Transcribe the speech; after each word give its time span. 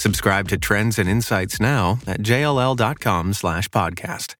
Subscribe 0.00 0.48
to 0.48 0.56
Trends 0.56 0.98
and 0.98 1.06
Insights 1.06 1.60
now 1.60 1.98
at 2.06 2.20
jll.com 2.22 3.34
slash 3.34 3.68
podcast. 3.68 4.34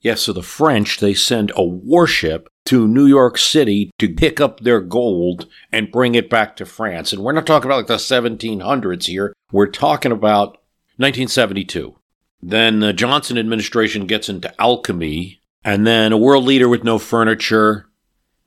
Yes, 0.00 0.22
so 0.22 0.32
the 0.32 0.44
French, 0.44 1.00
they 1.00 1.12
send 1.12 1.50
a 1.56 1.64
warship 1.64 2.48
to 2.66 2.86
New 2.86 3.06
York 3.06 3.36
City 3.36 3.90
to 3.98 4.14
pick 4.14 4.40
up 4.40 4.60
their 4.60 4.80
gold 4.80 5.48
and 5.72 5.90
bring 5.90 6.14
it 6.14 6.30
back 6.30 6.54
to 6.54 6.64
France. 6.64 7.12
And 7.12 7.24
we're 7.24 7.32
not 7.32 7.48
talking 7.48 7.68
about 7.68 7.78
like 7.78 7.86
the 7.88 7.96
1700s 7.96 9.06
here. 9.06 9.34
We're 9.50 9.66
talking 9.66 10.12
about 10.12 10.50
1972. 10.98 11.96
Then 12.40 12.78
the 12.78 12.92
Johnson 12.92 13.38
administration 13.38 14.06
gets 14.06 14.28
into 14.28 14.54
alchemy, 14.60 15.40
and 15.64 15.84
then 15.84 16.12
a 16.12 16.16
world 16.16 16.44
leader 16.44 16.68
with 16.68 16.84
no 16.84 17.00
furniture, 17.00 17.88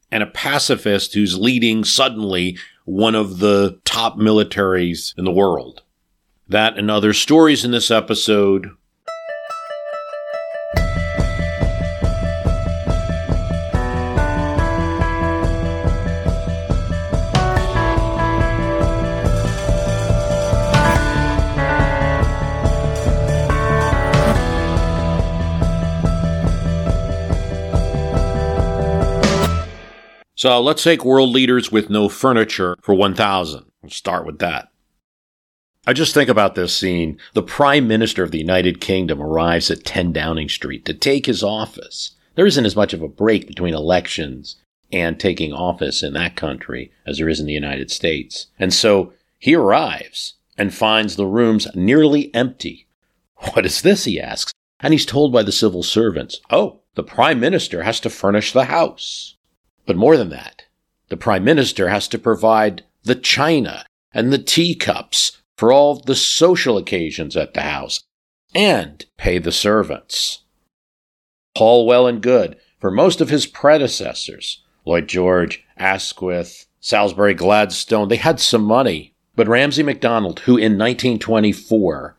and 0.10 0.24
a 0.24 0.28
pacifist 0.28 1.16
who's 1.16 1.38
leading 1.38 1.84
suddenly 1.84 2.58
one 2.86 3.16
of 3.16 3.40
the 3.40 3.82
top 3.84 4.16
militaries 4.16 5.14
in 5.18 5.26
the 5.26 5.34
world. 5.34 5.84
That 6.50 6.80
and 6.80 6.90
other 6.90 7.14
stories 7.14 7.64
in 7.64 7.70
this 7.70 7.92
episode. 7.92 8.72
So 30.36 30.62
let's 30.62 30.84
take 30.84 31.04
world 31.04 31.32
leaders 31.32 31.72
with 31.72 31.90
no 31.90 32.10
furniture 32.10 32.76
for 32.82 32.96
1000. 32.96 33.66
We'll 33.84 33.90
start 33.92 34.26
with 34.26 34.40
that. 34.40 34.70
I 35.90 35.94
just 35.94 36.14
think 36.14 36.30
about 36.30 36.54
this 36.54 36.72
scene. 36.72 37.18
The 37.34 37.42
Prime 37.42 37.88
Minister 37.88 38.22
of 38.22 38.30
the 38.30 38.38
United 38.38 38.80
Kingdom 38.80 39.20
arrives 39.20 39.72
at 39.72 39.86
10 39.86 40.14
Downing 40.14 40.48
Street 40.48 40.86
to 40.86 40.94
take 40.94 41.26
his 41.26 41.42
office. 41.42 42.12
There 42.36 42.46
isn't 42.46 42.66
as 42.68 42.76
much 42.76 42.94
of 42.94 43.02
a 43.02 43.08
break 43.08 43.48
between 43.48 43.74
elections 43.74 44.58
and 44.92 45.20
taking 45.20 45.52
office 45.52 46.04
in 46.04 46.14
that 46.14 46.36
country 46.36 46.92
as 47.08 47.18
there 47.18 47.28
is 47.28 47.40
in 47.40 47.48
the 47.48 47.54
United 47.54 47.90
States. 47.90 48.46
And 48.60 48.72
so 48.72 49.14
he 49.40 49.56
arrives 49.56 50.36
and 50.60 50.72
finds 50.72 51.16
the 51.16 51.26
rooms 51.26 51.68
nearly 51.74 52.32
empty. 52.36 52.86
What 53.54 53.66
is 53.66 53.82
this? 53.82 54.04
he 54.04 54.22
asks. 54.22 54.54
And 54.80 54.94
he's 54.94 55.08
told 55.08 55.34
by 55.34 55.42
the 55.42 55.52
civil 55.52 55.82
servants, 55.82 56.40
oh, 56.52 56.82
the 56.94 57.04
Prime 57.04 57.40
Minister 57.40 57.82
has 57.82 58.00
to 58.02 58.12
furnish 58.12 58.54
the 58.54 58.66
house. 58.66 59.38
But 59.88 59.98
more 59.98 60.18
than 60.18 60.30
that, 60.30 60.66
the 61.08 61.18
Prime 61.18 61.44
Minister 61.44 61.90
has 61.90 62.08
to 62.10 62.20
provide 62.20 62.84
the 63.06 63.16
china 63.16 63.86
and 64.14 64.32
the 64.32 64.38
teacups 64.38 65.39
for 65.60 65.74
all 65.74 65.96
the 65.96 66.16
social 66.16 66.78
occasions 66.78 67.36
at 67.36 67.54
the 67.54 67.60
house 67.60 68.02
and 68.56 69.06
pay 69.18 69.38
the 69.38 69.52
servants. 69.52 70.46
All 71.54 71.86
well 71.86 72.08
and 72.08 72.22
good 72.22 72.56
for 72.80 72.90
most 72.90 73.20
of 73.20 73.30
his 73.30 73.46
predecessors, 73.46 74.64
Lloyd 74.86 75.10
George, 75.10 75.66
Asquith, 75.76 76.66
Salisbury 76.80 77.34
Gladstone, 77.34 78.08
they 78.08 78.16
had 78.16 78.40
some 78.40 78.64
money. 78.64 79.14
But 79.36 79.50
Ramsay 79.50 79.84
MacDonald, 79.84 80.40
who 80.42 80.56
in 80.56 80.78
1924 80.78 82.16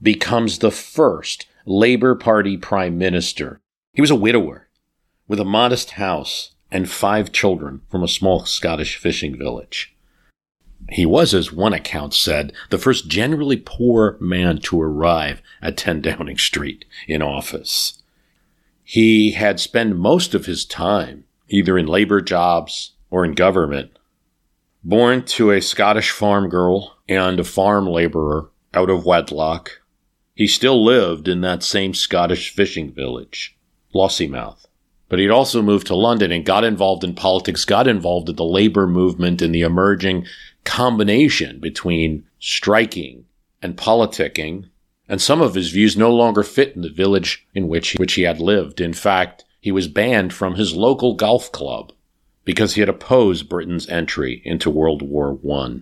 becomes 0.00 0.60
the 0.60 0.70
first 0.70 1.46
Labour 1.66 2.14
Party 2.14 2.56
Prime 2.56 2.96
Minister, 2.96 3.60
he 3.92 4.02
was 4.02 4.12
a 4.12 4.14
widower 4.14 4.68
with 5.26 5.40
a 5.40 5.44
modest 5.44 5.92
house 5.92 6.52
and 6.70 6.88
five 6.88 7.32
children 7.32 7.80
from 7.90 8.04
a 8.04 8.08
small 8.08 8.44
Scottish 8.46 8.98
fishing 8.98 9.36
village. 9.36 9.93
He 10.90 11.06
was, 11.06 11.34
as 11.34 11.52
one 11.52 11.72
account 11.72 12.14
said, 12.14 12.52
the 12.70 12.78
first 12.78 13.08
generally 13.08 13.56
poor 13.56 14.16
man 14.20 14.58
to 14.58 14.80
arrive 14.80 15.42
at 15.62 15.76
10 15.76 16.02
Downing 16.02 16.38
Street 16.38 16.84
in 17.08 17.22
office. 17.22 18.02
He 18.82 19.32
had 19.32 19.60
spent 19.60 19.96
most 19.96 20.34
of 20.34 20.46
his 20.46 20.64
time 20.64 21.24
either 21.48 21.78
in 21.78 21.86
labor 21.86 22.20
jobs 22.20 22.92
or 23.10 23.24
in 23.24 23.32
government. 23.32 23.98
Born 24.82 25.24
to 25.24 25.50
a 25.50 25.62
Scottish 25.62 26.10
farm 26.10 26.48
girl 26.48 26.98
and 27.08 27.40
a 27.40 27.44
farm 27.44 27.86
laborer 27.86 28.50
out 28.74 28.90
of 28.90 29.06
wedlock, 29.06 29.80
he 30.34 30.46
still 30.46 30.84
lived 30.84 31.28
in 31.28 31.40
that 31.40 31.62
same 31.62 31.94
Scottish 31.94 32.50
fishing 32.50 32.92
village, 32.92 33.56
Lossiemouth. 33.94 34.66
But 35.08 35.18
he'd 35.18 35.30
also 35.30 35.62
moved 35.62 35.86
to 35.86 35.94
London 35.94 36.32
and 36.32 36.44
got 36.44 36.64
involved 36.64 37.04
in 37.04 37.14
politics, 37.14 37.64
got 37.64 37.86
involved 37.86 38.28
in 38.28 38.36
the 38.36 38.44
labor 38.44 38.86
movement 38.86 39.40
and 39.40 39.54
the 39.54 39.62
emerging 39.62 40.26
combination 40.64 41.60
between 41.60 42.26
striking 42.38 43.26
and 43.62 43.76
politicking. 43.76 44.68
And 45.08 45.20
some 45.20 45.40
of 45.40 45.54
his 45.54 45.70
views 45.70 45.96
no 45.96 46.14
longer 46.14 46.42
fit 46.42 46.74
in 46.74 46.82
the 46.82 46.88
village 46.88 47.46
in 47.54 47.68
which, 47.68 47.94
which 47.94 48.14
he 48.14 48.22
had 48.22 48.40
lived. 48.40 48.80
In 48.80 48.94
fact, 48.94 49.44
he 49.60 49.70
was 49.70 49.88
banned 49.88 50.32
from 50.32 50.54
his 50.54 50.74
local 50.74 51.14
golf 51.14 51.52
club 51.52 51.92
because 52.44 52.74
he 52.74 52.80
had 52.80 52.88
opposed 52.88 53.48
Britain's 53.48 53.88
entry 53.88 54.42
into 54.44 54.70
World 54.70 55.02
War 55.02 55.38
I. 55.50 55.80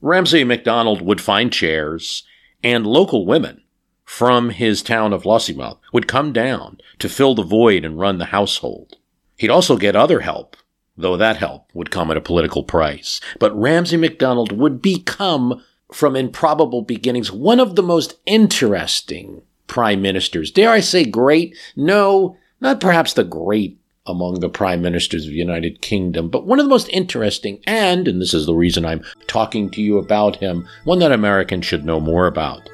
Ramsay 0.00 0.44
MacDonald 0.44 1.00
would 1.00 1.20
find 1.20 1.52
chairs 1.52 2.24
and 2.62 2.86
local 2.86 3.24
women 3.24 3.62
from 4.04 4.50
his 4.50 4.82
town 4.82 5.12
of 5.12 5.22
Lossiemouth 5.22 5.78
would 5.92 6.06
come 6.08 6.32
down 6.32 6.78
to 6.98 7.08
fill 7.08 7.34
the 7.34 7.42
void 7.42 7.84
and 7.84 7.98
run 7.98 8.18
the 8.18 8.26
household. 8.26 8.96
He'd 9.36 9.50
also 9.50 9.76
get 9.76 9.96
other 9.96 10.20
help, 10.20 10.56
though 10.96 11.16
that 11.16 11.36
help 11.36 11.70
would 11.74 11.90
come 11.90 12.10
at 12.10 12.16
a 12.16 12.22
political 12.22 12.62
price. 12.62 13.20
But 13.38 13.58
Ramsay 13.58 13.96
MacDonald 13.96 14.52
would 14.52 14.82
become, 14.82 15.62
from 15.92 16.16
improbable 16.16 16.82
beginnings, 16.82 17.32
one 17.32 17.60
of 17.60 17.76
the 17.76 17.82
most 17.82 18.14
interesting 18.26 19.42
prime 19.66 20.02
ministers. 20.02 20.50
Dare 20.50 20.70
I 20.70 20.80
say 20.80 21.04
great? 21.04 21.56
No, 21.76 22.36
not 22.60 22.80
perhaps 22.80 23.14
the 23.14 23.24
great 23.24 23.78
among 24.06 24.40
the 24.40 24.48
prime 24.48 24.82
ministers 24.82 25.24
of 25.24 25.30
the 25.30 25.36
United 25.36 25.80
Kingdom, 25.80 26.28
but 26.28 26.46
one 26.46 26.58
of 26.58 26.64
the 26.64 26.70
most 26.70 26.88
interesting, 26.88 27.60
and, 27.66 28.08
and 28.08 28.20
this 28.20 28.34
is 28.34 28.46
the 28.46 28.54
reason 28.54 28.84
I'm 28.84 29.04
talking 29.28 29.70
to 29.70 29.80
you 29.80 29.96
about 29.96 30.36
him, 30.36 30.66
one 30.84 30.98
that 30.98 31.12
Americans 31.12 31.66
should 31.66 31.84
know 31.84 32.00
more 32.00 32.26
about. 32.26 32.68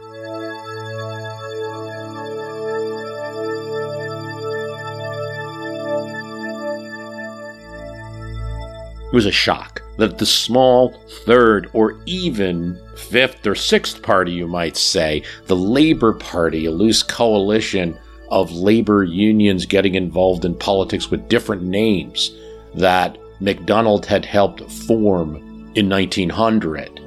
It 9.11 9.15
was 9.15 9.27
a 9.27 9.33
shock 9.33 9.83
that 9.97 10.19
the 10.19 10.27
small 10.27 10.93
third 11.25 11.71
or 11.73 11.99
even 12.05 12.79
fifth 12.95 13.47
or 13.47 13.55
sixth 13.55 14.03
party, 14.03 14.33
you 14.33 14.47
might 14.47 14.77
say, 14.77 15.23
the 15.47 15.57
Labor 15.57 16.13
Party, 16.13 16.67
a 16.67 16.71
loose 16.71 17.03
coalition 17.03 17.99
of 18.31 18.53
labor 18.53 19.05
unions 19.05 19.65
getting 19.65 19.95
involved 19.95 20.45
in 20.45 20.55
politics 20.55 21.11
with 21.11 21.29
different 21.29 21.63
names 21.63 22.33
that 22.75 23.17
MacDonald 23.41 24.05
had 24.05 24.27
helped 24.27 24.71
form 24.71 25.37
in 25.75 25.89
1900. 25.89 27.01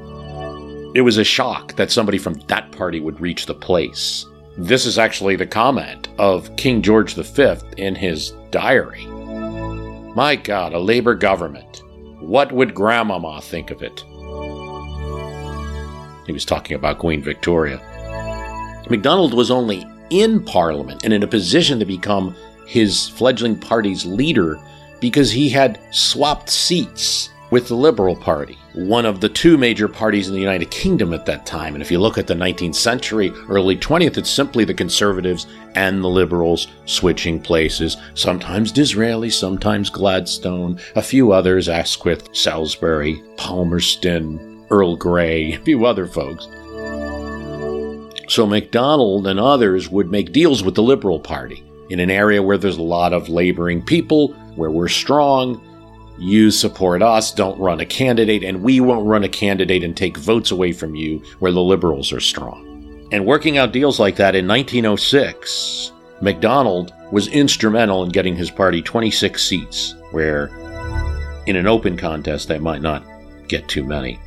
It 0.96 1.02
was 1.02 1.18
a 1.18 1.24
shock 1.24 1.76
that 1.76 1.92
somebody 1.92 2.18
from 2.18 2.34
that 2.48 2.72
party 2.72 3.00
would 3.00 3.22
reach 3.22 3.46
the 3.46 3.54
place. 3.54 4.26
This 4.58 4.86
is 4.86 4.98
actually 4.98 5.36
the 5.36 5.46
comment 5.46 6.10
of 6.18 6.54
King 6.56 6.82
George 6.82 7.14
V 7.14 7.56
in 7.78 7.94
his 7.94 8.32
diary. 8.50 9.06
My 10.16 10.36
God, 10.36 10.74
a 10.74 10.80
labor 10.80 11.16
government. 11.16 11.84
What 12.22 12.52
would 12.52 12.76
Grandmama 12.76 13.42
think 13.42 13.72
of 13.72 13.82
it? 13.82 14.06
He 16.28 16.32
was 16.32 16.46
talking 16.46 16.76
about 16.76 17.00
Queen 17.00 17.22
Victoria. 17.22 17.82
MacDonald 18.90 19.34
was 19.34 19.50
only 19.50 19.86
in 20.12 20.44
Parliament 20.46 21.04
and 21.04 21.14
in 21.14 21.24
a 21.24 21.28
position 21.28 21.80
to 21.80 21.86
become 21.86 22.36
his 22.68 23.10
fledgling 23.10 23.60
party's 23.60 24.06
leader 24.06 24.60
because 25.00 25.32
he 25.32 25.50
had 25.50 25.80
swapped 25.90 26.50
seats 26.50 27.32
with 27.50 27.68
the 27.68 27.76
Liberal 27.76 28.16
Party, 28.16 28.58
one 28.74 29.06
of 29.06 29.20
the 29.20 29.30
two 29.30 29.58
major 29.58 29.88
parties 29.88 30.28
in 30.28 30.34
the 30.34 30.40
United 30.40 30.72
Kingdom 30.72 31.14
at 31.14 31.26
that 31.26 31.46
time. 31.46 31.74
And 31.74 31.82
if 31.82 31.92
you 31.92 32.00
look 32.00 32.18
at 32.18 32.28
the 32.28 32.34
19th 32.34 32.76
century, 32.76 33.32
early 33.50 33.76
20th, 33.76 34.18
it's 34.18 34.30
simply 34.30 34.64
the 34.64 34.74
Conservatives 34.74 35.48
and 35.76 36.04
the 36.04 36.08
Liberals 36.08 36.68
switching 36.86 37.42
places. 37.42 37.98
Sometimes 38.14 38.72
Disraeli, 38.72 39.30
sometimes 39.30 39.90
Gladstone, 39.90 40.80
a 40.96 41.02
few 41.02 41.32
others, 41.32 41.70
Asquith, 41.70 42.30
Salisbury, 42.34 43.24
Palmerston, 43.38 44.66
Earl 44.70 44.96
Grey, 44.96 45.54
a 45.54 45.60
few 45.60 45.86
other 45.86 46.08
folks. 46.08 46.48
So 48.30 48.46
MacDonald 48.46 49.28
and 49.28 49.40
others 49.40 49.90
would 49.90 50.10
make 50.10 50.32
deals 50.32 50.64
with 50.64 50.76
the 50.76 50.84
Liberal 50.84 51.20
Party 51.20 51.64
in 51.90 52.00
an 52.00 52.10
area 52.10 52.42
where 52.42 52.58
there's 52.58 52.78
a 52.78 52.82
lot 52.82 53.12
of 53.12 53.28
laboring 53.28 53.84
people, 53.84 54.30
where 54.56 54.72
we're 54.72 54.88
strong. 54.88 55.62
You 56.22 56.52
support 56.52 57.02
us, 57.02 57.34
don't 57.34 57.60
run 57.60 57.80
a 57.80 57.86
candidate, 57.86 58.44
and 58.44 58.62
we 58.62 58.80
won't 58.80 59.08
run 59.08 59.24
a 59.24 59.30
candidate 59.30 59.84
and 59.84 59.98
take 59.98 60.18
votes 60.18 60.52
away 60.52 60.72
from 60.72 60.94
you 60.94 61.18
where 61.40 61.52
the 61.52 61.64
Liberals 61.64 62.14
are 62.14 62.20
strong. 62.20 63.08
And 63.12 63.26
working 63.26 63.58
out 63.58 63.72
deals 63.72 64.00
like 64.00 64.18
that 64.18 64.36
in 64.36 64.48
1906, 64.48 65.92
MacDonald 66.22 66.94
was 67.12 67.28
instrumental 67.30 68.04
in 68.04 68.10
getting 68.10 68.36
his 68.36 68.52
party 68.52 68.84
26 68.84 69.42
seats, 69.42 69.96
where 70.12 70.50
in 71.48 71.56
an 71.56 71.66
open 71.66 71.98
contest 71.98 72.48
they 72.48 72.60
might 72.60 72.84
not 72.84 73.04
get 73.48 73.68
too 73.68 73.84
many. 73.84 74.20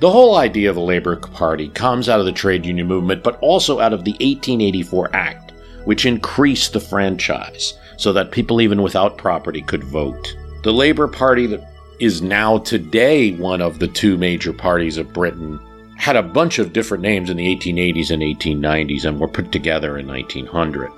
The 0.00 0.10
whole 0.10 0.34
idea 0.34 0.70
of 0.70 0.74
the 0.74 0.82
Labor 0.82 1.14
Party 1.14 1.68
comes 1.68 2.08
out 2.08 2.18
of 2.18 2.26
the 2.26 2.32
trade 2.32 2.66
union 2.66 2.88
movement, 2.88 3.22
but 3.22 3.38
also 3.38 3.78
out 3.78 3.92
of 3.92 4.02
the 4.02 4.14
1884 4.14 5.14
Act, 5.14 5.52
which 5.84 6.04
increased 6.04 6.72
the 6.72 6.80
franchise 6.80 7.78
so 7.96 8.12
that 8.12 8.32
people 8.32 8.60
even 8.60 8.82
without 8.82 9.16
property 9.16 9.62
could 9.62 9.84
vote. 9.84 10.34
The 10.62 10.72
Labor 10.72 11.08
Party 11.08 11.46
that 11.48 11.72
is 11.98 12.22
now 12.22 12.58
today 12.58 13.32
one 13.32 13.60
of 13.60 13.78
the 13.78 13.88
two 13.88 14.16
major 14.16 14.52
parties 14.52 14.96
of 14.96 15.12
Britain 15.12 15.60
had 15.96 16.16
a 16.16 16.22
bunch 16.22 16.58
of 16.58 16.72
different 16.72 17.02
names 17.02 17.30
in 17.30 17.36
the 17.36 17.56
1880s 17.56 18.10
and 18.10 18.22
1890s 18.22 19.04
and 19.04 19.20
were 19.20 19.28
put 19.28 19.50
together 19.52 19.98
in 19.98 20.06
1900. 20.06 20.90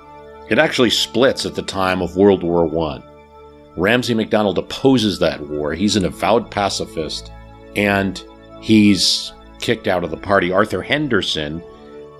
It 0.49 0.59
actually 0.59 0.91
splits 0.91 1.45
at 1.45 1.55
the 1.55 1.63
time 1.63 2.01
of 2.01 2.15
World 2.15 2.43
War 2.43 2.65
I. 2.89 3.03
Ramsay 3.75 4.13
MacDonald 4.13 4.57
opposes 4.57 5.19
that 5.19 5.41
war. 5.41 5.73
He's 5.73 5.95
an 5.95 6.05
avowed 6.05 6.49
pacifist 6.51 7.31
and 7.75 8.23
he's 8.61 9.33
kicked 9.59 9.87
out 9.87 10.03
of 10.03 10.11
the 10.11 10.17
party. 10.17 10.51
Arthur 10.51 10.81
Henderson 10.81 11.63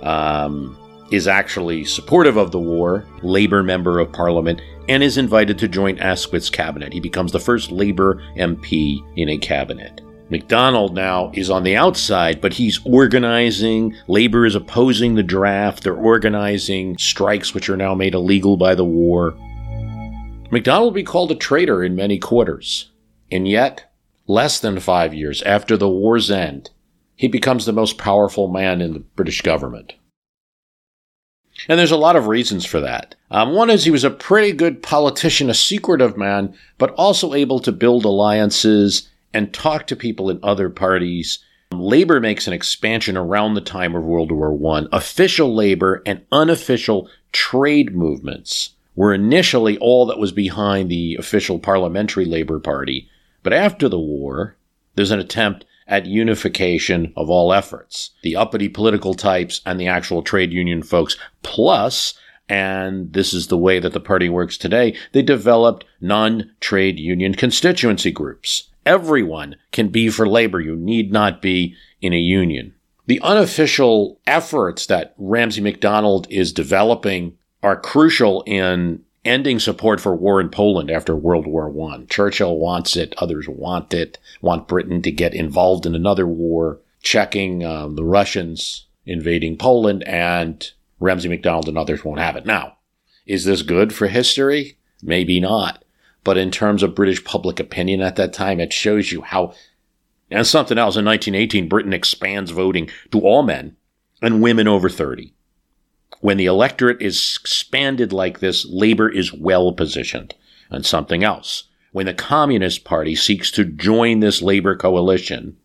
um, 0.02 0.78
is 1.12 1.28
actually 1.28 1.86
supportive 1.86 2.38
of 2.38 2.52
the 2.52 2.60
war, 2.60 3.06
Labour 3.22 3.64
member 3.64 4.00
of 4.00 4.12
Parliament, 4.12 4.62
and 4.88 5.04
is 5.04 5.18
invited 5.18 5.58
to 5.60 5.68
join 5.68 6.00
Asquith's 6.00 6.50
cabinet. 6.50 6.94
He 6.94 7.00
becomes 7.00 7.32
the 7.32 7.40
first 7.40 7.72
Labour 7.72 8.22
MP 8.38 9.04
in 9.16 9.30
a 9.30 9.38
cabinet. 9.38 10.02
MacDonald 10.30 10.96
now 10.96 11.32
is 11.36 11.52
on 11.52 11.64
the 11.64 11.76
outside, 11.76 12.42
but 12.42 12.54
he's 12.54 12.80
organizing. 12.84 13.96
Labor 14.08 14.46
is 14.46 14.56
opposing 14.56 15.14
the 15.14 15.24
draft. 15.24 15.84
They're 15.84 15.96
organizing 15.96 16.98
strikes, 16.98 17.54
which 17.54 17.70
are 17.70 17.78
now 17.78 17.94
made 17.94 18.16
illegal 18.16 18.58
by 18.58 18.74
the 18.74 18.86
war. 18.86 19.36
MacDonald 20.52 20.86
will 20.86 20.92
be 20.92 21.04
called 21.04 21.32
a 21.32 21.36
traitor 21.36 21.84
in 21.84 21.96
many 21.96 22.18
quarters. 22.18 22.92
And 23.32 23.48
yet, 23.48 23.92
less 24.28 24.60
than 24.60 24.80
five 24.80 25.14
years 25.14 25.44
after 25.44 25.78
the 25.78 25.90
war's 25.90 26.32
end, 26.32 26.72
he 27.16 27.28
becomes 27.28 27.66
the 27.66 27.74
most 27.74 27.98
powerful 27.98 28.48
man 28.48 28.82
in 28.82 28.94
the 28.94 29.00
British 29.00 29.42
government. 29.42 29.94
And 31.68 31.80
there's 31.80 31.92
a 31.92 31.98
lot 31.98 32.16
of 32.16 32.28
reasons 32.28 32.66
for 32.66 32.80
that. 32.82 33.16
Um, 33.32 33.54
one 33.54 33.70
is 33.70 33.84
he 33.86 33.92
was 33.92 34.04
a 34.04 34.10
pretty 34.10 34.52
good 34.52 34.84
politician, 34.84 35.50
a 35.50 35.54
secretive 35.54 36.18
man, 36.18 36.56
but 36.78 36.92
also 36.92 37.34
able 37.34 37.60
to 37.62 37.72
build 37.72 38.06
alliances 38.06 39.10
and 39.34 39.54
talk 39.54 39.88
to 39.88 39.96
people 39.96 40.30
in 40.30 40.40
other 40.44 40.70
parties. 40.70 41.40
Labor 41.72 42.20
makes 42.20 42.48
an 42.48 42.54
expansion 42.54 43.18
around 43.18 43.54
the 43.54 43.62
time 43.62 43.96
of 43.96 44.04
World 44.04 44.32
War 44.32 44.78
I. 44.78 44.86
Official 44.92 45.54
labor 45.54 46.02
and 46.06 46.26
unofficial 46.32 47.10
trade 47.32 47.96
movements 47.96 48.72
were 48.96 49.14
initially 49.14 49.78
all 49.80 50.06
that 50.06 50.20
was 50.20 50.32
behind 50.32 50.90
the 50.90 51.16
official 51.16 51.60
parliamentary 51.60 52.26
Labor 52.26 52.60
Party. 52.60 53.10
But 53.44 53.54
after 53.54 53.90
the 53.90 54.00
war, 54.00 54.56
there's 54.96 55.12
an 55.12 55.20
attempt 55.20 55.66
at 55.88 56.06
unification 56.06 57.14
of 57.16 57.30
all 57.30 57.54
efforts. 57.54 58.12
The 58.24 58.36
uppity 58.36 58.70
political 58.70 59.14
types 59.14 59.62
and 59.66 59.80
the 59.80 59.88
actual 59.88 60.24
trade 60.24 60.52
union 60.52 60.84
folks, 60.84 61.18
plus, 61.44 62.16
and 62.48 63.12
this 63.14 63.34
is 63.34 63.48
the 63.48 63.58
way 63.58 63.80
that 63.80 63.94
the 63.94 64.00
party 64.00 64.30
works 64.30 64.58
today, 64.58 64.96
they 65.12 65.22
developed 65.22 65.86
non 66.02 66.52
trade 66.60 67.00
union 67.00 67.34
constituency 67.36 68.12
groups. 68.12 68.70
Everyone 68.86 69.56
can 69.72 69.88
be 69.90 70.10
for 70.10 70.28
labor. 70.28 70.60
You 70.60 70.76
need 70.76 71.12
not 71.12 71.42
be 71.42 71.76
in 72.02 72.14
a 72.14 72.20
union. 72.20 72.74
The 73.08 73.20
unofficial 73.22 74.20
efforts 74.26 74.86
that 74.88 75.14
Ramsay 75.18 75.62
MacDonald 75.62 76.28
is 76.30 76.54
developing 76.54 77.38
are 77.62 77.80
crucial 77.80 78.44
in 78.46 79.04
ending 79.26 79.60
support 79.60 80.00
for 80.00 80.16
war 80.16 80.40
in 80.40 80.50
Poland 80.50 80.90
after 80.90 81.16
World 81.16 81.48
War 81.48 81.74
I. 81.92 82.06
Churchill 82.06 82.58
wants 82.58 82.96
it, 82.96 83.16
others 83.18 83.48
want 83.50 83.94
it, 83.94 84.18
want 84.42 84.68
Britain 84.68 85.02
to 85.02 85.12
get 85.12 85.34
involved 85.34 85.86
in 85.86 85.96
another 85.96 86.28
war, 86.28 86.80
checking 87.02 87.66
um, 87.66 87.96
the 87.96 88.06
Russians 88.06 88.86
invading 89.06 89.58
Poland, 89.58 90.04
and 90.04 90.72
Ramsay 91.00 91.30
MacDonald 91.30 91.68
and 91.68 91.78
others 91.78 92.06
won't 92.06 92.20
have 92.20 92.36
it. 92.36 92.46
Now, 92.46 92.78
is 93.26 93.46
this 93.46 93.62
good 93.62 93.94
for 93.94 94.08
history? 94.08 94.78
Maybe 95.02 95.40
not. 95.40 95.84
But 96.24 96.38
in 96.38 96.52
terms 96.52 96.84
of 96.84 96.96
British 96.96 97.24
public 97.24 97.60
opinion 97.60 98.02
at 98.02 98.16
that 98.16 98.34
time, 98.34 98.60
it 98.60 98.74
shows 98.74 99.12
you 99.12 99.22
how. 99.22 99.54
And 100.32 100.46
something 100.46 100.78
else, 100.78 100.96
in 100.96 101.06
1918, 101.06 101.70
Britain 101.70 101.94
expands 101.94 102.52
voting 102.52 102.90
to 103.12 103.22
all 103.22 103.44
men 103.44 103.76
and 104.22 104.42
women 104.42 104.68
over 104.68 104.90
30. 104.90 105.34
When 106.26 106.38
the 106.38 106.48
electorate 106.48 107.04
is 107.04 107.38
expanded 107.40 108.12
like 108.12 108.40
this, 108.40 108.66
labor 108.66 109.08
is 109.08 109.32
well 109.32 109.72
positioned. 109.74 110.34
And 110.72 110.84
something 110.84 111.24
else. 111.24 111.66
When 111.92 112.08
the 112.08 112.16
Communist 112.16 112.84
Party 112.84 113.14
seeks 113.14 113.52
to 113.52 113.64
join 113.64 114.22
this 114.22 114.42
labor 114.42 114.76
coalition, 114.76 115.58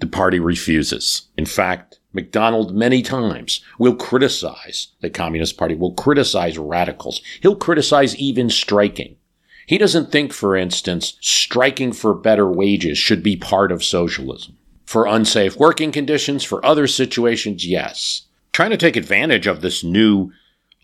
the 0.00 0.06
party 0.06 0.40
refuses. 0.40 1.28
In 1.36 1.44
fact, 1.44 1.98
MacDonald 2.14 2.74
many 2.74 3.02
times 3.02 3.60
will 3.78 3.94
criticize 3.94 4.88
the 5.02 5.10
Communist 5.10 5.58
Party, 5.58 5.74
will 5.74 5.92
criticize 5.92 6.56
radicals. 6.56 7.20
He'll 7.42 7.54
criticize 7.54 8.16
even 8.16 8.48
striking. 8.48 9.16
He 9.66 9.76
doesn't 9.76 10.12
think, 10.12 10.32
for 10.32 10.56
instance, 10.56 11.18
striking 11.20 11.92
for 11.92 12.14
better 12.14 12.50
wages 12.50 12.96
should 12.96 13.22
be 13.22 13.36
part 13.36 13.70
of 13.70 13.84
socialism. 13.84 14.56
For 14.86 15.04
unsafe 15.04 15.58
working 15.58 15.92
conditions, 15.92 16.42
for 16.42 16.64
other 16.64 16.86
situations, 16.86 17.66
yes 17.66 18.22
trying 18.56 18.70
to 18.70 18.76
take 18.78 18.96
advantage 18.96 19.46
of 19.46 19.60
this 19.60 19.84
new 19.84 20.32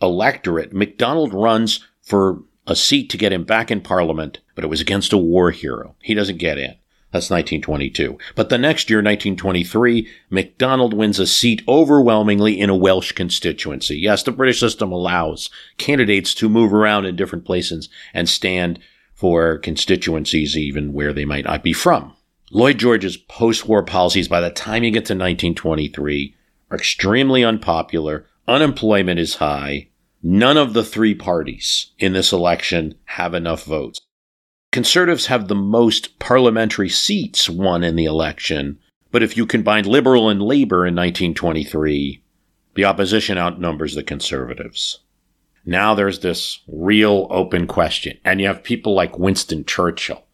electorate, 0.02 0.74
MacDonald 0.74 1.32
runs 1.32 1.80
for 2.02 2.42
a 2.66 2.76
seat 2.76 3.08
to 3.08 3.16
get 3.16 3.32
him 3.32 3.44
back 3.44 3.70
in 3.70 3.80
Parliament, 3.80 4.40
but 4.54 4.62
it 4.62 4.66
was 4.66 4.82
against 4.82 5.14
a 5.14 5.16
war 5.16 5.50
hero. 5.52 5.96
He 6.02 6.12
doesn't 6.12 6.36
get 6.36 6.58
in. 6.58 6.74
That's 7.12 7.30
1922. 7.30 8.18
But 8.34 8.50
the 8.50 8.58
next 8.58 8.90
year, 8.90 8.98
1923, 8.98 10.06
MacDonald 10.28 10.92
wins 10.92 11.18
a 11.18 11.26
seat 11.26 11.62
overwhelmingly 11.66 12.60
in 12.60 12.68
a 12.68 12.76
Welsh 12.76 13.12
constituency. 13.12 13.96
Yes, 13.96 14.22
the 14.22 14.32
British 14.32 14.60
system 14.60 14.92
allows 14.92 15.48
candidates 15.78 16.34
to 16.34 16.50
move 16.50 16.74
around 16.74 17.06
in 17.06 17.16
different 17.16 17.46
places 17.46 17.88
and 18.12 18.28
stand 18.28 18.80
for 19.14 19.56
constituencies 19.56 20.58
even 20.58 20.92
where 20.92 21.14
they 21.14 21.24
might 21.24 21.46
not 21.46 21.62
be 21.62 21.72
from. 21.72 22.14
Lloyd 22.50 22.76
George's 22.76 23.16
post-war 23.16 23.82
policies 23.82 24.28
by 24.28 24.42
the 24.42 24.50
time 24.50 24.84
you 24.84 24.90
get 24.90 25.06
to 25.06 25.14
1923 25.14 26.36
are 26.72 26.76
extremely 26.76 27.44
unpopular. 27.44 28.26
Unemployment 28.48 29.20
is 29.20 29.36
high. 29.36 29.88
None 30.22 30.56
of 30.56 30.72
the 30.72 30.84
three 30.84 31.14
parties 31.14 31.92
in 31.98 32.14
this 32.14 32.32
election 32.32 32.94
have 33.04 33.34
enough 33.34 33.64
votes. 33.64 34.00
Conservatives 34.70 35.26
have 35.26 35.48
the 35.48 35.54
most 35.54 36.18
parliamentary 36.18 36.88
seats 36.88 37.50
won 37.50 37.84
in 37.84 37.94
the 37.94 38.06
election, 38.06 38.78
but 39.10 39.22
if 39.22 39.36
you 39.36 39.44
combine 39.44 39.84
Liberal 39.84 40.30
and 40.30 40.40
Labour 40.40 40.86
in 40.86 40.94
1923, 40.94 42.22
the 42.74 42.84
opposition 42.86 43.36
outnumbers 43.36 43.94
the 43.94 44.02
Conservatives. 44.02 45.00
Now 45.66 45.94
there's 45.94 46.20
this 46.20 46.60
real 46.66 47.26
open 47.28 47.66
question, 47.66 48.16
and 48.24 48.40
you 48.40 48.46
have 48.46 48.64
people 48.64 48.94
like 48.94 49.18
Winston 49.18 49.66
Churchill 49.66 50.24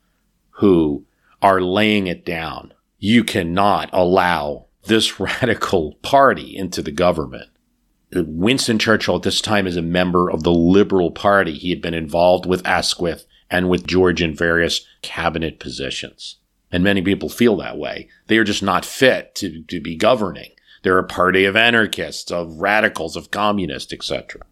who 0.51 1.05
are 1.43 1.61
laying 1.61 2.07
it 2.07 2.25
down. 2.25 2.73
You 2.99 3.25
cannot 3.25 3.91
allow 3.93 4.68
this 4.89 5.21
radical 5.21 5.95
party 6.03 6.57
into 6.57 6.83
the 6.83 6.93
government. 6.93 7.51
Winston 8.13 8.79
Churchill 8.79 9.17
at 9.17 9.23
this 9.23 9.41
time 9.41 9.67
is 9.67 9.77
a 9.77 9.83
member 9.83 10.31
of 10.31 10.43
the 10.43 10.53
Liberal 10.53 11.11
Party. 11.11 11.53
He 11.53 11.71
had 11.71 11.83
been 11.83 11.95
involved 11.95 12.47
with 12.47 12.67
Asquith 12.67 13.27
and 13.51 13.69
with 13.69 13.87
George 13.87 14.23
in 14.23 14.35
various 14.35 14.87
cabinet 15.03 15.61
positions. 15.61 16.37
And 16.71 16.85
many 16.85 17.03
people 17.03 17.29
feel 17.29 17.57
that 17.59 17.79
way. 17.79 18.09
They 18.27 18.39
are 18.39 18.45
just 18.45 18.63
not 18.63 18.85
fit 18.85 19.35
to, 19.37 19.63
to 19.63 19.81
be 19.81 19.97
governing. 19.97 20.53
They're 20.83 20.99
a 20.99 21.05
party 21.05 21.45
of 21.45 21.57
anarchists, 21.57 22.31
of 22.31 22.61
radicals, 22.61 23.17
of 23.17 23.31
communists, 23.31 23.93
etc. 23.93 24.43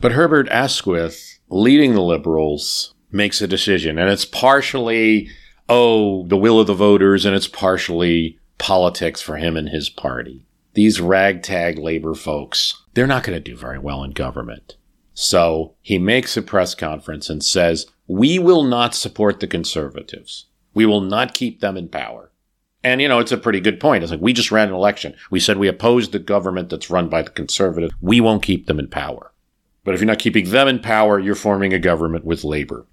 But 0.00 0.12
Herbert 0.12 0.48
Asquith, 0.48 1.38
leading 1.48 1.94
the 1.94 2.02
Liberals, 2.02 2.94
makes 3.10 3.40
a 3.40 3.46
decision. 3.46 3.98
And 3.98 4.10
it's 4.10 4.24
partially, 4.24 5.28
oh, 5.68 6.26
the 6.26 6.36
will 6.36 6.60
of 6.60 6.66
the 6.66 6.74
voters, 6.74 7.24
and 7.24 7.34
it's 7.34 7.48
partially 7.48 8.38
politics 8.58 9.20
for 9.20 9.36
him 9.36 9.56
and 9.56 9.68
his 9.68 9.88
party. 9.88 10.46
These 10.74 11.00
ragtag 11.00 11.78
labor 11.78 12.14
folks, 12.14 12.82
they're 12.94 13.06
not 13.06 13.24
going 13.24 13.36
to 13.36 13.50
do 13.50 13.56
very 13.56 13.78
well 13.78 14.02
in 14.02 14.10
government. 14.10 14.76
So 15.14 15.74
he 15.80 15.98
makes 15.98 16.36
a 16.36 16.42
press 16.42 16.74
conference 16.74 17.30
and 17.30 17.44
says, 17.44 17.86
We 18.06 18.38
will 18.38 18.64
not 18.64 18.94
support 18.94 19.40
the 19.40 19.46
conservatives. 19.46 20.46
We 20.74 20.86
will 20.86 21.00
not 21.00 21.34
keep 21.34 21.60
them 21.60 21.76
in 21.76 21.88
power. 21.88 22.32
And, 22.82 23.00
you 23.00 23.08
know, 23.08 23.20
it's 23.20 23.32
a 23.32 23.38
pretty 23.38 23.60
good 23.60 23.80
point. 23.80 24.02
It's 24.02 24.10
like, 24.10 24.20
we 24.20 24.34
just 24.34 24.52
ran 24.52 24.68
an 24.68 24.74
election. 24.74 25.14
We 25.30 25.40
said 25.40 25.56
we 25.56 25.68
opposed 25.68 26.12
the 26.12 26.18
government 26.18 26.68
that's 26.68 26.90
run 26.90 27.08
by 27.08 27.22
the 27.22 27.30
conservatives. 27.30 27.94
We 28.02 28.20
won't 28.20 28.42
keep 28.42 28.66
them 28.66 28.78
in 28.78 28.88
power. 28.88 29.32
But 29.84 29.94
if 29.94 30.00
you're 30.00 30.06
not 30.06 30.18
keeping 30.18 30.50
them 30.50 30.68
in 30.68 30.80
power, 30.80 31.18
you're 31.18 31.34
forming 31.34 31.72
a 31.72 31.78
government 31.78 32.24
with 32.24 32.44
labor. 32.44 32.84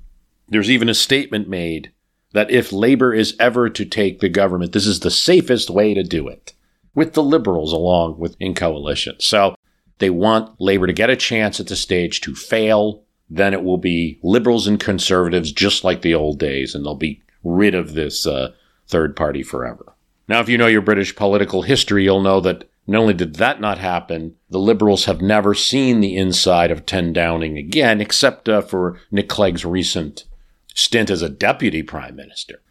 There's 0.47 0.69
even 0.69 0.87
a 0.87 0.93
statement 0.93 1.49
made 1.49 1.91
that 2.33 2.51
if 2.51 2.71
labor 2.71 3.13
is 3.13 3.35
ever 3.39 3.69
to 3.69 3.85
take 3.85 4.19
the 4.19 4.29
government, 4.29 4.71
this 4.71 4.87
is 4.87 5.01
the 5.01 5.11
safest 5.11 5.69
way 5.69 5.93
to 5.93 6.03
do 6.03 6.27
it 6.27 6.53
with 6.93 7.13
the 7.13 7.23
liberals 7.23 7.73
along 7.73 8.17
with 8.17 8.35
in 8.39 8.53
coalition. 8.53 9.15
So 9.19 9.55
they 9.99 10.09
want 10.09 10.59
labor 10.59 10.87
to 10.87 10.93
get 10.93 11.09
a 11.09 11.15
chance 11.15 11.59
at 11.59 11.67
the 11.67 11.75
stage 11.75 12.21
to 12.21 12.35
fail. 12.35 13.03
Then 13.29 13.53
it 13.53 13.63
will 13.63 13.77
be 13.77 14.19
liberals 14.23 14.67
and 14.67 14.79
conservatives 14.79 15.51
just 15.51 15.83
like 15.83 16.01
the 16.01 16.15
old 16.15 16.39
days, 16.39 16.75
and 16.75 16.85
they'll 16.85 16.95
be 16.95 17.21
rid 17.43 17.75
of 17.75 17.93
this 17.93 18.27
uh, 18.27 18.51
third 18.87 19.15
party 19.15 19.43
forever. 19.43 19.93
Now, 20.27 20.39
if 20.39 20.49
you 20.49 20.57
know 20.57 20.67
your 20.67 20.81
British 20.81 21.15
political 21.15 21.61
history, 21.61 22.03
you'll 22.03 22.21
know 22.21 22.39
that 22.41 22.69
not 22.87 23.01
only 23.01 23.13
did 23.13 23.35
that 23.35 23.61
not 23.61 23.77
happen, 23.77 24.35
the 24.49 24.59
Liberals 24.59 25.05
have 25.05 25.21
never 25.21 25.53
seen 25.53 26.01
the 26.01 26.17
inside 26.17 26.71
of 26.71 26.85
10 26.85 27.13
Downing 27.13 27.57
again, 27.57 28.01
except 28.01 28.49
uh, 28.49 28.61
for 28.61 28.99
Nick 29.11 29.29
Clegg's 29.29 29.63
recent 29.63 30.25
stint 30.73 31.09
as 31.09 31.21
a 31.21 31.29
deputy 31.29 31.83
prime 31.83 32.15
minister. 32.15 32.61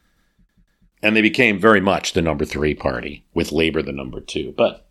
And 1.03 1.17
they 1.17 1.23
became 1.23 1.59
very 1.59 1.81
much 1.81 2.13
the 2.13 2.23
number 2.23 2.45
three 2.45 2.75
party, 2.75 3.25
with 3.33 3.53
Labour 3.53 3.83
the 3.83 3.93
number 3.93 4.21
two. 4.21 4.53
But 4.57 4.87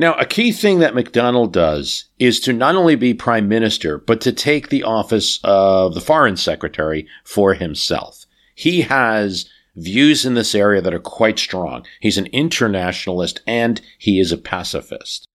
now, 0.00 0.14
a 0.14 0.26
key 0.26 0.52
thing 0.52 0.78
that 0.78 0.94
MacDonald 0.94 1.52
does 1.52 2.04
is 2.20 2.38
to 2.40 2.52
not 2.52 2.76
only 2.76 2.94
be 2.94 3.14
prime 3.14 3.48
minister, 3.48 3.98
but 3.98 4.20
to 4.20 4.32
take 4.32 4.68
the 4.68 4.84
office 4.84 5.40
of 5.42 5.94
the 5.94 6.00
foreign 6.00 6.36
secretary 6.36 7.08
for 7.24 7.54
himself. 7.54 8.24
He 8.54 8.82
has 8.82 9.50
views 9.74 10.24
in 10.24 10.34
this 10.34 10.54
area 10.54 10.80
that 10.80 10.94
are 10.94 11.00
quite 11.00 11.38
strong. 11.38 11.84
He's 12.00 12.16
an 12.16 12.26
internationalist 12.26 13.40
and 13.44 13.80
he 13.98 14.20
is 14.20 14.30
a 14.30 14.36
pacifist. 14.36 15.26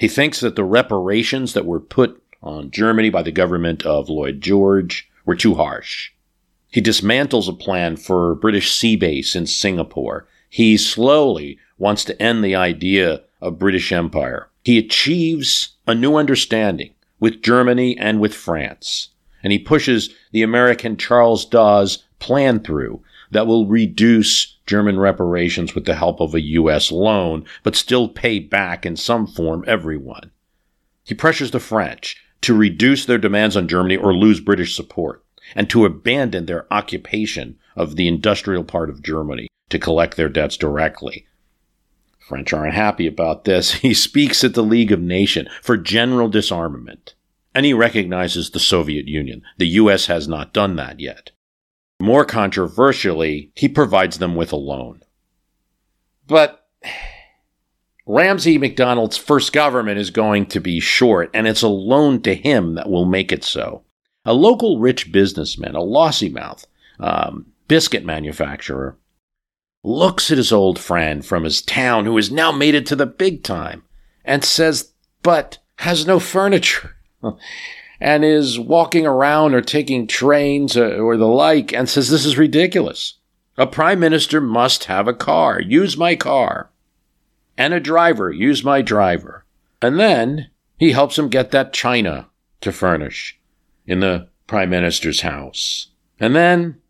He 0.00 0.08
thinks 0.08 0.40
that 0.40 0.56
the 0.56 0.64
reparations 0.64 1.52
that 1.52 1.66
were 1.66 1.80
put 1.80 2.20
on 2.42 2.70
Germany 2.70 3.10
by 3.10 3.22
the 3.22 3.32
government 3.32 3.84
of 3.84 4.08
Lloyd 4.08 4.40
George 4.40 5.08
were 5.24 5.36
too 5.36 5.54
harsh. 5.54 6.12
He 6.68 6.80
dismantles 6.80 7.48
a 7.48 7.52
plan 7.52 7.96
for 7.96 8.34
British 8.34 8.72
sea 8.72 8.96
base 8.96 9.34
in 9.34 9.46
Singapore. 9.46 10.28
He 10.48 10.76
slowly 10.76 11.58
wants 11.78 12.04
to 12.04 12.22
end 12.22 12.44
the 12.44 12.54
idea 12.54 13.22
of 13.40 13.58
British 13.58 13.92
Empire. 13.92 14.48
He 14.64 14.78
achieves 14.78 15.76
a 15.86 15.94
new 15.94 16.16
understanding 16.16 16.94
with 17.18 17.42
Germany 17.42 17.96
and 17.98 18.20
with 18.20 18.34
France. 18.34 19.08
And 19.42 19.52
he 19.52 19.58
pushes 19.58 20.14
the 20.32 20.42
American 20.42 20.96
Charles 20.96 21.44
Dawes 21.44 22.04
plan 22.18 22.60
through 22.60 23.02
that 23.30 23.46
will 23.46 23.66
reduce 23.66 24.58
German 24.66 24.98
reparations 24.98 25.74
with 25.74 25.84
the 25.84 25.94
help 25.94 26.20
of 26.20 26.34
a 26.34 26.40
U.S. 26.40 26.92
loan, 26.92 27.44
but 27.62 27.76
still 27.76 28.08
pay 28.08 28.38
back 28.38 28.84
in 28.84 28.96
some 28.96 29.26
form 29.26 29.64
everyone. 29.66 30.30
He 31.04 31.14
pressures 31.14 31.50
the 31.50 31.60
French 31.60 32.16
to 32.42 32.54
reduce 32.54 33.04
their 33.04 33.18
demands 33.18 33.56
on 33.56 33.68
Germany 33.68 33.96
or 33.96 34.14
lose 34.14 34.40
British 34.40 34.74
support, 34.74 35.24
and 35.54 35.68
to 35.70 35.84
abandon 35.84 36.46
their 36.46 36.72
occupation 36.72 37.58
of 37.76 37.96
the 37.96 38.08
industrial 38.08 38.64
part 38.64 38.90
of 38.90 39.02
Germany 39.02 39.48
to 39.68 39.78
collect 39.78 40.16
their 40.16 40.28
debts 40.28 40.56
directly. 40.56 41.26
French 42.18 42.52
aren't 42.52 42.74
happy 42.74 43.06
about 43.06 43.44
this. 43.44 43.72
He 43.80 43.94
speaks 43.94 44.44
at 44.44 44.54
the 44.54 44.62
League 44.62 44.92
of 44.92 45.00
Nations 45.00 45.48
for 45.62 45.76
general 45.76 46.28
disarmament, 46.28 47.14
and 47.54 47.66
he 47.66 47.72
recognizes 47.72 48.50
the 48.50 48.60
Soviet 48.60 49.08
Union. 49.08 49.42
The 49.58 49.68
U.S. 49.68 50.06
has 50.06 50.28
not 50.28 50.52
done 50.52 50.76
that 50.76 51.00
yet. 51.00 51.32
More 52.00 52.24
controversially, 52.24 53.50
he 53.54 53.68
provides 53.68 54.18
them 54.18 54.34
with 54.34 54.52
a 54.52 54.56
loan. 54.56 55.02
But 56.26 56.66
Ramsay 58.12 58.58
MacDonald's 58.58 59.16
first 59.16 59.52
government 59.52 60.00
is 60.00 60.10
going 60.10 60.46
to 60.46 60.60
be 60.60 60.80
short, 60.80 61.30
and 61.32 61.46
it's 61.46 61.62
a 61.62 61.68
loan 61.68 62.20
to 62.22 62.34
him 62.34 62.74
that 62.74 62.90
will 62.90 63.04
make 63.04 63.30
it 63.30 63.44
so. 63.44 63.84
A 64.24 64.34
local 64.34 64.80
rich 64.80 65.12
businessman, 65.12 65.76
a 65.76 65.80
Lossiemouth 65.80 66.66
um, 66.98 67.46
biscuit 67.68 68.04
manufacturer, 68.04 68.98
looks 69.84 70.32
at 70.32 70.38
his 70.38 70.52
old 70.52 70.76
friend 70.76 71.24
from 71.24 71.44
his 71.44 71.62
town 71.62 72.04
who 72.04 72.16
has 72.16 72.32
now 72.32 72.50
made 72.50 72.74
it 72.74 72.84
to 72.86 72.96
the 72.96 73.06
big 73.06 73.44
time 73.44 73.84
and 74.24 74.44
says, 74.44 74.92
but 75.22 75.58
has 75.76 76.04
no 76.04 76.18
furniture. 76.18 76.96
and 78.00 78.24
is 78.24 78.58
walking 78.58 79.06
around 79.06 79.54
or 79.54 79.60
taking 79.60 80.08
trains 80.08 80.76
or 80.76 81.16
the 81.16 81.28
like 81.28 81.72
and 81.72 81.88
says, 81.88 82.10
This 82.10 82.24
is 82.26 82.36
ridiculous. 82.36 83.14
A 83.56 83.68
prime 83.68 84.00
minister 84.00 84.40
must 84.40 84.84
have 84.84 85.06
a 85.06 85.14
car. 85.14 85.60
Use 85.60 85.96
my 85.96 86.16
car. 86.16 86.69
And 87.60 87.74
a 87.74 87.78
driver. 87.78 88.32
Use 88.32 88.64
my 88.64 88.80
driver. 88.80 89.44
And 89.82 90.00
then 90.00 90.48
he 90.78 90.92
helps 90.92 91.18
him 91.18 91.28
get 91.28 91.50
that 91.50 91.74
china 91.74 92.30
to 92.62 92.72
furnish 92.72 93.38
in 93.86 94.00
the 94.00 94.28
prime 94.46 94.70
minister's 94.70 95.20
house. 95.20 95.88
And 96.18 96.34
then, 96.34 96.80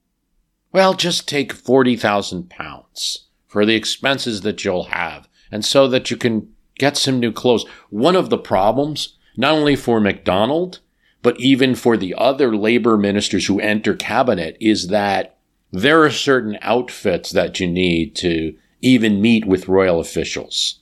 well, 0.70 0.94
just 0.94 1.28
take 1.28 1.52
40,000 1.52 2.48
pounds 2.50 3.26
for 3.48 3.66
the 3.66 3.74
expenses 3.74 4.42
that 4.42 4.64
you'll 4.64 4.84
have 4.84 5.28
and 5.50 5.64
so 5.64 5.88
that 5.88 6.08
you 6.08 6.16
can 6.16 6.54
get 6.78 6.96
some 6.96 7.18
new 7.18 7.32
clothes. 7.32 7.66
One 7.88 8.14
of 8.14 8.30
the 8.30 8.38
problems, 8.38 9.16
not 9.36 9.54
only 9.54 9.74
for 9.74 9.98
MacDonald, 9.98 10.78
but 11.20 11.40
even 11.40 11.74
for 11.74 11.96
the 11.96 12.14
other 12.16 12.54
labor 12.54 12.96
ministers 12.96 13.46
who 13.46 13.58
enter 13.58 13.96
cabinet 13.96 14.56
is 14.60 14.86
that 14.86 15.36
there 15.72 16.04
are 16.04 16.12
certain 16.12 16.58
outfits 16.62 17.32
that 17.32 17.58
you 17.58 17.66
need 17.66 18.14
to 18.16 18.54
even 18.80 19.20
meet 19.20 19.44
with 19.44 19.68
royal 19.68 20.00
officials. 20.00 20.80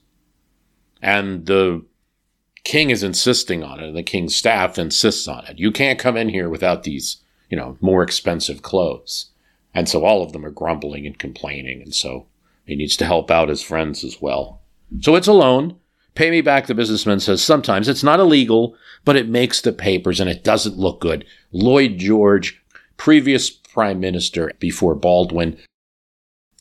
And 1.03 1.47
the 1.47 1.85
king 2.65 2.91
is 2.91 3.03
insisting 3.03 3.63
on 3.63 3.81
it, 3.81 3.89
and 3.89 3.97
the 3.97 4.03
king's 4.03 4.37
staff 4.37 4.79
insists 4.79 5.29
on 5.29 5.47
it. 5.47 5.59
You 5.59 5.71
can't 5.71 5.99
come 5.99 6.17
in 6.17 6.29
here 6.29 6.49
without 6.49 6.83
these, 6.83 7.19
you 7.51 7.57
know, 7.57 7.77
more 7.81 8.03
expensive 8.03 8.63
clothes. 8.63 9.31
And 9.75 9.89
so 9.89 10.05
all 10.05 10.23
of 10.23 10.33
them 10.33 10.45
are 10.45 10.51
grumbling 10.51 11.07
and 11.07 11.19
complaining, 11.19 11.83
and 11.83 11.95
so 11.95 12.27
he 12.67 12.77
needs 12.77 12.97
to 12.99 13.07
help 13.07 13.31
out 13.31 13.49
his 13.49 13.63
friends 13.63 14.05
as 14.05 14.21
well. 14.21 14.61
So 15.01 15.15
it's 15.15 15.29
a 15.29 15.33
loan. 15.33 15.77
Pay 16.15 16.31
me 16.31 16.41
back, 16.41 16.67
the 16.67 16.75
businessman 16.75 17.21
says. 17.21 17.43
Sometimes 17.43 17.89
it's 17.89 18.03
not 18.03 18.21
illegal, 18.21 18.77
but 19.05 19.17
it 19.17 19.29
makes 19.29 19.61
the 19.61 19.73
papers 19.73 20.19
and 20.19 20.29
it 20.29 20.43
doesn't 20.43 20.77
look 20.77 21.01
good. 21.01 21.25
Lloyd 21.53 21.99
George, 21.99 22.61
previous 22.97 23.51
prime 23.51 24.01
minister 24.01 24.53
before 24.59 24.97
Baldwin, 24.97 25.57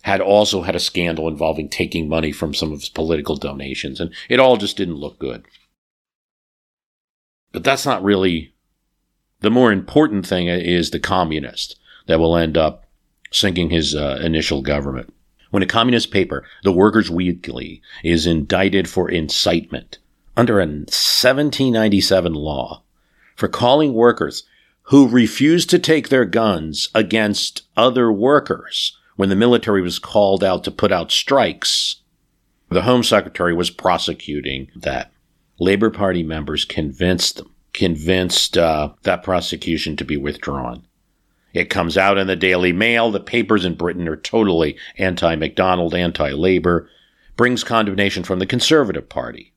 had 0.07 0.21
also 0.21 0.61
had 0.61 0.73
a 0.73 0.79
scandal 0.79 1.27
involving 1.27 1.67
taking 1.67 2.07
money 2.07 2.31
from 2.31 2.53
some 2.53 2.71
of 2.71 2.79
his 2.79 2.87
political 2.87 3.35
donations, 3.35 3.99
and 3.99 4.09
it 4.29 4.39
all 4.39 4.55
just 4.55 4.77
didn't 4.77 4.95
look 4.95 5.19
good. 5.19 5.43
But 7.51 7.65
that's 7.65 7.85
not 7.85 8.01
really 8.01 8.53
the 9.41 9.49
more 9.49 9.69
important 9.69 10.25
thing 10.25 10.47
is 10.47 10.91
the 10.91 10.99
communist 11.01 11.77
that 12.05 12.19
will 12.19 12.37
end 12.37 12.57
up 12.57 12.85
sinking 13.31 13.69
his 13.69 13.95
uh, 13.95 14.17
initial 14.23 14.61
government. 14.61 15.13
When 15.51 15.61
a 15.61 15.65
communist 15.65 16.09
paper, 16.09 16.45
the 16.63 16.71
Workers' 16.71 17.11
Weekly, 17.11 17.81
is 18.01 18.25
indicted 18.25 18.87
for 18.87 19.11
incitement, 19.11 19.97
under 20.37 20.61
a 20.61 20.65
1797 20.65 22.33
law 22.33 22.81
for 23.35 23.49
calling 23.49 23.93
workers 23.93 24.43
who 24.83 25.09
refused 25.09 25.69
to 25.71 25.79
take 25.79 26.07
their 26.07 26.23
guns 26.23 26.87
against 26.95 27.63
other 27.75 28.09
workers 28.09 28.97
when 29.17 29.27
the 29.27 29.35
military 29.35 29.81
was 29.81 29.99
called 29.99 30.43
out 30.43 30.63
to 30.63 30.71
put 30.71 30.91
out 30.91 31.11
strikes. 31.11 31.97
The 32.69 32.83
Home 32.83 33.03
Secretary 33.03 33.53
was 33.53 33.69
prosecuting 33.69 34.69
that. 34.75 35.11
Labor 35.59 35.89
Party 35.89 36.23
members 36.23 36.63
convinced 36.63 37.37
them, 37.37 37.53
convinced 37.73 38.57
uh, 38.57 38.93
that 39.03 39.23
prosecution 39.23 39.97
to 39.97 40.05
be 40.05 40.15
withdrawn. 40.15 40.87
It 41.53 41.69
comes 41.69 41.97
out 41.97 42.17
in 42.17 42.27
the 42.27 42.35
Daily 42.35 42.71
Mail. 42.71 43.11
The 43.11 43.19
papers 43.19 43.65
in 43.65 43.75
Britain 43.75 44.07
are 44.07 44.15
totally 44.15 44.77
anti 44.97 45.35
MacDonald, 45.35 45.93
anti 45.93 46.31
Labor, 46.31 46.89
brings 47.35 47.65
condemnation 47.65 48.23
from 48.23 48.39
the 48.39 48.45
Conservative 48.45 49.09
Party 49.09 49.53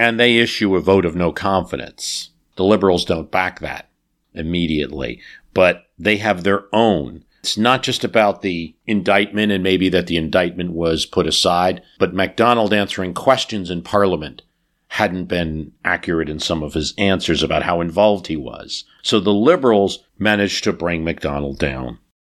and 0.00 0.18
they 0.18 0.38
issue 0.38 0.74
a 0.76 0.80
vote 0.80 1.04
of 1.04 1.14
no 1.14 1.30
confidence. 1.30 2.30
The 2.56 2.64
liberals 2.64 3.04
don't 3.04 3.30
back 3.30 3.60
that 3.60 3.90
immediately, 4.32 5.20
but 5.52 5.88
they 5.98 6.16
have 6.16 6.42
their 6.42 6.64
own. 6.72 7.26
It's 7.40 7.56
not 7.56 7.82
just 7.82 8.04
about 8.04 8.42
the 8.42 8.74
indictment 8.86 9.50
and 9.50 9.62
maybe 9.62 9.88
that 9.88 10.06
the 10.06 10.16
indictment 10.16 10.72
was 10.72 11.06
put 11.06 11.26
aside, 11.26 11.82
but 11.98 12.14
MacDonald 12.14 12.72
answering 12.72 13.14
questions 13.14 13.70
in 13.70 13.82
Parliament 13.82 14.42
hadn't 14.88 15.24
been 15.24 15.72
accurate 15.84 16.28
in 16.28 16.38
some 16.38 16.62
of 16.62 16.74
his 16.74 16.92
answers 16.98 17.42
about 17.42 17.62
how 17.62 17.80
involved 17.80 18.26
he 18.26 18.36
was. 18.36 18.84
So 19.02 19.20
the 19.20 19.32
liberals 19.32 20.04
managed 20.18 20.64
to 20.64 20.72
bring 20.72 21.02
MacDonald 21.02 21.58
down. 21.58 21.98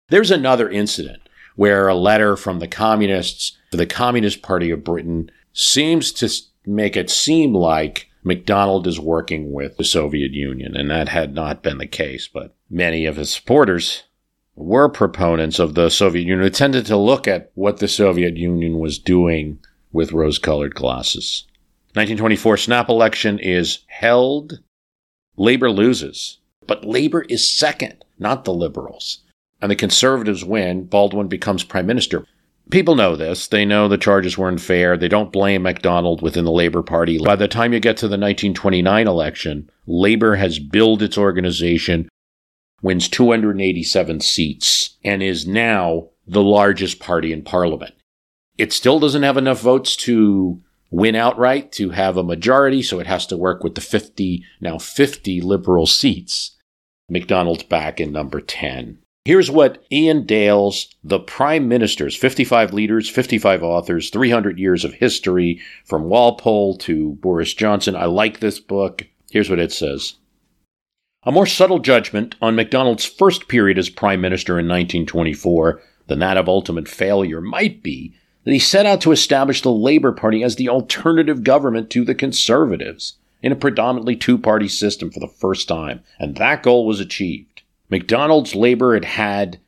There's 0.10 0.31
another 0.31 0.70
incident 0.70 1.22
where 1.55 1.88
a 1.88 1.96
letter 1.96 2.36
from 2.36 2.60
the 2.60 2.67
communists 2.67 3.58
to 3.72 3.77
the 3.77 3.86
Communist 3.86 4.41
Party 4.41 4.70
of 4.70 4.84
Britain 4.84 5.31
seems 5.53 6.12
to 6.12 6.29
make 6.65 6.96
it 6.96 7.10
seem 7.10 7.53
like 7.53 8.10
MacDonald 8.24 8.86
is 8.86 9.00
working 9.00 9.51
with 9.51 9.77
the 9.77 9.84
Soviet 9.84 10.31
Union, 10.31 10.75
and 10.75 10.91
that 10.91 11.10
had 11.10 11.34
not 11.34 11.63
been 11.63 11.79
the 11.79 11.88
case. 11.88 12.27
But 12.31 12.55
many 12.70 13.05
of 13.05 13.15
his 13.15 13.31
supporters 13.31 14.03
were 14.55 14.89
proponents 14.89 15.60
of 15.60 15.74
the 15.75 15.89
Soviet 15.89 16.24
Union 16.25 16.51
tended 16.51 16.86
to 16.86 16.98
look 16.98 17.27
at 17.27 17.51
what 17.55 17.77
the 17.77 17.88
Soviet 17.88 18.38
Union 18.38 18.79
was 18.79 19.00
doing 19.00 19.60
with 19.91 20.12
rose 20.12 20.39
colored 20.39 20.75
glasses. 20.75 21.46
1924 21.93 22.58
snap 22.58 22.89
election 22.89 23.39
is 23.39 23.79
held. 23.88 24.60
Labor 25.36 25.70
loses, 25.70 26.39
but 26.67 26.86
Labor 26.86 27.22
is 27.24 27.51
second, 27.51 28.05
not 28.20 28.46
the 28.46 28.53
Liberals. 28.53 29.20
And 29.62 29.70
the 29.70 29.75
Conservatives 29.75 30.43
win. 30.43 30.86
Baldwin 30.86 31.27
becomes 31.27 31.63
prime 31.63 31.86
minister. 31.86 32.25
People 32.70 32.96
know 32.96 33.17
this. 33.17 33.48
They 33.48 33.65
know 33.65 33.88
the 33.88 33.98
charges 33.98 34.38
were 34.38 34.48
unfair. 34.48 34.96
They 34.96 35.10
don't 35.10 35.34
blame 35.34 35.63
MacDonald 35.63 36.22
within 36.22 36.46
the 36.46 36.51
Labor 36.51 36.81
Party. 36.81 37.20
By 37.20 37.36
the 37.36 37.50
time 37.50 37.74
you 37.74 37.79
get 37.81 37.98
to 37.98 38.08
the 38.08 38.12
1929 38.12 39.08
election, 39.08 39.70
Labor 39.88 40.36
has 40.36 40.58
built 40.58 41.01
its 41.01 41.17
organization, 41.17 42.08
wins 42.82 43.08
287 43.08 44.22
seats, 44.22 44.98
and 45.04 45.22
is 45.22 45.48
now 45.48 46.10
the 46.28 46.44
largest 46.44 47.00
party 47.00 47.32
in 47.32 47.44
parliament. 47.44 47.94
It 48.58 48.74
still 48.74 49.00
doesn't 49.00 49.24
have 49.24 49.38
enough 49.38 49.62
votes 49.62 49.96
to 49.98 50.62
win 50.90 51.16
outright 51.16 51.72
to 51.74 51.92
have 51.92 52.18
a 52.18 52.24
majority, 52.24 52.84
so 52.84 53.00
it 53.00 53.08
has 53.08 53.26
to 53.28 53.38
work 53.38 53.64
with 53.64 53.76
the 53.76 53.82
50, 53.82 54.44
now 54.60 54.78
50 54.78 55.42
liberal 55.42 55.88
seats. 55.88 56.58
MacDonald's 57.10 57.64
back 57.64 58.00
in 58.00 58.12
number 58.12 58.40
10. 58.40 59.00
Here's 59.24 59.52
what 59.52 59.84
Iain 59.94 60.26
Dale's, 60.26 60.88
the 61.04 61.20
Prime 61.20 61.68
Ministers, 61.68 62.16
55 62.16 62.74
leaders, 62.74 63.08
55 63.08 63.62
authors, 63.62 64.10
300 64.10 64.58
years 64.58 64.84
of 64.84 64.96
history, 64.96 65.60
from 65.86 66.06
Walpole 66.06 66.78
to 66.80 67.14
Boris 67.16 67.54
Johnson. 67.54 67.96
I 67.96 68.06
like 68.06 68.40
this 68.40 68.60
book. 68.60 69.06
Here's 69.30 69.50
what 69.50 69.60
it 69.60 69.72
says. 69.72 70.16
A 71.24 71.32
more 71.32 71.46
subtle 71.46 71.78
judgment 71.78 72.34
on 72.42 72.56
MacDonald's 72.56 73.06
first 73.06 73.48
period 73.48 73.78
as 73.78 73.90
Prime 73.92 74.22
Minister 74.22 74.54
in 74.54 74.66
1924 74.66 75.80
than 76.08 76.18
that 76.18 76.36
of 76.36 76.50
ultimate 76.50 76.88
failure 76.88 77.40
might 77.40 77.84
be 77.84 78.16
that 78.44 78.51
he 78.51 78.58
set 78.58 78.88
out 78.88 79.01
to 79.01 79.12
establish 79.12 79.62
the 79.62 79.72
Labour 79.72 80.13
Party 80.13 80.42
as 80.42 80.56
the 80.56 80.68
alternative 80.68 81.44
government 81.44 81.92
to 81.92 82.04
the 82.04 82.16
Conservatives 82.16 83.20
in 83.44 83.51
a 83.51 83.56
predominantly 83.56 84.16
two 84.16 84.36
party 84.36 84.68
system 84.68 85.12
for 85.12 85.20
the 85.20 85.28
first 85.28 85.68
time, 85.68 86.01
and 86.18 86.38
that 86.38 86.63
goal 86.63 86.88
was 86.88 87.00
achieved. 87.00 87.62
MacDonald's 87.92 88.56
Labor 88.56 88.96
had 88.96 89.06
had 89.06 89.60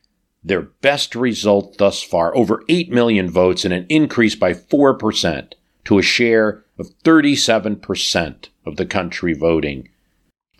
their 0.42 0.62
best 0.62 1.14
result 1.14 1.78
thus 1.78 2.02
far, 2.02 2.36
over 2.36 2.64
8 2.68 2.90
million 2.90 3.30
votes 3.30 3.64
and 3.64 3.72
an 3.72 3.86
increase 3.88 4.34
by 4.34 4.54
4% 4.54 5.52
to 5.84 5.98
a 5.98 6.02
share 6.02 6.64
of 6.80 6.90
37% 7.04 8.48
of 8.66 8.74
the 8.76 8.86
country 8.86 9.34
voting. 9.34 9.88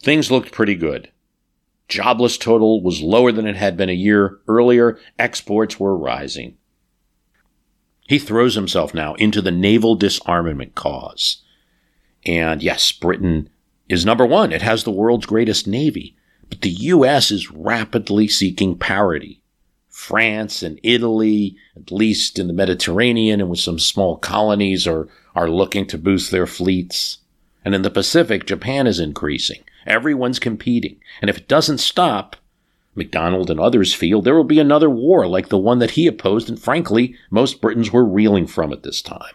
Things 0.04 0.30
looked 0.30 0.52
pretty 0.52 0.74
good. 0.74 1.10
Jobless 1.88 2.36
total 2.36 2.82
was 2.82 3.00
lower 3.00 3.32
than 3.32 3.46
it 3.46 3.56
had 3.56 3.74
been 3.74 3.88
a 3.88 3.94
year 3.94 4.38
earlier. 4.46 4.98
Exports 5.18 5.80
were 5.80 5.96
rising. 5.96 6.58
He 8.06 8.18
throws 8.18 8.54
himself 8.54 8.92
now 8.92 9.14
into 9.14 9.40
the 9.40 9.50
naval 9.50 9.94
disarmament 9.94 10.74
cause. 10.74 11.42
And 12.26 12.62
yes, 12.62 12.92
Britain 12.92 13.48
is 13.88 14.04
number 14.04 14.26
one. 14.26 14.52
It 14.52 14.60
has 14.60 14.84
the 14.84 14.90
world's 14.90 15.24
greatest 15.24 15.66
navy. 15.66 16.14
But 16.50 16.60
the 16.60 16.70
U.S. 16.70 17.30
is 17.30 17.50
rapidly 17.50 18.28
seeking 18.28 18.76
parity. 18.76 19.40
France 19.88 20.62
and 20.62 20.78
Italy, 20.82 21.56
at 21.76 21.90
least 21.90 22.38
in 22.38 22.46
the 22.46 22.52
Mediterranean 22.52 23.40
and 23.40 23.48
with 23.48 23.60
some 23.60 23.78
small 23.78 24.18
colonies, 24.18 24.86
are, 24.86 25.08
are 25.34 25.48
looking 25.48 25.86
to 25.86 25.96
boost 25.96 26.30
their 26.30 26.46
fleets. 26.46 27.18
And 27.64 27.74
in 27.74 27.80
the 27.80 27.90
Pacific, 27.90 28.44
Japan 28.44 28.86
is 28.86 29.00
increasing. 29.00 29.64
Everyone's 29.86 30.38
competing. 30.38 31.00
And 31.20 31.28
if 31.28 31.38
it 31.38 31.48
doesn't 31.48 31.78
stop, 31.78 32.36
MacDonald 32.94 33.50
and 33.50 33.58
others 33.58 33.92
feel 33.94 34.22
there 34.22 34.36
will 34.36 34.44
be 34.44 34.60
another 34.60 34.88
war 34.88 35.26
like 35.26 35.48
the 35.48 35.58
one 35.58 35.78
that 35.80 35.92
he 35.92 36.06
opposed, 36.06 36.48
and 36.48 36.60
frankly, 36.60 37.14
most 37.30 37.60
Britons 37.60 37.92
were 37.92 38.04
reeling 38.04 38.46
from 38.46 38.72
at 38.72 38.82
this 38.82 39.02
time. 39.02 39.34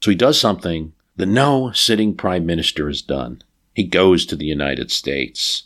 So 0.00 0.10
he 0.10 0.16
does 0.16 0.38
something 0.38 0.92
that 1.16 1.26
no 1.26 1.70
sitting 1.72 2.14
prime 2.14 2.44
minister 2.44 2.88
has 2.88 3.00
done. 3.00 3.42
He 3.74 3.84
goes 3.84 4.26
to 4.26 4.36
the 4.36 4.44
United 4.44 4.90
States. 4.90 5.64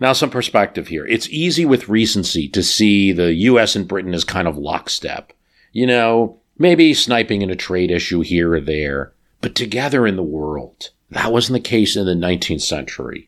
Now, 0.00 0.12
some 0.12 0.30
perspective 0.30 0.88
here. 0.88 1.06
It's 1.06 1.28
easy 1.28 1.64
with 1.64 1.88
recency 1.88 2.48
to 2.48 2.62
see 2.62 3.12
the 3.12 3.32
US 3.34 3.74
and 3.74 3.88
Britain 3.88 4.14
as 4.14 4.24
kind 4.24 4.46
of 4.46 4.56
lockstep. 4.56 5.32
You 5.72 5.86
know, 5.86 6.40
maybe 6.56 6.94
sniping 6.94 7.42
in 7.42 7.50
a 7.50 7.56
trade 7.56 7.90
issue 7.90 8.20
here 8.20 8.54
or 8.54 8.60
there, 8.60 9.12
but 9.40 9.54
together 9.54 10.06
in 10.06 10.16
the 10.16 10.22
world. 10.22 10.90
That 11.10 11.32
wasn't 11.32 11.62
the 11.62 11.68
case 11.68 11.96
in 11.96 12.06
the 12.06 12.14
19th 12.14 12.62
century. 12.62 13.27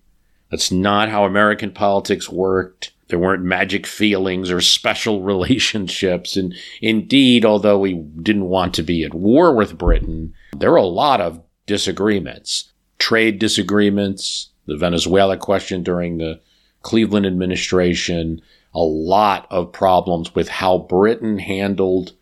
That's 0.50 0.70
not 0.70 1.08
how 1.08 1.24
American 1.24 1.70
politics 1.70 2.28
worked. 2.28 2.92
There 3.08 3.18
weren't 3.18 3.42
magic 3.42 3.86
feelings 3.86 4.50
or 4.50 4.60
special 4.60 5.22
relationships. 5.22 6.36
And 6.36 6.54
indeed, 6.80 7.44
although 7.44 7.78
we 7.78 7.94
didn't 7.94 8.48
want 8.48 8.74
to 8.74 8.82
be 8.82 9.04
at 9.04 9.14
war 9.14 9.54
with 9.54 9.78
Britain, 9.78 10.34
there 10.56 10.70
were 10.70 10.76
a 10.76 10.84
lot 10.84 11.20
of 11.20 11.40
disagreements. 11.66 12.72
Trade 12.98 13.38
disagreements, 13.38 14.50
the 14.66 14.76
Venezuela 14.76 15.36
question 15.36 15.82
during 15.82 16.18
the 16.18 16.40
Cleveland 16.82 17.26
administration, 17.26 18.40
a 18.74 18.80
lot 18.80 19.46
of 19.50 19.72
problems 19.72 20.34
with 20.34 20.48
how 20.48 20.78
Britain 20.78 21.38
handled 21.38 22.12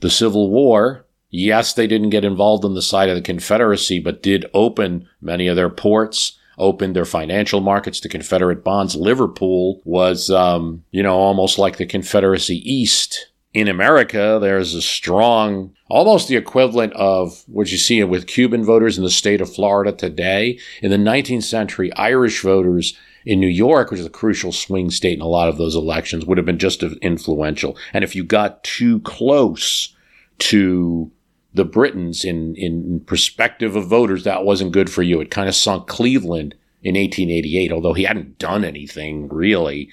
the 0.00 0.10
Civil 0.10 0.50
War. 0.50 1.06
Yes, 1.30 1.74
they 1.74 1.86
didn't 1.86 2.10
get 2.10 2.24
involved 2.24 2.64
on 2.64 2.74
the 2.74 2.82
side 2.82 3.08
of 3.08 3.16
the 3.16 3.22
Confederacy, 3.22 3.98
but 3.98 4.22
did 4.22 4.46
open 4.54 5.08
many 5.20 5.46
of 5.46 5.56
their 5.56 5.68
ports, 5.68 6.37
opened 6.58 6.94
their 6.94 7.04
financial 7.04 7.60
markets 7.60 8.00
to 8.00 8.08
Confederate 8.08 8.64
bonds. 8.64 8.96
Liverpool 8.96 9.80
was, 9.84 10.30
um, 10.30 10.84
you 10.90 11.02
know, 11.02 11.16
almost 11.16 11.58
like 11.58 11.76
the 11.76 11.86
Confederacy 11.86 12.56
East. 12.70 13.30
In 13.54 13.66
America, 13.66 14.38
there's 14.40 14.74
a 14.74 14.82
strong, 14.82 15.74
almost 15.88 16.28
the 16.28 16.36
equivalent 16.36 16.92
of 16.92 17.42
what 17.46 17.72
you 17.72 17.78
see 17.78 18.04
with 18.04 18.26
Cuban 18.26 18.62
voters 18.62 18.98
in 18.98 19.04
the 19.04 19.10
state 19.10 19.40
of 19.40 19.52
Florida 19.52 19.90
today. 19.90 20.58
In 20.82 20.90
the 20.90 20.98
19th 20.98 21.44
century, 21.44 21.92
Irish 21.94 22.42
voters 22.42 22.96
in 23.24 23.40
New 23.40 23.48
York, 23.48 23.90
which 23.90 24.00
is 24.00 24.06
a 24.06 24.10
crucial 24.10 24.52
swing 24.52 24.90
state 24.90 25.14
in 25.14 25.22
a 25.22 25.26
lot 25.26 25.48
of 25.48 25.56
those 25.56 25.74
elections, 25.74 26.24
would 26.24 26.38
have 26.38 26.46
been 26.46 26.58
just 26.58 26.82
as 26.82 26.92
influential. 26.98 27.76
And 27.92 28.04
if 28.04 28.14
you 28.14 28.22
got 28.22 28.62
too 28.64 29.00
close 29.00 29.94
to 30.38 31.10
the 31.52 31.64
Britons 31.64 32.24
in, 32.24 32.54
in 32.56 33.00
perspective 33.00 33.76
of 33.76 33.86
voters, 33.86 34.24
that 34.24 34.44
wasn't 34.44 34.72
good 34.72 34.90
for 34.90 35.02
you. 35.02 35.20
It 35.20 35.30
kind 35.30 35.48
of 35.48 35.54
sunk 35.54 35.86
Cleveland 35.86 36.54
in 36.82 36.94
1888, 36.94 37.72
although 37.72 37.94
he 37.94 38.04
hadn't 38.04 38.38
done 38.38 38.64
anything 38.64 39.28
really. 39.28 39.92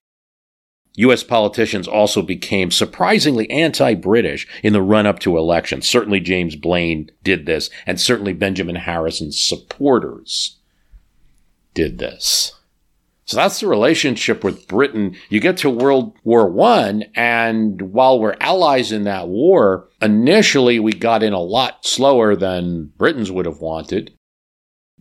U.S. 0.98 1.24
politicians 1.24 1.88
also 1.88 2.22
became 2.22 2.72
surprisingly 2.72 3.50
anti 3.50 3.96
British 3.96 4.48
in 4.64 4.74
the 4.74 4.82
run 4.82 5.06
up 5.06 5.20
to 5.20 5.38
elections. 5.38 5.88
Certainly 5.88 6.22
James 6.22 6.56
Blaine 6.56 7.12
did 7.24 7.46
this, 7.46 7.70
and 7.86 8.00
certainly 8.00 8.34
Benjamin 8.34 8.76
Harrison's 8.76 9.40
supporters 9.40 10.58
did 11.74 11.98
this. 11.98 12.54
So 13.26 13.38
that's 13.38 13.60
the 13.60 13.68
relationship 13.68 14.44
with 14.44 14.68
Britain. 14.68 15.16
You 15.30 15.40
get 15.40 15.58
to 15.58 15.70
World 15.70 16.16
War 16.24 16.48
One, 16.48 17.06
and 17.16 17.82
while 17.82 18.20
we're 18.20 18.38
allies 18.40 18.92
in 18.92 19.04
that 19.06 19.28
war, 19.28 19.90
initially 20.00 20.80
we 20.80 20.94
got 20.94 21.24
in 21.24 21.34
a 21.34 21.40
lot 21.40 21.86
slower 21.86 22.36
than 22.36 22.92
Britons 22.98 23.32
would 23.32 23.48
have 23.48 23.62
wanted. 23.62 24.14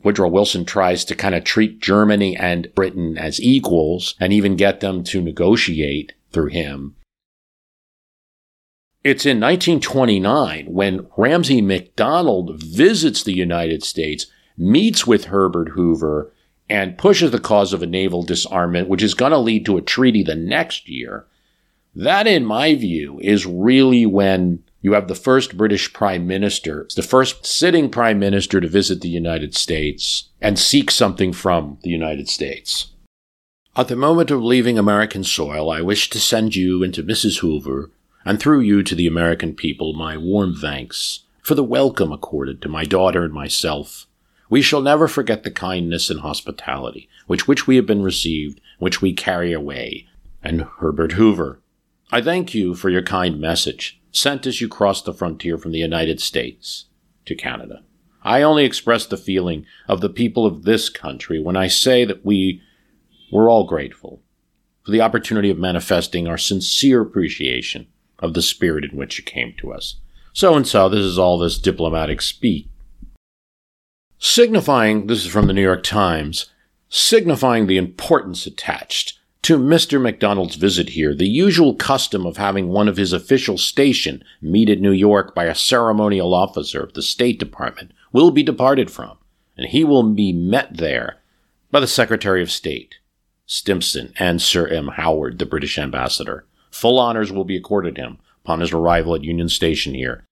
Woodrow 0.03 0.29
Wilson 0.29 0.65
tries 0.65 1.05
to 1.07 1.15
kind 1.15 1.35
of 1.35 1.45
treat 1.45 1.81
Germany 1.81 2.37
and 2.37 2.69
Britain 2.75 3.19
as 3.19 3.41
equals 3.41 4.15
and 4.21 4.33
even 4.33 4.57
get 4.57 4.81
them 4.81 5.05
to 5.05 5.21
negotiate 5.21 6.13
through 6.31 6.49
him. 6.49 6.97
It's 9.03 9.27
in 9.27 9.39
1929 9.39 10.67
when 10.67 11.09
Ramsay 11.17 11.61
MacDonald 11.61 12.63
visits 12.63 13.23
the 13.23 13.35
United 13.35 13.83
States, 13.83 14.27
meets 14.57 15.07
with 15.07 15.27
Herbert 15.27 15.71
Hoover, 15.71 16.33
and 16.75 16.99
pushes 16.99 17.31
the 17.31 17.39
cause 17.39 17.73
of 17.73 17.83
a 17.83 17.87
naval 17.87 18.25
disarmament, 18.25 18.89
which 18.89 19.03
is 19.03 19.15
going 19.15 19.31
to 19.31 19.39
lead 19.39 19.65
to 19.65 19.77
a 19.77 19.83
treaty 19.83 20.25
the 20.25 20.35
next 20.35 20.89
year, 20.89 21.25
that, 21.95 22.27
in 22.27 22.45
my 22.45 22.75
view, 22.75 23.21
is 23.21 23.47
really 23.47 24.05
when 24.05 24.65
you 24.83 24.95
have 24.95 25.07
the 25.07 25.15
first 25.15 25.57
British 25.57 25.93
prime 25.93 26.27
minister, 26.27 26.89
the 26.97 27.03
first 27.03 27.47
sitting 27.47 27.89
prime 27.89 28.19
minister 28.19 28.61
to 28.61 28.67
visit 28.67 29.01
the 29.01 29.09
United 29.09 29.55
States 29.55 30.31
and 30.41 30.59
seek 30.59 30.91
something 30.91 31.33
from 31.33 31.79
the 31.83 31.91
United 31.91 32.29
States. 32.29 32.91
At 33.77 33.87
the 33.89 33.97
moment 33.97 34.33
of 34.33 34.43
leaving 34.43 34.77
American 34.77 35.23
soil, 35.23 35.71
I 35.71 35.81
wish 35.81 36.11
to 36.11 36.21
send 36.21 36.57
you 36.57 36.83
and 36.83 36.93
to 36.95 37.05
Mrs. 37.05 37.39
Hoover, 37.39 37.93
and 38.25 38.41
through 38.41 38.61
you 38.61 38.83
to 38.83 38.95
the 38.97 39.07
American 39.07 39.55
people, 39.55 39.95
my 39.95 40.17
warm 40.17 40.57
thanks 40.57 41.21
for 41.41 41.55
the 41.55 41.63
welcome 41.63 42.11
accorded 42.11 42.61
to 42.63 42.69
my 42.69 42.85
daughter 42.85 43.23
and 43.23 43.33
myself 43.33 44.07
we 44.55 44.63
shall 44.63 44.83
never 44.83 45.09
forget 45.09 45.43
the 45.43 45.51
kindness 45.51 46.11
and 46.11 46.21
hospitality 46.21 47.09
which 47.27 47.49
which 47.49 47.67
we 47.67 47.75
have 47.75 47.87
been 47.87 48.05
received, 48.05 48.61
which 48.79 49.03
we 49.03 49.13
carry 49.13 49.53
away. 49.53 50.07
And 50.45 50.69
Herbert 50.79 51.15
Hoover, 51.15 51.61
I 52.13 52.23
thank 52.23 52.55
you 52.55 52.77
for 52.77 52.89
your 52.89 53.03
kind 53.03 53.41
message, 53.41 54.01
sent 54.13 54.47
as 54.47 54.61
you 54.61 54.69
crossed 54.69 55.07
the 55.07 55.13
frontier 55.13 55.59
from 55.59 55.73
the 55.73 55.81
United 55.81 56.21
States 56.21 56.85
to 57.25 57.35
Canada. 57.35 57.83
I 58.23 58.43
only 58.43 58.65
express 58.65 59.07
the 59.07 59.17
feeling 59.17 59.67
of 59.89 60.01
the 60.01 60.09
people 60.09 60.47
of 60.47 60.63
this 60.63 60.89
country 60.89 61.41
when 61.41 61.57
I 61.57 61.67
say 61.67 62.05
that 62.05 62.25
we 62.25 62.63
were 63.33 63.49
all 63.49 63.65
grateful. 63.65 64.23
for 64.85 64.93
the 64.93 65.01
opportunity 65.01 65.51
of 65.51 65.59
manifesting 65.59 66.29
our 66.29 66.39
sincere 66.39 67.01
appreciation 67.01 67.89
of 68.21 68.35
the 68.35 68.43
spirit 68.43 68.85
in 68.85 68.97
which 68.97 69.19
you 69.19 69.25
came 69.25 69.53
to 69.59 69.73
us. 69.73 69.97
So 70.33 70.55
and 70.55 70.65
so, 70.65 70.89
this 70.89 71.01
is 71.01 71.19
all 71.19 71.39
this 71.39 71.59
diplomatic 71.59 72.23
speak. 72.23 72.69
Signifying, 74.27 75.07
this 75.07 75.27
is 75.27 75.31
from 75.31 75.49
the 75.49 75.53
New 75.53 75.61
York 75.61 75.83
Times, 75.83 76.47
signifying 76.89 77.67
the 77.67 77.77
importance 77.77 78.47
attached 78.47 79.19
to 79.43 79.59
Mr. 79.59 80.01
MacDonald's 80.01 80.57
visit 80.57 80.89
here, 80.89 81.15
the 81.15 81.29
usual 81.29 81.75
custom 81.75 82.25
of 82.25 82.39
having 82.39 82.69
one 82.69 82.89
of 82.89 82.97
his 82.97 83.13
official 83.13 83.59
station 83.59 84.25
meet 84.41 84.71
at 84.71 84.81
New 84.81 84.93
York 84.93 85.35
by 85.35 85.45
a 85.45 85.55
ceremonial 85.55 86.33
officer 86.33 86.83
of 86.83 86.95
the 86.95 87.03
State 87.03 87.39
Department 87.39 87.93
will 88.13 88.31
be 88.31 88.43
departed 88.43 88.91
from, 88.91 89.19
and 89.59 89.69
he 89.69 89.85
will 89.85 90.03
be 90.03 90.33
met 90.33 90.79
there 90.79 91.19
by 91.71 91.79
the 91.79 91.87
Secretary 91.87 92.41
of 92.43 92.51
State, 92.51 92.95
Stimson, 93.45 94.15
and 94.19 94.41
Sir 94.41 94.67
M. 94.67 94.89
Howard, 94.97 95.39
the 95.39 95.45
British 95.45 95.77
ambassador. 95.77 96.47
Full 96.71 96.99
honors 96.99 97.31
will 97.31 97.45
be 97.45 97.59
accorded 97.59 97.99
him 97.99 98.17
upon 98.43 98.61
his 98.61 98.73
arrival 98.73 99.15
at 99.15 99.23
Union 99.23 99.51
Station 99.51 99.93
here, 99.93 100.25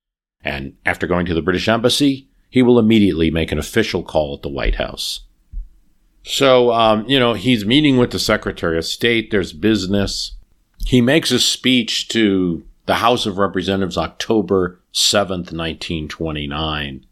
and 0.42 0.76
after 0.87 1.07
going 1.07 1.26
to 1.26 1.35
the 1.35 1.42
British 1.42 1.68
Embassy, 1.68 2.31
he 2.52 2.62
will 2.62 2.78
immediately 2.78 3.30
make 3.30 3.50
an 3.50 3.58
official 3.58 4.02
call 4.02 4.34
at 4.34 4.42
the 4.42 4.48
White 4.48 4.74
House. 4.74 5.20
So, 6.22 6.70
um, 6.70 7.08
you 7.08 7.18
know, 7.18 7.32
he's 7.32 7.64
meeting 7.64 7.96
with 7.96 8.10
the 8.10 8.18
Secretary 8.18 8.76
of 8.76 8.84
State. 8.84 9.30
There's 9.30 9.54
business. 9.54 10.36
He 10.84 11.00
makes 11.00 11.30
a 11.30 11.40
speech 11.40 12.08
to 12.08 12.62
the 12.84 12.96
House 12.96 13.24
of 13.24 13.38
Representatives 13.38 13.96
October 13.96 14.82
7th, 14.92 15.50
1929. 15.50 17.06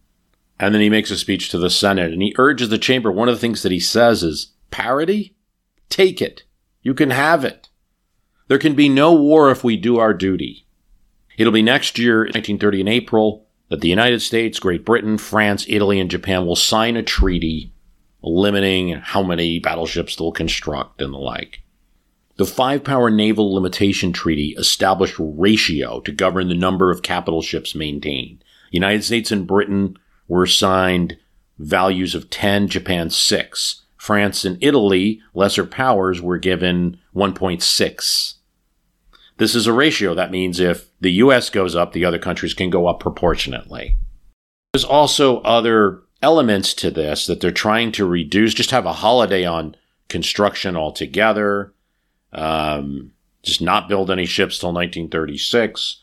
And 0.58 0.74
then 0.74 0.82
he 0.82 0.90
makes 0.90 1.10
a 1.10 1.16
speech 1.16 1.48
to 1.48 1.58
the 1.58 1.70
Senate 1.70 2.12
and 2.12 2.20
he 2.20 2.34
urges 2.36 2.68
the 2.68 2.76
chamber. 2.76 3.10
One 3.10 3.30
of 3.30 3.34
the 3.34 3.40
things 3.40 3.62
that 3.62 3.72
he 3.72 3.80
says 3.80 4.22
is 4.22 4.52
parity? 4.70 5.34
Take 5.88 6.20
it. 6.20 6.44
You 6.82 6.92
can 6.92 7.10
have 7.10 7.46
it. 7.46 7.70
There 8.48 8.58
can 8.58 8.74
be 8.74 8.90
no 8.90 9.14
war 9.14 9.50
if 9.50 9.64
we 9.64 9.78
do 9.78 9.98
our 9.98 10.12
duty. 10.12 10.66
It'll 11.38 11.50
be 11.50 11.62
next 11.62 11.98
year, 11.98 12.18
1930 12.24 12.82
in 12.82 12.88
April, 12.88 13.46
that 13.70 13.80
the 13.80 13.88
United 13.88 14.20
States, 14.20 14.58
Great 14.58 14.84
Britain, 14.84 15.16
France, 15.16 15.64
Italy, 15.68 15.98
and 15.98 16.10
Japan 16.10 16.44
will 16.44 16.56
sign 16.56 16.96
a 16.96 17.02
treaty 17.02 17.72
limiting 18.22 18.90
how 18.96 19.22
many 19.22 19.58
battleships 19.58 20.16
they'll 20.16 20.32
construct 20.32 21.00
and 21.00 21.14
the 21.14 21.18
like. 21.18 21.62
The 22.36 22.44
Five 22.44 22.84
Power 22.84 23.10
Naval 23.10 23.54
Limitation 23.54 24.12
Treaty 24.12 24.54
established 24.58 25.16
ratio 25.18 26.00
to 26.00 26.12
govern 26.12 26.48
the 26.48 26.54
number 26.54 26.90
of 26.90 27.02
capital 27.02 27.42
ships 27.42 27.74
maintained. 27.74 28.44
United 28.70 29.04
States 29.04 29.30
and 29.30 29.46
Britain 29.46 29.96
were 30.28 30.44
assigned 30.44 31.16
values 31.58 32.14
of 32.14 32.30
10, 32.30 32.68
Japan 32.68 33.10
6. 33.10 33.82
France 33.96 34.44
and 34.46 34.56
Italy, 34.62 35.20
lesser 35.34 35.66
powers, 35.66 36.22
were 36.22 36.38
given 36.38 36.98
1.6. 37.14 38.34
This 39.36 39.54
is 39.54 39.66
a 39.66 39.72
ratio. 39.72 40.14
That 40.14 40.30
means 40.30 40.58
if 40.58 40.89
the 41.00 41.12
US 41.12 41.50
goes 41.50 41.74
up, 41.74 41.92
the 41.92 42.04
other 42.04 42.18
countries 42.18 42.54
can 42.54 42.70
go 42.70 42.86
up 42.86 43.00
proportionately. 43.00 43.96
There's 44.72 44.84
also 44.84 45.40
other 45.40 46.02
elements 46.22 46.74
to 46.74 46.90
this 46.90 47.26
that 47.26 47.40
they're 47.40 47.50
trying 47.50 47.92
to 47.92 48.04
reduce, 48.04 48.54
just 48.54 48.70
have 48.70 48.86
a 48.86 48.92
holiday 48.92 49.44
on 49.44 49.76
construction 50.08 50.76
altogether, 50.76 51.72
um, 52.32 53.12
just 53.42 53.62
not 53.62 53.88
build 53.88 54.10
any 54.10 54.26
ships 54.26 54.58
till 54.58 54.72
1936, 54.72 56.00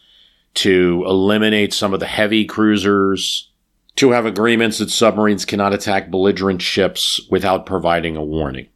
to 0.55 1.03
eliminate 1.05 1.73
some 1.73 1.93
of 1.93 1.99
the 1.99 2.07
heavy 2.07 2.45
cruisers, 2.45 3.51
to 3.95 4.11
have 4.11 4.25
agreements 4.25 4.79
that 4.79 4.89
submarines 4.89 5.45
cannot 5.45 5.73
attack 5.73 6.09
belligerent 6.09 6.61
ships 6.61 7.21
without 7.29 7.65
providing 7.65 8.17
a 8.17 8.23
warning, 8.23 8.67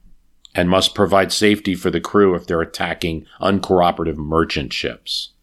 and 0.53 0.69
must 0.69 0.93
provide 0.93 1.31
safety 1.31 1.73
for 1.73 1.89
the 1.89 2.01
crew 2.01 2.35
if 2.35 2.45
they're 2.45 2.61
attacking 2.61 3.25
uncooperative 3.41 4.17
merchant 4.17 4.71
ships. 4.73 5.33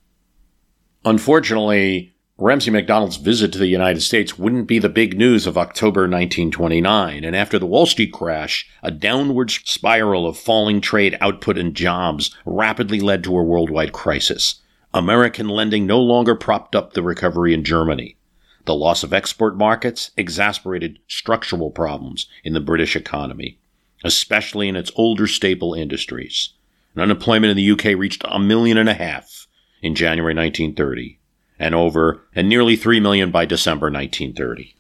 Unfortunately, 1.09 2.13
Ramsay 2.37 2.71
MacDonald's 2.71 3.17
visit 3.17 3.51
to 3.53 3.59
the 3.59 3.67
United 3.67 4.03
States 4.03 4.39
wouldn't 4.39 4.69
be 4.69 4.79
the 4.79 4.91
big 4.91 5.17
news 5.17 5.47
of 5.47 5.57
October 5.57 6.03
1929, 6.03 7.25
and 7.25 7.35
after 7.35 7.59
the 7.59 7.65
Wall 7.65 7.87
Street 7.87 8.13
crash, 8.13 8.69
a 8.83 8.91
downward 8.91 9.51
spiral 9.51 10.27
of 10.27 10.37
falling 10.37 10.83
trade 10.83 11.17
output 11.23 11.57
and 11.57 11.75
jobs 11.75 12.37
rapidly 12.45 13.01
led 13.01 13.25
to 13.25 13.39
a 13.39 13.43
worldwide 13.43 13.95
crisis. 13.95 14.57
American 14.93 15.49
lending 15.49 15.87
no 15.87 15.99
longer 15.99 16.35
propped 16.35 16.77
up 16.77 16.93
the 16.93 17.03
recovery 17.03 17.55
in 17.55 17.65
Germany. 17.65 18.19
The 18.67 18.75
loss 18.75 19.03
of 19.03 19.15
export 19.15 19.57
markets 19.57 20.11
exasperated 20.19 20.99
structural 21.09 21.71
problems 21.71 22.27
in 22.45 22.53
the 22.53 22.61
British 22.61 22.95
economy, 22.95 23.59
especially 24.05 24.69
in 24.69 24.77
its 24.77 24.93
older 24.95 25.27
staple 25.27 25.73
industries. 25.73 26.51
And 26.93 27.01
unemployment 27.01 27.51
in 27.51 27.57
the 27.57 27.71
UK 27.71 27.99
reached 27.99 28.27
a 28.29 28.39
million 28.39 28.77
and 28.77 28.91
a 28.91 28.95
half 28.95 29.48
in 29.83 29.95
January 29.95 30.35
1930 30.35 31.19
and 31.59 31.75
over, 31.75 32.23
and 32.35 32.49
nearly 32.49 32.77
3 32.77 33.01
million 33.01 33.31
by 33.31 33.45
December 33.45 33.87
1930. 33.87 34.75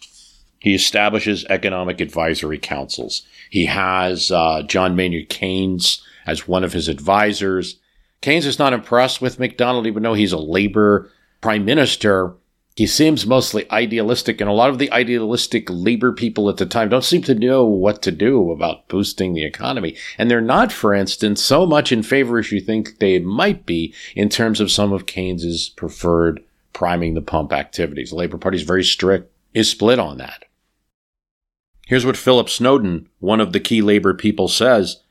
He 0.60 0.74
establishes 0.74 1.44
economic 1.46 2.00
advisory 2.00 2.58
councils. 2.58 3.22
He 3.50 3.66
has 3.66 4.30
uh, 4.30 4.62
John 4.62 4.96
Maynard 4.96 5.28
Keynes 5.28 6.02
as 6.26 6.48
one 6.48 6.64
of 6.64 6.72
his 6.72 6.88
advisors. 6.88 7.78
Keynes 8.20 8.46
is 8.46 8.58
not 8.58 8.72
impressed 8.72 9.20
with 9.20 9.38
MacDonald, 9.38 9.86
even 9.86 10.02
though 10.02 10.14
he's 10.14 10.32
a 10.32 10.38
labor 10.38 11.10
prime 11.40 11.64
minister. 11.64 12.34
He 12.78 12.86
seems 12.86 13.26
mostly 13.26 13.68
idealistic, 13.72 14.40
and 14.40 14.48
a 14.48 14.52
lot 14.52 14.70
of 14.70 14.78
the 14.78 14.92
idealistic 14.92 15.68
labor 15.68 16.12
people 16.12 16.48
at 16.48 16.58
the 16.58 16.64
time 16.64 16.90
don't 16.90 17.02
seem 17.02 17.22
to 17.22 17.34
know 17.34 17.64
what 17.64 18.02
to 18.02 18.12
do 18.12 18.52
about 18.52 18.86
boosting 18.86 19.34
the 19.34 19.44
economy. 19.44 19.96
And 20.16 20.30
they're 20.30 20.40
not, 20.40 20.70
for 20.70 20.94
instance, 20.94 21.42
so 21.42 21.66
much 21.66 21.90
in 21.90 22.04
favor 22.04 22.38
as 22.38 22.52
you 22.52 22.60
think 22.60 23.00
they 23.00 23.18
might 23.18 23.66
be 23.66 23.92
in 24.14 24.28
terms 24.28 24.60
of 24.60 24.70
some 24.70 24.92
of 24.92 25.06
Keynes's 25.06 25.70
preferred 25.70 26.40
priming 26.72 27.14
the 27.14 27.20
pump 27.20 27.52
activities. 27.52 28.10
The 28.10 28.16
Labor 28.16 28.38
Party 28.38 28.58
is 28.58 28.62
very 28.62 28.84
strict, 28.84 29.28
is 29.52 29.68
split 29.68 29.98
on 29.98 30.18
that. 30.18 30.44
Here's 31.88 32.06
what 32.06 32.16
Philip 32.16 32.48
Snowden, 32.48 33.08
one 33.18 33.40
of 33.40 33.52
the 33.52 33.58
key 33.58 33.82
labor 33.82 34.14
people, 34.14 34.46
says 34.46 35.02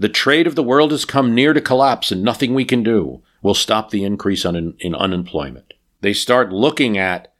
The 0.00 0.08
trade 0.08 0.48
of 0.48 0.56
the 0.56 0.64
world 0.64 0.90
has 0.90 1.04
come 1.04 1.32
near 1.32 1.52
to 1.52 1.60
collapse, 1.60 2.10
and 2.10 2.24
nothing 2.24 2.54
we 2.54 2.64
can 2.64 2.82
do 2.82 3.22
will 3.40 3.54
stop 3.54 3.90
the 3.90 4.02
increase 4.02 4.44
in, 4.44 4.74
in 4.80 4.96
unemployment. 4.96 5.73
They 6.04 6.12
start 6.12 6.52
looking 6.52 6.98
at 6.98 7.32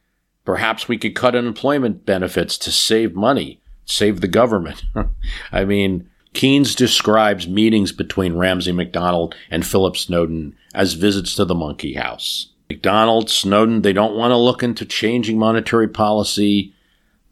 perhaps 0.43 0.87
we 0.87 0.97
could 0.97 1.13
cut 1.13 1.35
unemployment 1.35 2.03
benefits 2.03 2.57
to 2.57 2.71
save 2.71 3.13
money, 3.13 3.61
save 3.85 4.21
the 4.21 4.27
government. 4.27 4.83
I 5.51 5.65
mean, 5.65 6.09
Keynes 6.33 6.73
describes 6.73 7.47
meetings 7.47 7.91
between 7.91 8.37
Ramsay 8.37 8.71
MacDonald 8.71 9.35
and 9.51 9.63
Philip 9.63 9.95
Snowden 9.95 10.55
as 10.73 10.93
visits 10.93 11.35
to 11.35 11.45
the 11.45 11.53
monkey 11.53 11.93
house. 11.93 12.53
MacDonald, 12.67 13.29
Snowden, 13.29 13.83
they 13.83 13.93
don't 13.93 14.15
want 14.15 14.31
to 14.31 14.35
look 14.37 14.63
into 14.63 14.83
changing 14.83 15.37
monetary 15.37 15.87
policy. 15.87 16.73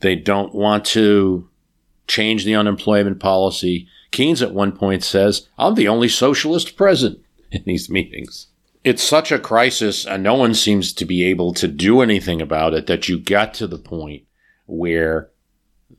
They 0.01 0.15
don't 0.15 0.53
want 0.53 0.85
to 0.85 1.49
change 2.05 2.45
the 2.45 2.53
unemployment 2.53 3.19
policy. 3.19 3.87
Keynes 4.11 4.43
at 4.43 4.53
one 4.53 4.71
point 4.71 5.03
says, 5.03 5.49
I'm 5.57 5.73
the 5.73 5.87
only 5.87 6.09
socialist 6.09 6.77
present 6.77 7.21
in 7.49 7.63
these 7.65 7.89
meetings. 7.89 8.49
It's 8.83 9.03
such 9.03 9.31
a 9.31 9.39
crisis, 9.39 10.05
and 10.05 10.21
no 10.21 10.33
one 10.33 10.53
seems 10.53 10.91
to 10.93 11.05
be 11.05 11.23
able 11.23 11.53
to 11.53 11.67
do 11.67 12.01
anything 12.01 12.41
about 12.41 12.73
it, 12.73 12.87
that 12.87 13.07
you 13.07 13.17
get 13.17 13.53
to 13.55 13.67
the 13.67 13.77
point 13.77 14.23
where 14.65 15.29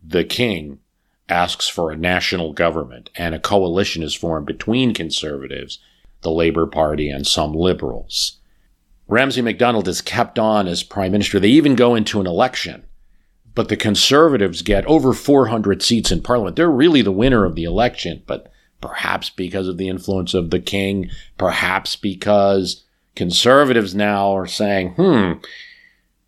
the 0.06 0.24
king 0.24 0.80
asks 1.28 1.66
for 1.66 1.90
a 1.90 1.96
national 1.96 2.52
government 2.52 3.08
and 3.16 3.34
a 3.34 3.40
coalition 3.40 4.02
is 4.02 4.14
formed 4.14 4.46
between 4.46 4.92
conservatives, 4.92 5.78
the 6.20 6.30
Labour 6.30 6.66
Party, 6.66 7.08
and 7.08 7.26
some 7.26 7.54
liberals. 7.54 8.40
Ramsay 9.08 9.40
MacDonald 9.40 9.88
is 9.88 10.02
kept 10.02 10.38
on 10.38 10.66
as 10.66 10.82
prime 10.82 11.12
minister. 11.12 11.40
They 11.40 11.48
even 11.48 11.76
go 11.76 11.94
into 11.94 12.20
an 12.20 12.26
election, 12.26 12.84
but 13.54 13.68
the 13.68 13.76
conservatives 13.76 14.62
get 14.62 14.84
over 14.86 15.14
400 15.14 15.82
seats 15.82 16.10
in 16.10 16.22
parliament. 16.22 16.56
They're 16.56 16.70
really 16.70 17.02
the 17.02 17.12
winner 17.12 17.44
of 17.44 17.54
the 17.54 17.64
election, 17.64 18.22
but 18.26 18.50
perhaps 18.84 19.30
because 19.30 19.66
of 19.66 19.78
the 19.78 19.88
influence 19.88 20.34
of 20.34 20.50
the 20.50 20.60
king, 20.60 21.08
perhaps 21.38 21.96
because 21.96 22.84
conservatives 23.16 23.94
now 23.94 24.36
are 24.36 24.46
saying, 24.46 24.90
hmm, 24.90 25.32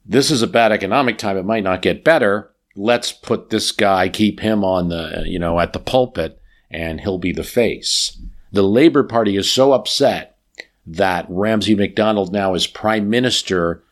this 0.07 0.31
is 0.31 0.41
a 0.41 0.47
bad 0.47 0.73
economic 0.73 1.19
time. 1.19 1.37
It 1.37 1.45
might 1.45 1.65
not 1.65 1.83
get 1.83 2.03
better. 2.03 2.51
Let's 2.75 3.13
put 3.13 3.51
this 3.51 3.73
guy, 3.73 4.09
keep 4.09 4.41
him 4.41 4.65
on 4.65 4.89
the, 4.89 5.25
you 5.27 5.39
know, 5.39 5.61
at 5.61 5.75
the 5.75 5.79
pulpit 5.79 6.41
and 6.71 6.99
he'll 6.99 7.19
be 7.19 7.33
the 7.33 7.45
face. 7.45 8.19
The 8.53 8.63
Labour 8.63 9.05
Party 9.05 9.37
is 9.37 9.51
so 9.51 9.75
upset 9.75 10.39
that 10.87 11.27
Ramsay 11.29 11.75
MacDonald 11.75 12.33
now 12.33 12.55
is 12.55 12.67
prime 12.67 13.11
minister, 13.11 13.83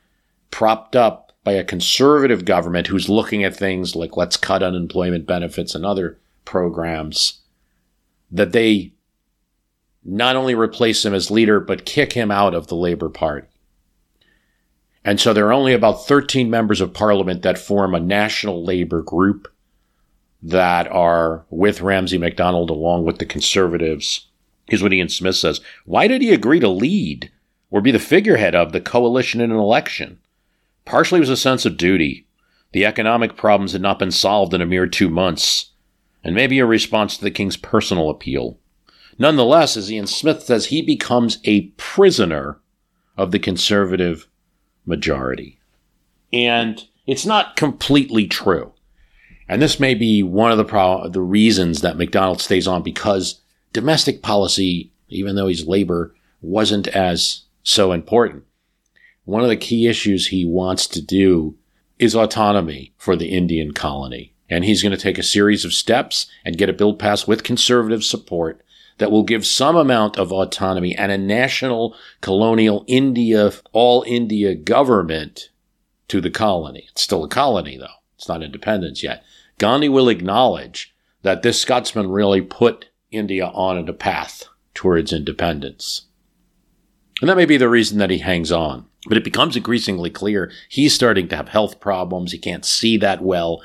propped 0.50 0.96
up 0.96 1.32
by 1.42 1.52
a 1.52 1.64
conservative 1.64 2.46
government 2.46 2.86
who's 2.86 3.10
looking 3.10 3.44
at 3.44 3.54
things 3.54 3.94
like 3.94 4.16
let's 4.16 4.38
cut 4.38 4.62
unemployment 4.62 5.26
benefits 5.26 5.74
and 5.74 5.84
other 5.84 6.18
programs, 6.46 7.40
that 8.30 8.52
they 8.52 8.92
not 10.04 10.36
only 10.36 10.54
replace 10.54 11.04
him 11.04 11.14
as 11.14 11.30
leader, 11.30 11.60
but 11.60 11.86
kick 11.86 12.12
him 12.12 12.30
out 12.30 12.54
of 12.54 12.66
the 12.66 12.76
Labour 12.76 13.08
Party. 13.08 13.46
And 15.04 15.20
so 15.20 15.32
there 15.32 15.46
are 15.46 15.52
only 15.52 15.72
about 15.72 16.06
13 16.06 16.48
members 16.48 16.80
of 16.80 16.94
parliament 16.94 17.42
that 17.42 17.58
form 17.58 17.94
a 17.94 18.00
national 18.00 18.64
labor 18.64 19.02
group 19.02 19.48
that 20.42 20.90
are 20.90 21.44
with 21.50 21.80
Ramsay 21.80 22.18
MacDonald 22.18 22.70
along 22.70 23.04
with 23.04 23.18
the 23.18 23.26
conservatives 23.26 24.28
Here's 24.66 24.82
what 24.82 24.92
Ian 24.92 25.08
Smith 25.08 25.36
says 25.36 25.60
Why 25.84 26.08
did 26.08 26.22
he 26.22 26.32
agree 26.32 26.60
to 26.60 26.68
lead 26.68 27.30
or 27.70 27.80
be 27.80 27.90
the 27.90 27.98
figurehead 27.98 28.54
of 28.54 28.72
the 28.72 28.80
coalition 28.80 29.40
in 29.40 29.50
an 29.50 29.56
election? 29.56 30.18
Partially 30.84 31.20
was 31.20 31.30
a 31.30 31.36
sense 31.36 31.66
of 31.66 31.76
duty. 31.76 32.26
The 32.72 32.84
economic 32.84 33.36
problems 33.36 33.72
had 33.72 33.82
not 33.82 33.98
been 33.98 34.10
solved 34.10 34.52
in 34.52 34.60
a 34.60 34.66
mere 34.66 34.86
two 34.86 35.08
months, 35.08 35.70
and 36.24 36.34
maybe 36.34 36.58
a 36.58 36.66
response 36.66 37.16
to 37.16 37.24
the 37.24 37.30
king's 37.30 37.56
personal 37.56 38.10
appeal. 38.10 38.58
Nonetheless, 39.18 39.76
as 39.76 39.92
Ian 39.92 40.06
Smith 40.06 40.42
says, 40.42 40.66
he 40.66 40.82
becomes 40.82 41.38
a 41.44 41.68
prisoner 41.76 42.58
of 43.16 43.30
the 43.30 43.38
conservative 43.38 44.26
majority. 44.86 45.60
And 46.32 46.82
it's 47.06 47.26
not 47.26 47.54
completely 47.54 48.26
true. 48.26 48.72
And 49.48 49.60
this 49.60 49.78
may 49.78 49.94
be 49.94 50.22
one 50.22 50.50
of 50.50 50.58
the 50.58 50.64
pro- 50.64 51.08
the 51.08 51.20
reasons 51.20 51.82
that 51.82 51.98
MacDonald 51.98 52.40
stays 52.40 52.66
on 52.66 52.82
because 52.82 53.40
domestic 53.72 54.22
policy, 54.22 54.90
even 55.08 55.36
though 55.36 55.46
he's 55.46 55.66
labor, 55.66 56.14
wasn't 56.40 56.88
as 56.88 57.42
so 57.62 57.92
important. 57.92 58.44
One 59.24 59.42
of 59.42 59.48
the 59.48 59.56
key 59.56 59.86
issues 59.86 60.26
he 60.26 60.44
wants 60.44 60.86
to 60.88 61.02
do 61.02 61.56
is 61.98 62.14
autonomy 62.14 62.92
for 62.96 63.16
the 63.16 63.28
Indian 63.28 63.72
colony. 63.72 64.33
And 64.48 64.64
he's 64.64 64.82
going 64.82 64.94
to 64.94 65.00
take 65.00 65.18
a 65.18 65.22
series 65.22 65.64
of 65.64 65.72
steps 65.72 66.26
and 66.44 66.58
get 66.58 66.68
a 66.68 66.74
bill 66.74 66.94
passed 66.94 67.26
with 67.26 67.42
conservative 67.42 68.04
support 68.04 68.62
that 68.98 69.10
will 69.10 69.22
give 69.22 69.46
some 69.46 69.76
amount 69.76 70.18
of 70.18 70.32
autonomy 70.32 70.94
and 70.94 71.10
a 71.10 71.18
national 71.18 71.96
colonial 72.20 72.84
India, 72.86 73.50
all 73.72 74.04
India 74.06 74.54
government 74.54 75.48
to 76.08 76.20
the 76.20 76.30
colony. 76.30 76.86
It's 76.90 77.02
still 77.02 77.24
a 77.24 77.28
colony, 77.28 77.76
though. 77.76 77.86
It's 78.16 78.28
not 78.28 78.42
independence 78.42 79.02
yet. 79.02 79.24
Gandhi 79.58 79.88
will 79.88 80.08
acknowledge 80.08 80.94
that 81.22 81.42
this 81.42 81.60
Scotsman 81.60 82.10
really 82.10 82.42
put 82.42 82.90
India 83.10 83.46
on 83.46 83.88
a 83.88 83.92
path 83.92 84.44
towards 84.74 85.12
independence. 85.12 86.02
And 87.20 87.28
that 87.28 87.36
may 87.36 87.46
be 87.46 87.56
the 87.56 87.68
reason 87.68 87.98
that 87.98 88.10
he 88.10 88.18
hangs 88.18 88.52
on. 88.52 88.86
But 89.06 89.16
it 89.18 89.24
becomes 89.24 89.56
increasingly 89.56 90.10
clear 90.10 90.50
he's 90.68 90.94
starting 90.94 91.28
to 91.28 91.36
have 91.36 91.48
health 91.48 91.78
problems. 91.80 92.32
He 92.32 92.38
can't 92.38 92.64
see 92.64 92.96
that 92.98 93.22
well. 93.22 93.62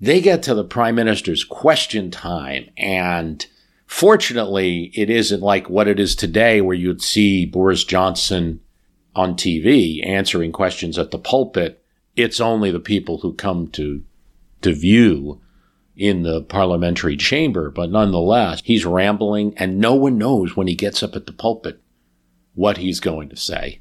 They 0.00 0.20
get 0.20 0.42
to 0.44 0.54
the 0.54 0.64
prime 0.64 0.94
minister's 0.94 1.42
question 1.42 2.10
time, 2.10 2.68
and 2.76 3.44
fortunately, 3.86 4.90
it 4.94 5.08
isn't 5.08 5.40
like 5.40 5.70
what 5.70 5.88
it 5.88 5.98
is 5.98 6.14
today, 6.14 6.60
where 6.60 6.76
you'd 6.76 7.02
see 7.02 7.46
Boris 7.46 7.82
Johnson 7.82 8.60
on 9.14 9.34
TV 9.34 10.06
answering 10.06 10.52
questions 10.52 10.98
at 10.98 11.10
the 11.10 11.18
pulpit. 11.18 11.82
It's 12.14 12.40
only 12.40 12.70
the 12.70 12.80
people 12.80 13.18
who 13.18 13.32
come 13.34 13.68
to 13.68 14.02
to 14.62 14.74
view 14.74 15.40
in 15.96 16.22
the 16.22 16.42
parliamentary 16.42 17.16
chamber, 17.16 17.70
but 17.70 17.90
nonetheless, 17.90 18.60
he's 18.64 18.84
rambling, 18.84 19.54
and 19.56 19.78
no 19.78 19.94
one 19.94 20.18
knows 20.18 20.54
when 20.54 20.66
he 20.66 20.74
gets 20.74 21.02
up 21.02 21.16
at 21.16 21.24
the 21.24 21.32
pulpit 21.32 21.80
what 22.54 22.76
he's 22.78 23.00
going 23.00 23.30
to 23.30 23.36
say. 23.36 23.80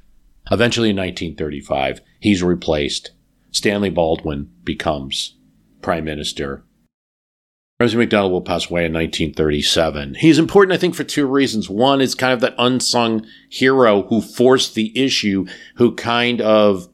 Eventually, 0.50 0.92
in 0.92 0.96
1935, 0.96 2.00
he's 2.20 2.42
replaced. 2.42 3.12
Stanley 3.52 3.90
Baldwin 3.90 4.52
becomes 4.64 5.36
prime 5.86 6.04
minister. 6.04 6.64
Ramsay 7.80 7.98
MacDonald 7.98 8.32
will 8.32 8.42
pass 8.42 8.72
away 8.72 8.86
in 8.86 8.94
1937. 8.94 10.16
He's 10.16 10.40
important, 10.40 10.74
I 10.74 10.80
think, 10.80 10.96
for 10.96 11.04
two 11.04 11.28
reasons. 11.28 11.70
One 11.70 12.02
is 12.02 12.16
kind 12.16 12.34
of 12.34 12.40
that 12.40 12.56
unsung 12.58 13.28
hero 13.50 14.02
who 14.08 14.20
forced 14.20 14.74
the 14.74 14.98
issue, 15.00 15.46
who 15.76 15.94
kind 15.94 16.42
of 16.42 16.90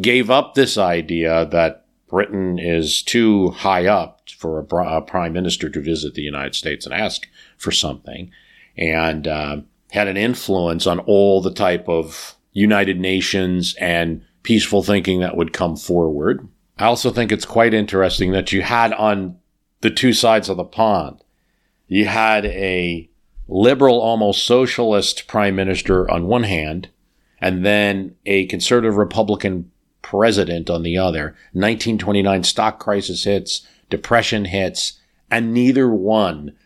gave 0.00 0.30
up 0.30 0.54
this 0.54 0.78
idea 0.78 1.46
that 1.46 1.86
Britain 2.06 2.60
is 2.60 3.02
too 3.02 3.50
high 3.50 3.86
up 3.86 4.30
for 4.30 4.60
a, 4.60 4.98
a 4.98 5.02
prime 5.02 5.32
minister 5.32 5.68
to 5.68 5.80
visit 5.80 6.14
the 6.14 6.22
United 6.22 6.54
States 6.54 6.86
and 6.86 6.94
ask 6.94 7.26
for 7.56 7.72
something, 7.72 8.30
and 8.76 9.26
uh, 9.26 9.56
had 9.90 10.06
an 10.06 10.16
influence 10.16 10.86
on 10.86 11.00
all 11.00 11.40
the 11.40 11.52
type 11.52 11.88
of 11.88 12.36
United 12.52 13.00
Nations 13.00 13.74
and 13.80 14.22
peaceful 14.44 14.84
thinking 14.84 15.18
that 15.18 15.36
would 15.36 15.52
come 15.52 15.74
forward. 15.74 16.46
I 16.78 16.86
also 16.86 17.10
think 17.10 17.32
it's 17.32 17.44
quite 17.44 17.74
interesting 17.74 18.32
that 18.32 18.52
you 18.52 18.62
had 18.62 18.92
on 18.92 19.38
the 19.80 19.90
two 19.90 20.12
sides 20.12 20.48
of 20.48 20.56
the 20.56 20.64
pond, 20.64 21.22
you 21.86 22.06
had 22.06 22.46
a 22.46 23.08
liberal, 23.48 24.00
almost 24.00 24.46
socialist 24.46 25.26
prime 25.26 25.56
minister 25.56 26.10
on 26.10 26.26
one 26.26 26.42
hand, 26.42 26.88
and 27.40 27.64
then 27.64 28.16
a 28.26 28.46
conservative 28.46 28.96
Republican 28.96 29.70
president 30.02 30.68
on 30.68 30.82
the 30.82 30.98
other. 30.98 31.36
1929 31.52 32.44
stock 32.44 32.78
crisis 32.78 33.24
hits, 33.24 33.66
depression 33.90 34.44
hits, 34.46 35.00
and 35.30 35.54
neither 35.54 35.88
one 35.88 36.56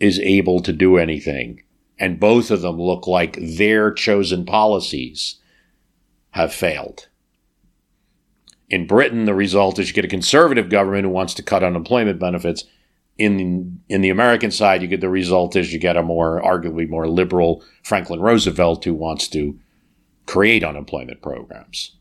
is 0.00 0.18
able 0.20 0.60
to 0.60 0.72
do 0.72 0.96
anything 0.96 1.62
and 1.98 2.20
both 2.20 2.50
of 2.50 2.62
them 2.62 2.80
look 2.80 3.06
like 3.06 3.38
their 3.40 3.92
chosen 3.92 4.44
policies 4.44 5.36
have 6.30 6.52
failed. 6.52 7.08
In 8.74 8.88
Britain, 8.88 9.24
the 9.24 9.34
result 9.34 9.78
is 9.78 9.86
you 9.86 9.94
get 9.94 10.04
a 10.04 10.08
conservative 10.08 10.68
government 10.68 11.04
who 11.04 11.10
wants 11.10 11.32
to 11.34 11.44
cut 11.44 11.62
unemployment 11.62 12.18
benefits. 12.18 12.64
In 13.16 13.80
in 13.88 14.00
the 14.00 14.10
American 14.10 14.50
side, 14.50 14.82
you 14.82 14.88
get 14.88 15.00
the 15.00 15.08
result 15.08 15.54
is 15.54 15.72
you 15.72 15.78
get 15.78 15.96
a 15.96 16.02
more 16.02 16.42
arguably 16.42 16.88
more 16.88 17.08
liberal 17.08 17.62
Franklin 17.84 18.18
Roosevelt 18.18 18.84
who 18.84 18.94
wants 18.94 19.28
to 19.28 19.56
create 20.26 20.64
unemployment 20.64 21.22
programs. 21.22 21.94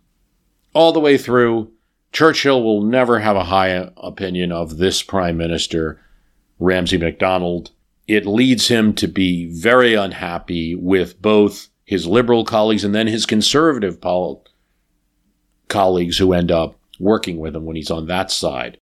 All 0.73 0.91
the 0.91 0.99
way 0.99 1.15
through, 1.15 1.71
Churchill 2.11 2.63
will 2.63 2.81
never 2.81 3.19
have 3.19 3.35
a 3.35 3.43
high 3.43 3.91
opinion 3.97 4.51
of 4.51 4.77
this 4.77 5.03
prime 5.03 5.37
minister, 5.37 6.01
Ramsay 6.57 6.97
MacDonald 6.97 7.69
it 8.07 8.25
leads 8.25 8.67
him 8.67 8.93
to 8.93 9.07
be 9.07 9.45
very 9.45 9.93
unhappy 9.93 10.75
with 10.75 11.21
both 11.21 11.69
his 11.85 12.07
liberal 12.07 12.43
colleagues 12.43 12.83
and 12.83 12.93
then 12.93 13.07
his 13.07 13.25
conservative 13.25 14.01
pol- 14.01 14.45
colleagues 15.67 16.17
who 16.17 16.33
end 16.33 16.51
up 16.51 16.75
working 16.99 17.37
with 17.37 17.55
him 17.55 17.65
when 17.65 17.75
he's 17.75 17.91
on 17.91 18.07
that 18.07 18.31
side. 18.31 18.77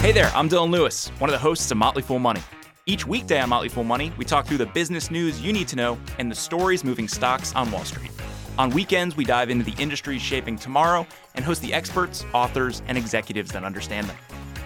Hey 0.00 0.10
there, 0.10 0.32
I'm 0.34 0.48
Dylan 0.48 0.70
Lewis, 0.70 1.08
one 1.18 1.30
of 1.30 1.32
the 1.32 1.38
hosts 1.38 1.70
of 1.70 1.76
Motley 1.76 2.02
Fool 2.02 2.18
Money. 2.18 2.40
Each 2.86 3.06
weekday 3.06 3.40
on 3.40 3.48
Motley 3.48 3.68
Fool 3.68 3.84
Money, 3.84 4.12
we 4.18 4.24
talk 4.24 4.46
through 4.46 4.58
the 4.58 4.66
business 4.66 5.10
news 5.10 5.40
you 5.40 5.52
need 5.52 5.68
to 5.68 5.76
know 5.76 5.96
and 6.18 6.30
the 6.30 6.34
stories 6.34 6.82
moving 6.82 7.06
stocks 7.06 7.54
on 7.54 7.70
Wall 7.70 7.84
Street. 7.84 8.10
On 8.58 8.70
weekends, 8.70 9.16
we 9.16 9.24
dive 9.24 9.50
into 9.50 9.64
the 9.64 9.80
industries 9.80 10.20
shaping 10.20 10.56
tomorrow 10.56 11.06
and 11.36 11.44
host 11.44 11.62
the 11.62 11.72
experts, 11.72 12.24
authors, 12.34 12.82
and 12.88 12.98
executives 12.98 13.52
that 13.52 13.64
understand 13.64 14.08
them. 14.08 14.16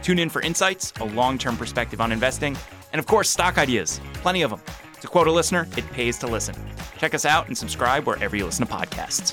Tune 0.03 0.19
in 0.19 0.31
for 0.31 0.41
insights, 0.41 0.93
a 1.01 1.05
long 1.05 1.37
term 1.37 1.57
perspective 1.57 2.01
on 2.01 2.13
investing, 2.13 2.57
and 2.93 2.99
of 2.99 3.07
course, 3.07 3.29
stock 3.29 3.59
ideas. 3.59 4.01
Plenty 4.15 4.43
of 4.43 4.51
them. 4.51 4.61
To 5.07 5.13
quote 5.13 5.29
a 5.29 5.33
listener, 5.33 5.69
it 5.77 5.89
pays 5.93 6.19
to 6.19 6.27
listen. 6.27 6.57
Check 6.99 7.15
us 7.15 7.25
out 7.25 7.47
and 7.47 7.57
subscribe 7.57 8.09
wherever 8.09 8.35
you 8.35 8.45
listen 8.45 8.67
to 8.67 8.73
podcasts. 8.73 9.33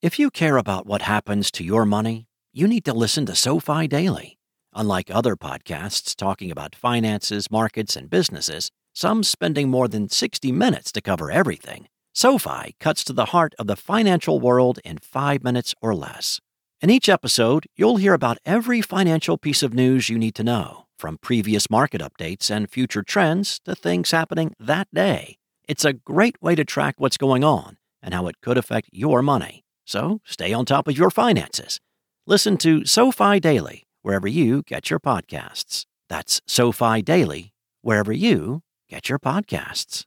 If 0.00 0.20
you 0.20 0.30
care 0.30 0.56
about 0.56 0.86
what 0.86 1.02
happens 1.02 1.50
to 1.52 1.64
your 1.64 1.84
money, 1.84 2.28
you 2.52 2.68
need 2.68 2.84
to 2.84 2.94
listen 2.94 3.26
to 3.26 3.34
SoFi 3.34 3.88
Daily. 3.88 4.38
Unlike 4.72 5.10
other 5.10 5.34
podcasts 5.34 6.14
talking 6.14 6.52
about 6.52 6.76
finances, 6.76 7.50
markets, 7.50 7.96
and 7.96 8.08
businesses, 8.08 8.70
some 8.94 9.24
spending 9.24 9.68
more 9.68 9.88
than 9.88 10.08
60 10.08 10.52
minutes 10.52 10.92
to 10.92 11.00
cover 11.00 11.32
everything. 11.32 11.88
SoFi 12.14 12.76
cuts 12.78 13.02
to 13.02 13.12
the 13.12 13.26
heart 13.26 13.52
of 13.58 13.66
the 13.66 13.74
financial 13.74 14.38
world 14.38 14.78
in 14.84 14.98
five 14.98 15.42
minutes 15.42 15.74
or 15.82 15.92
less. 15.92 16.40
In 16.80 16.88
each 16.88 17.08
episode, 17.08 17.66
you'll 17.74 17.96
hear 17.96 18.14
about 18.14 18.38
every 18.46 18.80
financial 18.80 19.36
piece 19.36 19.64
of 19.64 19.74
news 19.74 20.08
you 20.08 20.16
need 20.16 20.36
to 20.36 20.44
know, 20.44 20.86
from 21.00 21.18
previous 21.18 21.70
market 21.70 22.02
updates 22.02 22.50
and 22.50 22.70
future 22.70 23.02
trends 23.02 23.58
to 23.60 23.74
things 23.74 24.10
happening 24.10 24.54
that 24.60 24.86
day. 24.92 25.38
It's 25.66 25.84
a 25.84 25.94
great 25.94 26.40
way 26.42 26.54
to 26.54 26.64
track 26.64 26.96
what's 26.98 27.16
going 27.16 27.42
on 27.42 27.78
and 28.02 28.12
how 28.12 28.26
it 28.26 28.40
could 28.42 28.58
affect 28.58 28.90
your 28.92 29.22
money. 29.22 29.64
So 29.84 30.20
stay 30.24 30.52
on 30.52 30.66
top 30.66 30.86
of 30.86 30.96
your 30.96 31.10
finances. 31.10 31.80
Listen 32.26 32.56
to 32.58 32.84
SoFi 32.84 33.40
Daily 33.40 33.86
wherever 34.02 34.28
you 34.28 34.62
get 34.62 34.90
your 34.90 35.00
podcasts. 35.00 35.86
That's 36.08 36.40
SoFi 36.46 37.02
Daily 37.02 37.54
wherever 37.80 38.12
you 38.12 38.62
get 38.88 39.08
your 39.08 39.18
podcasts. 39.18 40.04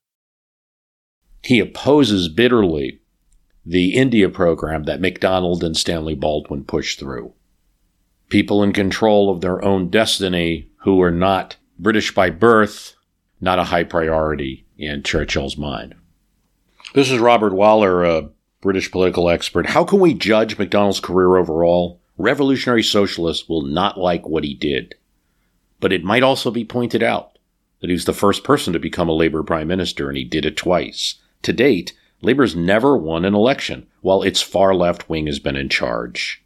He 1.43 1.59
opposes 1.59 2.29
bitterly 2.29 3.01
the 3.65 3.95
India 3.95 4.29
program 4.29 4.83
that 4.83 5.01
MacDonald 5.01 5.63
and 5.63 5.75
Stanley 5.75 6.15
Baldwin 6.15 6.65
pushed 6.65 6.99
through. 6.99 7.33
People 8.29 8.63
in 8.63 8.73
control 8.73 9.29
of 9.29 9.41
their 9.41 9.63
own 9.63 9.89
destiny 9.89 10.69
who 10.83 10.97
were 10.97 11.11
not 11.11 11.55
British 11.79 12.13
by 12.13 12.29
birth, 12.29 12.95
not 13.41 13.59
a 13.59 13.65
high 13.65 13.83
priority 13.83 14.65
in 14.77 15.03
Churchill's 15.03 15.57
mind. 15.57 15.95
This 16.93 17.09
is 17.09 17.19
Robert 17.19 17.53
Waller, 17.53 18.03
a 18.03 18.29
British 18.61 18.91
political 18.91 19.29
expert. 19.29 19.65
How 19.67 19.83
can 19.83 19.99
we 19.99 20.13
judge 20.13 20.57
MacDonald's 20.57 20.99
career 20.99 21.37
overall? 21.37 22.01
Revolutionary 22.17 22.83
socialists 22.83 23.49
will 23.49 23.63
not 23.63 23.97
like 23.97 24.27
what 24.27 24.43
he 24.43 24.53
did. 24.53 24.95
But 25.79 25.91
it 25.91 26.03
might 26.03 26.23
also 26.23 26.51
be 26.51 26.63
pointed 26.63 27.01
out 27.01 27.37
that 27.81 27.87
he 27.87 27.93
was 27.93 28.05
the 28.05 28.13
first 28.13 28.43
person 28.43 28.71
to 28.71 28.79
become 28.79 29.09
a 29.09 29.13
Labour 29.13 29.43
prime 29.43 29.67
minister, 29.67 30.07
and 30.07 30.17
he 30.17 30.23
did 30.23 30.45
it 30.45 30.55
twice. 30.55 31.15
To 31.41 31.51
date, 31.51 31.93
Labour's 32.21 32.55
never 32.55 32.95
won 32.95 33.25
an 33.25 33.33
election, 33.35 33.87
while 34.01 34.21
its 34.21 34.41
far 34.41 34.73
left 34.73 35.09
wing 35.09 35.25
has 35.27 35.39
been 35.39 35.57
in 35.57 35.67
charge. 35.67 36.41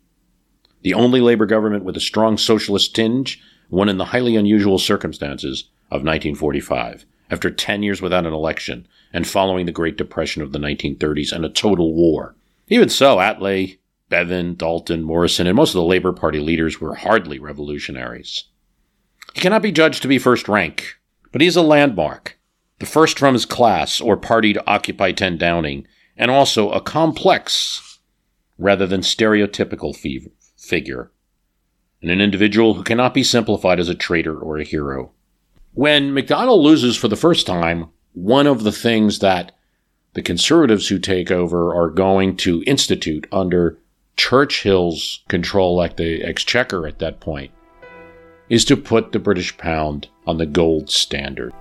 the 0.81 0.93
only 0.93 1.19
labor 1.19 1.45
government 1.45 1.83
with 1.83 1.97
a 1.97 2.01
strong 2.01 2.37
socialist 2.37 2.95
tinge, 2.95 3.41
one 3.69 3.89
in 3.89 3.97
the 3.97 4.05
highly 4.05 4.35
unusual 4.35 4.79
circumstances 4.79 5.69
of 5.89 6.03
1945, 6.03 7.05
after 7.29 7.49
10 7.49 7.83
years 7.83 8.01
without 8.01 8.25
an 8.25 8.33
election 8.33 8.87
and 9.13 9.27
following 9.27 9.65
the 9.65 9.71
Great 9.71 9.97
Depression 9.97 10.41
of 10.41 10.51
the 10.51 10.59
1930s 10.59 11.31
and 11.31 11.45
a 11.45 11.49
total 11.49 11.93
war. 11.93 12.35
Even 12.67 12.89
so, 12.89 13.17
Attlee, 13.17 13.77
Bevin, 14.09 14.55
Dalton, 14.55 15.03
Morrison, 15.03 15.47
and 15.47 15.55
most 15.55 15.71
of 15.71 15.75
the 15.75 15.83
Labor 15.83 16.13
Party 16.13 16.39
leaders 16.39 16.79
were 16.79 16.95
hardly 16.95 17.39
revolutionaries. 17.39 18.45
He 19.33 19.41
cannot 19.41 19.61
be 19.61 19.71
judged 19.71 20.01
to 20.01 20.07
be 20.07 20.17
first 20.17 20.47
rank, 20.47 20.95
but 21.31 21.41
he 21.41 21.47
is 21.47 21.55
a 21.55 21.61
landmark, 21.61 22.39
the 22.79 22.85
first 22.85 23.19
from 23.19 23.33
his 23.33 23.45
class 23.45 23.99
or 23.99 24.15
party 24.15 24.53
to 24.53 24.69
occupy 24.69 25.11
10 25.11 25.37
Downing, 25.37 25.87
and 26.15 26.31
also 26.31 26.71
a 26.71 26.81
complex 26.81 27.99
rather 28.57 28.87
than 28.87 29.01
stereotypical 29.01 29.95
figure, 30.57 31.11
and 32.01 32.11
an 32.11 32.21
individual 32.21 32.73
who 32.73 32.83
cannot 32.83 33.13
be 33.13 33.23
simplified 33.23 33.79
as 33.79 33.89
a 33.89 33.95
traitor 33.95 34.37
or 34.37 34.57
a 34.57 34.63
hero. 34.63 35.11
When 35.73 36.13
MacDonald 36.13 36.63
loses 36.63 36.97
for 36.97 37.07
the 37.07 37.15
first 37.15 37.45
time, 37.45 37.89
one 38.13 38.47
of 38.47 38.63
the 38.63 38.71
things 38.71 39.19
that 39.19 39.51
the 40.13 40.21
conservatives 40.21 40.87
who 40.87 40.97
take 40.97 41.29
over 41.29 41.75
are 41.75 41.89
going 41.89 42.37
to 42.37 42.63
institute 42.65 43.27
under 43.31 43.77
Churchill's 44.15 45.23
control, 45.27 45.75
like 45.75 45.97
the 45.97 46.23
exchequer 46.23 46.87
at 46.87 46.99
that 46.99 47.19
point, 47.19 47.51
is 48.49 48.65
to 48.65 48.75
put 48.75 49.11
the 49.11 49.19
British 49.19 49.55
pound 49.57 50.07
on 50.25 50.37
the 50.37 50.47
gold 50.47 50.89
standard. 50.89 51.53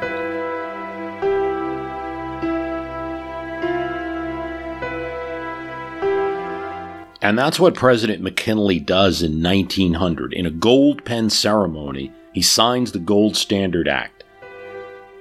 And 7.26 7.36
that's 7.36 7.58
what 7.58 7.74
President 7.74 8.22
McKinley 8.22 8.78
does 8.78 9.20
in 9.20 9.42
1900. 9.42 10.32
In 10.32 10.46
a 10.46 10.50
gold 10.52 11.04
pen 11.04 11.28
ceremony, 11.28 12.12
he 12.32 12.40
signs 12.40 12.92
the 12.92 13.00
Gold 13.00 13.36
Standard 13.36 13.88
Act, 13.88 14.22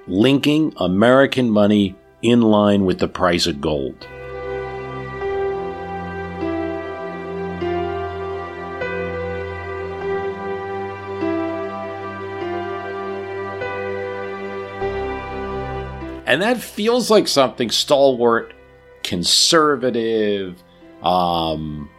linking 0.06 0.72
American 0.78 1.50
money 1.50 1.96
in 2.22 2.44
line 2.44 2.86
with 2.86 3.00
the 3.00 3.08
price 3.08 3.48
of 3.48 3.60
gold. 3.60 4.08
And 16.28 16.40
that 16.44 16.62
feels 16.62 17.10
like 17.10 17.28
something 17.28 17.72
stalwart, 17.72 18.54
conservative, 19.02 20.64
um, 21.02 21.90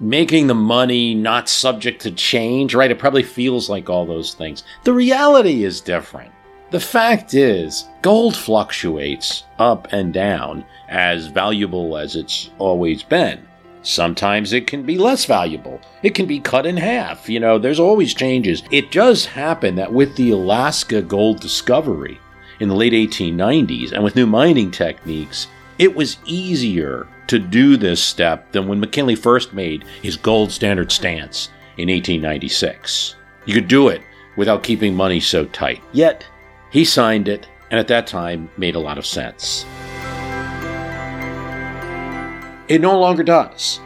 making 0.00 0.46
the 0.46 0.54
money 0.54 1.14
not 1.14 1.48
subject 1.48 2.02
to 2.02 2.10
change, 2.10 2.74
right? 2.74 2.90
It 2.90 2.98
probably 2.98 3.22
feels 3.22 3.68
like 3.68 3.90
all 3.90 4.06
those 4.06 4.34
things. 4.34 4.62
The 4.84 4.92
reality 4.92 5.64
is 5.64 5.80
different. 5.80 6.32
The 6.70 6.80
fact 6.80 7.32
is, 7.32 7.88
gold 8.02 8.36
fluctuates 8.36 9.44
up 9.58 9.88
and 9.90 10.12
down 10.12 10.64
as 10.88 11.26
valuable 11.26 11.96
as 11.96 12.14
it's 12.14 12.50
always 12.58 13.02
been. 13.02 13.48
Sometimes 13.82 14.52
it 14.52 14.66
can 14.66 14.82
be 14.82 14.98
less 14.98 15.24
valuable. 15.24 15.80
It 16.02 16.14
can 16.14 16.26
be 16.26 16.40
cut 16.40 16.66
in 16.66 16.76
half. 16.76 17.28
You 17.28 17.40
know, 17.40 17.58
there's 17.58 17.80
always 17.80 18.12
changes. 18.12 18.62
It 18.70 18.90
does 18.90 19.24
happen 19.24 19.76
that 19.76 19.92
with 19.92 20.14
the 20.16 20.32
Alaska 20.32 21.00
gold 21.00 21.40
discovery 21.40 22.20
in 22.60 22.68
the 22.68 22.74
late 22.74 22.92
1890s 22.92 23.92
and 23.92 24.04
with 24.04 24.16
new 24.16 24.26
mining 24.26 24.70
techniques, 24.70 25.46
it 25.78 25.94
was 25.94 26.18
easier 26.26 27.08
to 27.28 27.38
do 27.38 27.76
this 27.76 28.02
step 28.02 28.50
than 28.52 28.66
when 28.66 28.80
McKinley 28.80 29.14
first 29.14 29.52
made 29.52 29.84
his 30.02 30.16
gold 30.16 30.50
standard 30.50 30.90
stance 30.90 31.50
in 31.76 31.88
1896. 31.88 33.14
You 33.46 33.54
could 33.54 33.68
do 33.68 33.88
it 33.88 34.02
without 34.36 34.62
keeping 34.62 34.94
money 34.94 35.20
so 35.20 35.44
tight. 35.46 35.82
Yet, 35.92 36.26
he 36.70 36.84
signed 36.84 37.28
it, 37.28 37.48
and 37.70 37.78
at 37.78 37.88
that 37.88 38.06
time 38.06 38.50
made 38.56 38.74
a 38.74 38.80
lot 38.80 38.98
of 38.98 39.06
sense. 39.06 39.64
It 42.68 42.80
no 42.80 42.98
longer 42.98 43.22
does. 43.22 43.80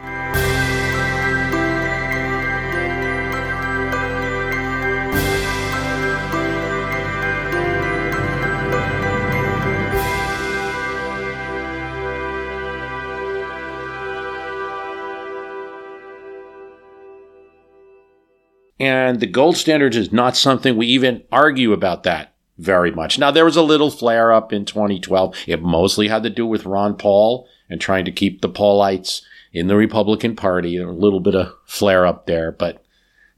And 18.83 19.21
the 19.21 19.27
gold 19.27 19.55
standard 19.55 19.95
is 19.95 20.11
not 20.11 20.35
something 20.35 20.75
we 20.75 20.87
even 20.87 21.23
argue 21.31 21.71
about 21.71 22.03
that 22.03 22.33
very 22.57 22.91
much. 22.91 23.17
Now, 23.17 23.31
there 23.31 23.45
was 23.45 23.55
a 23.55 23.61
little 23.61 23.89
flare 23.89 24.33
up 24.33 24.51
in 24.51 24.65
2012. 24.65 25.35
It 25.47 25.61
mostly 25.61 26.09
had 26.09 26.23
to 26.23 26.29
do 26.29 26.45
with 26.45 26.65
Ron 26.65 26.97
Paul 26.97 27.47
and 27.69 27.79
trying 27.79 28.03
to 28.03 28.11
keep 28.11 28.41
the 28.41 28.49
Paulites 28.49 29.21
in 29.53 29.67
the 29.67 29.77
Republican 29.77 30.35
Party. 30.35 30.75
A 30.75 30.85
little 30.85 31.21
bit 31.21 31.33
of 31.33 31.53
flare 31.63 32.05
up 32.05 32.27
there, 32.27 32.51
but 32.51 32.83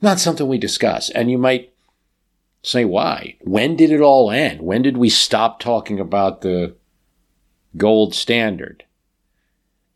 not 0.02 0.20
something 0.20 0.48
we 0.48 0.58
discuss. 0.58 1.12
And 1.12 1.30
you 1.30 1.38
might 1.38 1.76
say, 2.64 2.84
why? 2.84 3.38
When 3.42 3.76
did 3.76 3.92
it 3.92 4.02
all 4.02 4.32
end? 4.32 4.64
When 4.64 4.82
did 4.82 4.98
we 4.98 5.10
stop 5.10 5.60
talking 5.60 6.00
about 6.00 6.42
the 6.42 6.76
gold 7.78 8.16
standard? 8.16 8.84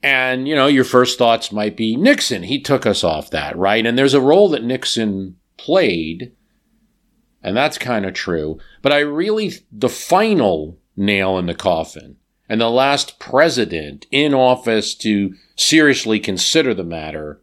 And, 0.04 0.48
you 0.48 0.54
know, 0.54 0.68
your 0.68 0.84
first 0.84 1.18
thoughts 1.18 1.52
might 1.52 1.76
be 1.76 1.96
Nixon. 1.96 2.44
He 2.44 2.62
took 2.62 2.86
us 2.86 3.04
off 3.04 3.32
that, 3.32 3.58
right? 3.58 3.84
And 3.84 3.98
there's 3.98 4.14
a 4.14 4.22
role 4.22 4.50
that 4.50 4.64
Nixon 4.64 5.38
played, 5.65 6.32
and 7.43 7.56
that's 7.56 7.78
kind 7.78 8.06
of 8.06 8.13
true. 8.13 8.60
But 8.82 8.91
I 8.91 9.00
really, 9.00 9.54
the 9.72 9.89
final 9.89 10.78
nail 10.95 11.38
in 11.38 11.45
the 11.45 11.54
coffin 11.54 12.17
and 12.48 12.60
the 12.60 12.69
last 12.69 13.19
president 13.19 14.08
in 14.12 14.34
office 14.34 14.95
to 14.95 15.36
seriously 15.56 16.19
consider 16.19 16.74
the 16.74 16.84
matter 16.84 17.41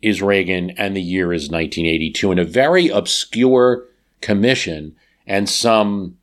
is 0.00 0.22
Reagan, 0.22 0.70
and 0.70 0.96
the 0.96 1.02
year 1.02 1.32
is 1.32 1.50
1982, 1.50 2.30
in 2.30 2.38
a 2.38 2.44
very 2.44 2.88
obscure 2.88 3.86
commission 4.20 4.94
and 5.26 5.48
some 5.48 6.16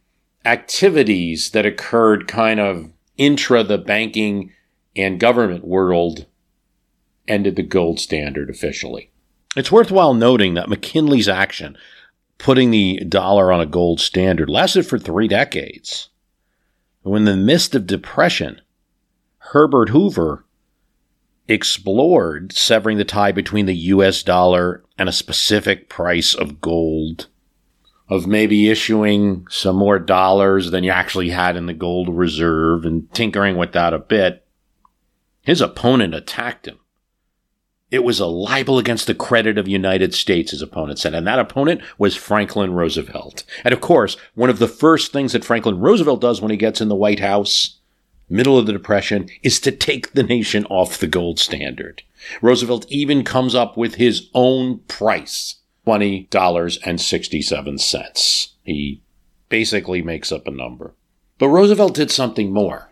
activities 0.45 1.49
that 1.51 1.65
occurred 1.65 2.27
kind 2.27 2.59
of 2.59 2.89
intra 3.17 3.63
the 3.63 3.77
banking 3.77 4.51
and 4.95 5.19
government 5.19 5.65
world 5.65 6.25
ended 7.27 7.55
the 7.55 7.63
gold 7.63 7.99
standard 7.99 8.49
officially. 8.49 9.11
It's 9.55 9.71
worthwhile 9.71 10.13
noting 10.13 10.55
that 10.55 10.67
McKinley's 10.67 11.29
action, 11.29 11.77
putting 12.37 12.71
the 12.71 12.99
dollar 13.07 13.51
on 13.51 13.61
a 13.61 13.65
gold 13.65 14.01
standard, 14.01 14.49
lasted 14.49 14.85
for 14.85 14.99
three 14.99 15.29
decades. 15.29 16.09
When 17.03 17.23
the 17.23 17.37
midst 17.37 17.73
of 17.73 17.87
depression, 17.87 18.61
Herbert 19.37 19.89
Hoover 19.89 20.45
explored 21.47 22.51
severing 22.51 22.97
the 22.97 23.05
tie 23.05 23.31
between 23.31 23.65
the 23.65 23.75
US 23.75 24.23
dollar 24.23 24.83
and 24.97 25.07
a 25.07 25.13
specific 25.13 25.87
price 25.87 26.33
of 26.33 26.59
gold, 26.59 27.27
of 28.09 28.27
maybe 28.27 28.69
issuing 28.69 29.47
some 29.49 29.77
more 29.77 29.99
dollars 29.99 30.71
than 30.71 30.83
you 30.83 30.91
actually 30.91 31.29
had 31.29 31.55
in 31.55 31.67
the 31.67 31.73
gold 31.73 32.09
reserve 32.09 32.83
and 32.83 33.11
tinkering 33.13 33.55
with 33.55 33.71
that 33.71 33.93
a 33.93 33.99
bit. 33.99 34.45
His 35.43 35.61
opponent 35.61 36.13
attacked 36.13 36.67
him. 36.67 36.79
It 37.95 38.03
was 38.03 38.19
a 38.19 38.25
libel 38.25 38.77
against 38.77 39.07
the 39.07 39.15
credit 39.15 39.57
of 39.57 39.63
the 39.63 39.71
United 39.71 40.13
States, 40.13 40.51
his 40.51 40.61
opponent 40.61 40.99
said, 40.99 41.13
and 41.13 41.25
that 41.25 41.39
opponent 41.39 41.79
was 41.97 42.13
Franklin 42.13 42.73
Roosevelt. 42.73 43.45
And 43.63 43.73
of 43.73 43.79
course, 43.79 44.17
one 44.33 44.49
of 44.49 44.59
the 44.59 44.67
first 44.67 45.13
things 45.13 45.31
that 45.31 45.45
Franklin 45.45 45.79
Roosevelt 45.79 46.19
does 46.19 46.41
when 46.41 46.51
he 46.51 46.57
gets 46.57 46.81
in 46.81 46.89
the 46.89 46.95
White 46.95 47.21
House, 47.21 47.77
middle 48.27 48.59
of 48.59 48.65
the 48.65 48.73
Depression, 48.73 49.29
is 49.43 49.61
to 49.61 49.71
take 49.71 50.11
the 50.11 50.23
nation 50.23 50.65
off 50.65 50.97
the 50.97 51.07
gold 51.07 51.39
standard. 51.39 52.03
Roosevelt 52.41 52.85
even 52.89 53.23
comes 53.23 53.55
up 53.55 53.77
with 53.77 53.95
his 53.95 54.29
own 54.33 54.79
price, 54.89 55.61
$20.67. 55.87 58.49
He 58.65 59.01
basically 59.47 60.01
makes 60.01 60.33
up 60.33 60.47
a 60.47 60.51
number. 60.51 60.93
But 61.37 61.47
Roosevelt 61.47 61.93
did 61.93 62.11
something 62.11 62.51
more. 62.51 62.89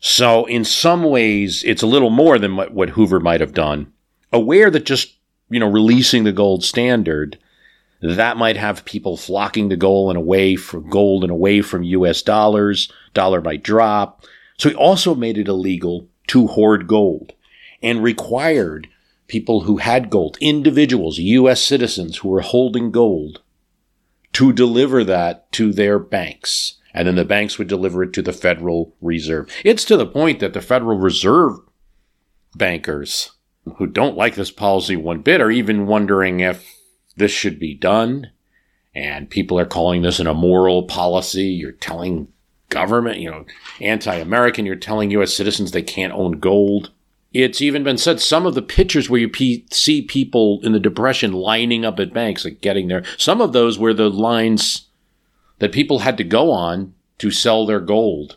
So, 0.00 0.44
in 0.44 0.64
some 0.64 1.02
ways, 1.02 1.64
it's 1.64 1.82
a 1.82 1.88
little 1.88 2.10
more 2.10 2.38
than 2.38 2.54
what, 2.54 2.72
what 2.72 2.90
Hoover 2.90 3.18
might 3.18 3.40
have 3.40 3.54
done. 3.54 3.92
Aware 4.32 4.70
that 4.70 4.86
just, 4.86 5.16
you 5.48 5.60
know, 5.60 5.70
releasing 5.70 6.24
the 6.24 6.32
gold 6.32 6.64
standard, 6.64 7.38
that 8.00 8.36
might 8.36 8.56
have 8.56 8.84
people 8.84 9.16
flocking 9.16 9.68
to 9.70 9.76
gold 9.76 10.10
and 10.10 10.16
away 10.16 10.56
from 10.56 10.88
gold 10.88 11.22
and 11.22 11.30
away 11.30 11.60
from 11.60 11.82
US 11.82 12.22
dollars, 12.22 12.90
dollar 13.12 13.40
might 13.40 13.62
drop. 13.62 14.24
So 14.58 14.68
he 14.68 14.74
also 14.74 15.14
made 15.14 15.38
it 15.38 15.48
illegal 15.48 16.08
to 16.28 16.46
hoard 16.46 16.86
gold 16.86 17.32
and 17.82 18.02
required 18.02 18.88
people 19.26 19.62
who 19.62 19.78
had 19.78 20.10
gold, 20.10 20.38
individuals, 20.40 21.18
US 21.18 21.62
citizens 21.62 22.18
who 22.18 22.28
were 22.28 22.40
holding 22.40 22.90
gold, 22.90 23.40
to 24.32 24.52
deliver 24.52 25.02
that 25.04 25.50
to 25.52 25.72
their 25.72 25.98
banks 25.98 26.76
and 26.92 27.06
then 27.06 27.14
the 27.16 27.24
banks 27.24 27.58
would 27.58 27.68
deliver 27.68 28.02
it 28.02 28.12
to 28.14 28.22
the 28.22 28.32
Federal 28.32 28.94
Reserve. 29.00 29.50
It's 29.64 29.84
to 29.86 29.96
the 29.96 30.06
point 30.06 30.40
that 30.40 30.52
the 30.52 30.60
Federal 30.60 30.98
Reserve 30.98 31.58
bankers 32.54 33.32
who 33.76 33.86
don't 33.86 34.16
like 34.16 34.34
this 34.34 34.50
policy 34.50 34.96
one 34.96 35.20
bit 35.20 35.40
are 35.40 35.50
even 35.50 35.86
wondering 35.86 36.40
if 36.40 36.78
this 37.16 37.30
should 37.30 37.58
be 37.58 37.74
done. 37.74 38.30
And 38.94 39.30
people 39.30 39.58
are 39.58 39.66
calling 39.66 40.02
this 40.02 40.18
an 40.18 40.26
immoral 40.26 40.82
policy. 40.82 41.44
You're 41.44 41.72
telling 41.72 42.28
government, 42.70 43.18
you 43.18 43.30
know, 43.30 43.44
anti 43.80 44.14
American, 44.14 44.66
you're 44.66 44.76
telling 44.76 45.10
U.S. 45.12 45.34
citizens 45.34 45.70
they 45.70 45.82
can't 45.82 46.12
own 46.12 46.40
gold. 46.40 46.90
It's 47.32 47.60
even 47.60 47.84
been 47.84 47.98
said 47.98 48.20
some 48.20 48.44
of 48.44 48.54
the 48.54 48.62
pictures 48.62 49.08
where 49.08 49.20
you 49.20 49.30
see 49.70 50.02
people 50.02 50.60
in 50.64 50.72
the 50.72 50.80
Depression 50.80 51.32
lining 51.32 51.84
up 51.84 52.00
at 52.00 52.12
banks, 52.12 52.44
like 52.44 52.60
getting 52.60 52.88
there, 52.88 53.04
some 53.16 53.40
of 53.40 53.52
those 53.52 53.78
were 53.78 53.94
the 53.94 54.10
lines 54.10 54.88
that 55.60 55.70
people 55.70 56.00
had 56.00 56.16
to 56.16 56.24
go 56.24 56.50
on 56.50 56.94
to 57.18 57.30
sell 57.30 57.66
their 57.66 57.78
gold 57.78 58.36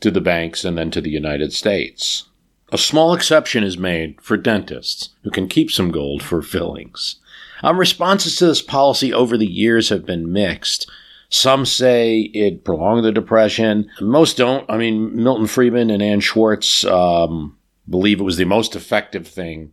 to 0.00 0.12
the 0.12 0.20
banks 0.20 0.64
and 0.64 0.78
then 0.78 0.92
to 0.92 1.00
the 1.00 1.10
United 1.10 1.52
States. 1.52 2.27
A 2.70 2.78
small 2.78 3.14
exception 3.14 3.64
is 3.64 3.78
made 3.78 4.20
for 4.20 4.36
dentists 4.36 5.10
who 5.22 5.30
can 5.30 5.48
keep 5.48 5.70
some 5.70 5.90
gold 5.90 6.22
for 6.22 6.42
fillings. 6.42 7.16
Um, 7.62 7.78
responses 7.78 8.36
to 8.36 8.46
this 8.46 8.62
policy 8.62 9.12
over 9.12 9.36
the 9.38 9.46
years 9.46 9.88
have 9.88 10.04
been 10.04 10.32
mixed. 10.32 10.88
Some 11.30 11.64
say 11.66 12.30
it 12.34 12.64
prolonged 12.64 13.04
the 13.04 13.12
Depression. 13.12 13.90
Most 14.00 14.36
don't. 14.36 14.68
I 14.70 14.76
mean, 14.76 15.16
Milton 15.16 15.46
Friedman 15.46 15.90
and 15.90 16.02
Ann 16.02 16.20
Schwartz 16.20 16.84
um, 16.84 17.56
believe 17.88 18.20
it 18.20 18.24
was 18.24 18.36
the 18.36 18.44
most 18.44 18.76
effective 18.76 19.26
thing 19.26 19.72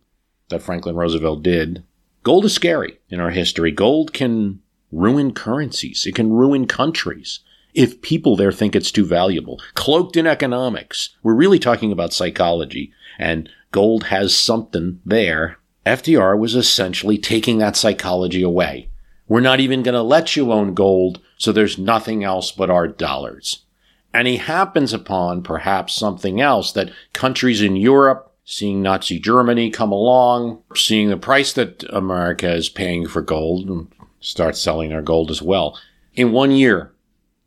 that 0.49 0.61
Franklin 0.61 0.95
Roosevelt 0.95 1.43
did. 1.43 1.83
Gold 2.23 2.45
is 2.45 2.53
scary 2.53 2.99
in 3.09 3.19
our 3.19 3.29
history. 3.29 3.71
Gold 3.71 4.13
can 4.13 4.61
ruin 4.91 5.33
currencies, 5.33 6.05
it 6.05 6.15
can 6.15 6.31
ruin 6.31 6.65
countries 6.65 7.41
if 7.75 8.01
people 8.01 8.35
there 8.35 8.51
think 8.51 8.75
it's 8.75 8.91
too 8.91 9.05
valuable. 9.05 9.61
Cloaked 9.73 10.17
in 10.17 10.25
economics. 10.25 11.15
We're 11.21 11.35
really 11.35 11.59
talking 11.59 11.91
about 11.91 12.13
psychology, 12.13 12.91
and 13.19 13.49
gold 13.71 14.05
has 14.05 14.35
something 14.35 15.01
there. 15.05 15.57
FDR 15.85 16.39
was 16.39 16.55
essentially 16.55 17.17
taking 17.17 17.59
that 17.59 17.75
psychology 17.75 18.41
away. 18.41 18.89
We're 19.27 19.41
not 19.41 19.59
even 19.59 19.83
going 19.83 19.93
to 19.93 20.01
let 20.01 20.35
you 20.35 20.51
own 20.51 20.73
gold, 20.73 21.19
so 21.37 21.51
there's 21.51 21.77
nothing 21.77 22.23
else 22.23 22.51
but 22.51 22.69
our 22.69 22.87
dollars. 22.87 23.63
And 24.13 24.27
he 24.27 24.37
happens 24.37 24.93
upon 24.93 25.43
perhaps 25.43 25.93
something 25.93 26.39
else 26.39 26.71
that 26.71 26.91
countries 27.11 27.61
in 27.61 27.75
Europe, 27.75 28.31
seeing 28.45 28.81
Nazi 28.81 29.19
Germany 29.19 29.69
come 29.69 29.91
along, 29.91 30.61
seeing 30.75 31.09
the 31.09 31.17
price 31.17 31.51
that 31.53 31.83
America 31.89 32.51
is 32.53 32.69
paying 32.69 33.07
for 33.07 33.21
gold, 33.21 33.87
start 34.21 34.55
selling 34.55 34.89
their 34.89 35.01
gold 35.01 35.31
as 35.31 35.41
well. 35.41 35.77
In 36.13 36.31
one 36.31 36.51
year, 36.51 36.93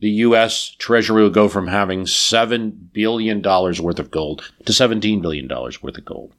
the 0.01 0.11
U.S. 0.11 0.75
Treasury 0.79 1.23
will 1.23 1.31
go 1.31 1.49
from 1.49 1.67
having 1.67 2.05
$7 2.05 2.93
billion 2.93 3.43
worth 3.43 3.99
of 3.99 4.11
gold 4.11 4.51
to 4.67 4.73
$17 4.73 5.21
billion 5.21 5.49
worth 5.49 5.99
of 5.99 6.05
gold. 6.05 6.35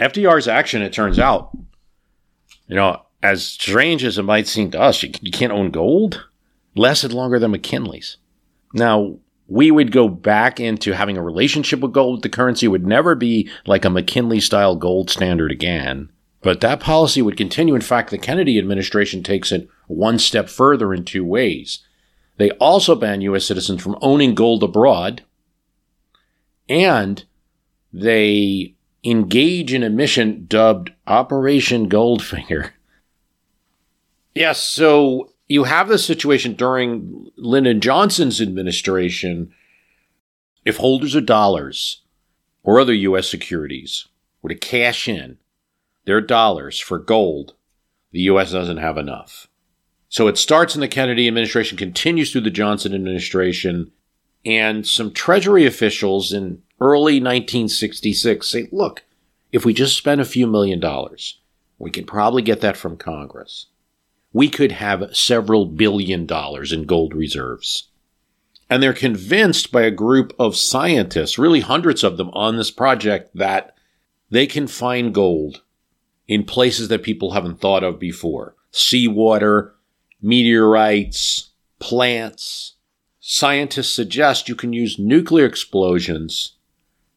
FDR's 0.00 0.48
action, 0.48 0.82
it 0.82 0.92
turns 0.92 1.18
out, 1.18 1.56
you 2.66 2.76
know, 2.76 3.02
as 3.22 3.46
strange 3.46 4.04
as 4.04 4.18
it 4.18 4.22
might 4.22 4.46
seem 4.46 4.70
to 4.70 4.80
us, 4.80 5.02
you, 5.02 5.12
you 5.20 5.30
can't 5.30 5.52
own 5.52 5.70
gold, 5.70 6.26
lasted 6.74 7.12
longer 7.12 7.38
than 7.38 7.52
McKinley's. 7.52 8.16
Now, 8.72 9.18
we 9.46 9.70
would 9.70 9.92
go 9.92 10.08
back 10.08 10.58
into 10.58 10.94
having 10.94 11.16
a 11.16 11.22
relationship 11.22 11.80
with 11.80 11.92
gold. 11.92 12.22
The 12.22 12.28
currency 12.28 12.66
would 12.66 12.86
never 12.86 13.14
be 13.14 13.50
like 13.66 13.84
a 13.84 13.90
McKinley 13.90 14.40
style 14.40 14.76
gold 14.76 15.10
standard 15.10 15.52
again. 15.52 16.10
But 16.42 16.60
that 16.60 16.80
policy 16.80 17.22
would 17.22 17.36
continue. 17.36 17.74
In 17.74 17.80
fact, 17.80 18.10
the 18.10 18.18
Kennedy 18.18 18.58
administration 18.58 19.22
takes 19.22 19.52
it 19.52 19.68
one 19.86 20.18
step 20.18 20.48
further 20.48 20.92
in 20.92 21.04
two 21.04 21.24
ways. 21.24 21.80
They 22.36 22.50
also 22.52 22.94
ban 22.94 23.20
U.S. 23.22 23.46
citizens 23.46 23.82
from 23.82 23.96
owning 24.02 24.34
gold 24.34 24.62
abroad, 24.62 25.22
and 26.68 27.24
they 27.92 28.74
engage 29.04 29.72
in 29.72 29.82
a 29.82 29.90
mission 29.90 30.46
dubbed 30.48 30.92
Operation 31.06 31.88
Goldfinger. 31.88 32.70
Yes, 34.34 34.60
so 34.60 35.30
you 35.48 35.64
have 35.64 35.88
the 35.88 35.98
situation 35.98 36.54
during 36.54 37.30
Lyndon 37.36 37.80
Johnson's 37.80 38.40
administration. 38.40 39.52
If 40.64 40.78
holders 40.78 41.14
of 41.14 41.26
dollars 41.26 42.02
or 42.62 42.80
other 42.80 42.94
U.S. 42.94 43.30
securities 43.30 44.08
were 44.42 44.48
to 44.48 44.54
cash 44.56 45.06
in 45.08 45.38
their 46.06 46.20
dollars 46.20 46.80
for 46.80 46.98
gold, 46.98 47.54
the 48.10 48.20
U.S. 48.20 48.52
doesn't 48.52 48.78
have 48.78 48.98
enough. 48.98 49.46
So 50.14 50.28
it 50.28 50.38
starts 50.38 50.76
in 50.76 50.80
the 50.80 50.86
Kennedy 50.86 51.26
administration, 51.26 51.76
continues 51.76 52.30
through 52.30 52.42
the 52.42 52.50
Johnson 52.50 52.94
administration, 52.94 53.90
and 54.46 54.86
some 54.86 55.10
Treasury 55.12 55.66
officials 55.66 56.32
in 56.32 56.62
early 56.80 57.14
1966 57.14 58.46
say, 58.46 58.68
look, 58.70 59.02
if 59.50 59.64
we 59.64 59.74
just 59.74 59.96
spend 59.96 60.20
a 60.20 60.24
few 60.24 60.46
million 60.46 60.78
dollars, 60.78 61.40
we 61.80 61.90
can 61.90 62.06
probably 62.06 62.42
get 62.42 62.60
that 62.60 62.76
from 62.76 62.96
Congress. 62.96 63.66
We 64.32 64.48
could 64.48 64.70
have 64.70 65.16
several 65.16 65.66
billion 65.66 66.26
dollars 66.26 66.72
in 66.72 66.84
gold 66.84 67.12
reserves. 67.12 67.88
And 68.70 68.80
they're 68.80 68.92
convinced 68.92 69.72
by 69.72 69.82
a 69.82 69.90
group 69.90 70.32
of 70.38 70.54
scientists, 70.54 71.40
really 71.40 71.58
hundreds 71.58 72.04
of 72.04 72.18
them 72.18 72.30
on 72.34 72.56
this 72.56 72.70
project, 72.70 73.34
that 73.34 73.74
they 74.30 74.46
can 74.46 74.68
find 74.68 75.12
gold 75.12 75.62
in 76.28 76.44
places 76.44 76.86
that 76.86 77.02
people 77.02 77.32
haven't 77.32 77.60
thought 77.60 77.82
of 77.82 77.98
before 77.98 78.54
seawater, 78.70 79.73
meteorites, 80.24 81.50
plants. 81.78 82.74
Scientists 83.20 83.94
suggest 83.94 84.48
you 84.48 84.54
can 84.54 84.72
use 84.72 84.98
nuclear 84.98 85.44
explosions 85.44 86.56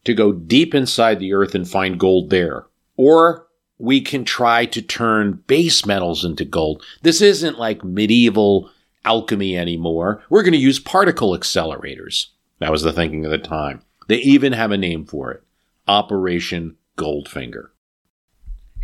to 0.04 0.14
go 0.14 0.32
deep 0.32 0.74
inside 0.74 1.18
the 1.18 1.32
earth 1.32 1.54
and 1.54 1.68
find 1.68 1.98
gold 1.98 2.30
there. 2.30 2.66
Or 2.96 3.46
we 3.78 4.00
can 4.00 4.24
try 4.24 4.66
to 4.66 4.82
turn 4.82 5.42
base 5.46 5.86
metals 5.86 6.24
into 6.24 6.44
gold. 6.44 6.84
This 7.02 7.20
isn't 7.20 7.58
like 7.58 7.82
medieval 7.82 8.70
alchemy 9.04 9.56
anymore. 9.56 10.22
We're 10.28 10.42
going 10.42 10.52
to 10.52 10.58
use 10.58 10.78
particle 10.78 11.30
accelerators. 11.36 12.26
That 12.58 12.70
was 12.70 12.82
the 12.82 12.92
thinking 12.92 13.24
of 13.24 13.30
the 13.30 13.38
time. 13.38 13.82
They 14.08 14.16
even 14.16 14.52
have 14.52 14.70
a 14.70 14.78
name 14.78 15.04
for 15.04 15.30
it 15.30 15.42
Operation 15.86 16.76
Goldfinger. 16.98 17.68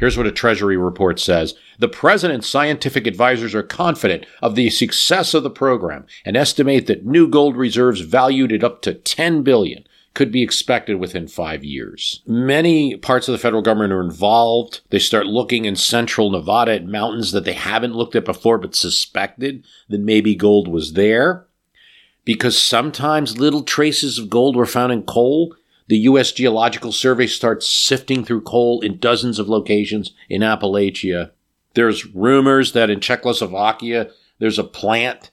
Here's 0.04 0.18
what 0.18 0.26
a 0.26 0.32
Treasury 0.32 0.76
report 0.76 1.18
says. 1.18 1.54
The 1.78 1.88
president's 1.88 2.46
scientific 2.46 3.06
advisors 3.06 3.54
are 3.54 3.62
confident 3.62 4.26
of 4.42 4.54
the 4.54 4.68
success 4.68 5.32
of 5.32 5.44
the 5.44 5.48
program 5.48 6.04
and 6.26 6.36
estimate 6.36 6.86
that 6.88 7.06
new 7.06 7.26
gold 7.26 7.56
reserves 7.56 8.02
valued 8.02 8.52
at 8.52 8.62
up 8.62 8.82
to 8.82 8.92
10 8.92 9.42
billion 9.42 9.86
could 10.12 10.30
be 10.30 10.42
expected 10.42 10.96
within 10.96 11.26
five 11.26 11.64
years. 11.64 12.20
Many 12.26 12.98
parts 12.98 13.28
of 13.28 13.32
the 13.32 13.38
federal 13.38 13.62
government 13.62 13.94
are 13.94 14.02
involved. 14.02 14.82
They 14.90 14.98
start 14.98 15.24
looking 15.24 15.64
in 15.64 15.74
central 15.74 16.30
Nevada 16.30 16.74
at 16.74 16.84
mountains 16.84 17.32
that 17.32 17.46
they 17.46 17.54
haven't 17.54 17.94
looked 17.94 18.14
at 18.14 18.26
before 18.26 18.58
but 18.58 18.74
suspected 18.74 19.64
that 19.88 20.02
maybe 20.02 20.34
gold 20.34 20.68
was 20.68 20.92
there. 20.92 21.46
Because 22.26 22.62
sometimes 22.62 23.38
little 23.38 23.62
traces 23.62 24.18
of 24.18 24.28
gold 24.28 24.54
were 24.54 24.66
found 24.66 24.92
in 24.92 25.04
coal 25.04 25.56
the 25.86 25.98
U.S. 25.98 26.32
Geological 26.32 26.92
Survey 26.92 27.26
starts 27.26 27.68
sifting 27.68 28.24
through 28.24 28.42
coal 28.42 28.80
in 28.80 28.98
dozens 28.98 29.38
of 29.38 29.48
locations 29.48 30.12
in 30.28 30.40
Appalachia. 30.40 31.30
There's 31.74 32.06
rumors 32.06 32.72
that 32.72 32.90
in 32.90 33.00
Czechoslovakia, 33.00 34.10
there's 34.38 34.58
a 34.58 34.64
plant 34.64 35.30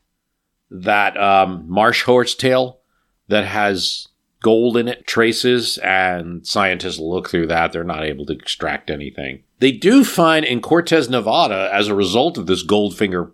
that 0.69 1.17
um, 1.17 1.65
marsh 1.67 2.03
horsetail 2.03 2.79
that 3.27 3.45
has 3.45 4.07
gold 4.41 4.75
in 4.75 4.87
it, 4.87 5.07
traces, 5.07 5.77
and 5.79 6.45
scientists 6.45 6.99
look 6.99 7.29
through 7.29 7.47
that. 7.47 7.71
They're 7.71 7.83
not 7.83 8.03
able 8.03 8.25
to 8.25 8.33
extract 8.33 8.89
anything. 8.89 9.43
They 9.59 9.71
do 9.71 10.03
find 10.03 10.43
in 10.43 10.61
Cortez, 10.61 11.09
Nevada, 11.09 11.69
as 11.71 11.87
a 11.87 11.95
result 11.95 12.37
of 12.37 12.47
this 12.47 12.65
Goldfinger 12.65 13.31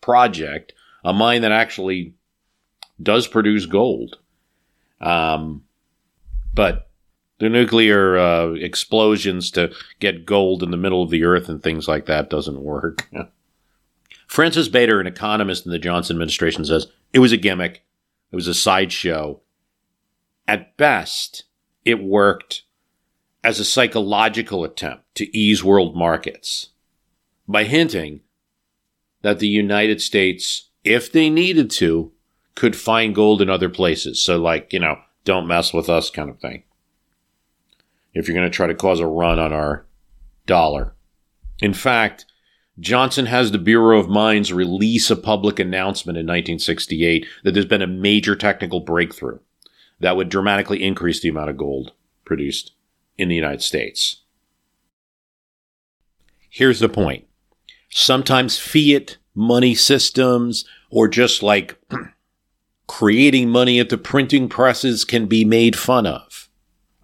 project, 0.00 0.72
a 1.04 1.12
mine 1.12 1.42
that 1.42 1.52
actually 1.52 2.14
does 3.02 3.26
produce 3.26 3.66
gold. 3.66 4.18
Um, 5.00 5.62
but 6.54 6.90
the 7.38 7.48
nuclear 7.48 8.18
uh, 8.18 8.52
explosions 8.52 9.50
to 9.52 9.72
get 9.98 10.26
gold 10.26 10.62
in 10.62 10.70
the 10.70 10.76
middle 10.76 11.02
of 11.02 11.10
the 11.10 11.24
earth 11.24 11.48
and 11.48 11.62
things 11.62 11.88
like 11.88 12.06
that 12.06 12.30
doesn't 12.30 12.62
work. 12.62 13.08
Francis 14.26 14.68
Bator, 14.68 15.00
an 15.00 15.06
economist 15.06 15.66
in 15.66 15.72
the 15.72 15.78
Johnson 15.78 16.14
administration, 16.14 16.64
says 16.64 16.86
it 17.12 17.18
was 17.18 17.32
a 17.32 17.36
gimmick. 17.36 17.82
It 18.30 18.36
was 18.36 18.46
a 18.46 18.54
sideshow. 18.54 19.40
At 20.46 20.76
best, 20.76 21.44
it 21.84 22.02
worked 22.02 22.62
as 23.42 23.58
a 23.58 23.64
psychological 23.64 24.62
attempt 24.62 25.14
to 25.16 25.36
ease 25.36 25.64
world 25.64 25.96
markets 25.96 26.68
by 27.48 27.64
hinting 27.64 28.20
that 29.22 29.38
the 29.38 29.48
United 29.48 30.00
States, 30.00 30.68
if 30.84 31.10
they 31.10 31.30
needed 31.30 31.70
to, 31.70 32.12
could 32.54 32.76
find 32.76 33.14
gold 33.14 33.40
in 33.40 33.48
other 33.48 33.68
places. 33.68 34.22
So, 34.22 34.38
like, 34.38 34.72
you 34.72 34.78
know, 34.78 34.98
don't 35.24 35.46
mess 35.46 35.72
with 35.72 35.88
us 35.88 36.10
kind 36.10 36.30
of 36.30 36.40
thing. 36.40 36.64
If 38.12 38.26
you're 38.26 38.36
going 38.36 38.50
to 38.50 38.54
try 38.54 38.66
to 38.66 38.74
cause 38.74 39.00
a 39.00 39.06
run 39.06 39.38
on 39.38 39.52
our 39.52 39.86
dollar. 40.46 40.94
In 41.60 41.72
fact, 41.72 42.26
Johnson 42.78 43.26
has 43.26 43.52
the 43.52 43.58
Bureau 43.58 43.98
of 43.98 44.08
Mines 44.08 44.52
release 44.52 45.10
a 45.10 45.16
public 45.16 45.58
announcement 45.58 46.16
in 46.16 46.26
1968 46.26 47.26
that 47.44 47.52
there's 47.52 47.66
been 47.66 47.82
a 47.82 47.86
major 47.86 48.34
technical 48.34 48.80
breakthrough 48.80 49.38
that 50.00 50.16
would 50.16 50.30
dramatically 50.30 50.82
increase 50.82 51.20
the 51.20 51.28
amount 51.28 51.50
of 51.50 51.58
gold 51.58 51.92
produced 52.24 52.72
in 53.18 53.28
the 53.28 53.34
United 53.34 53.62
States. 53.62 54.22
Here's 56.48 56.80
the 56.80 56.88
point. 56.88 57.26
Sometimes 57.90 58.58
fiat 58.58 59.18
money 59.34 59.74
systems 59.74 60.64
or 60.90 61.06
just 61.06 61.42
like 61.42 61.78
creating 62.90 63.48
money 63.48 63.78
at 63.78 63.88
the 63.88 63.96
printing 63.96 64.48
presses 64.48 65.04
can 65.04 65.26
be 65.26 65.44
made 65.44 65.78
fun 65.78 66.08
of. 66.08 66.48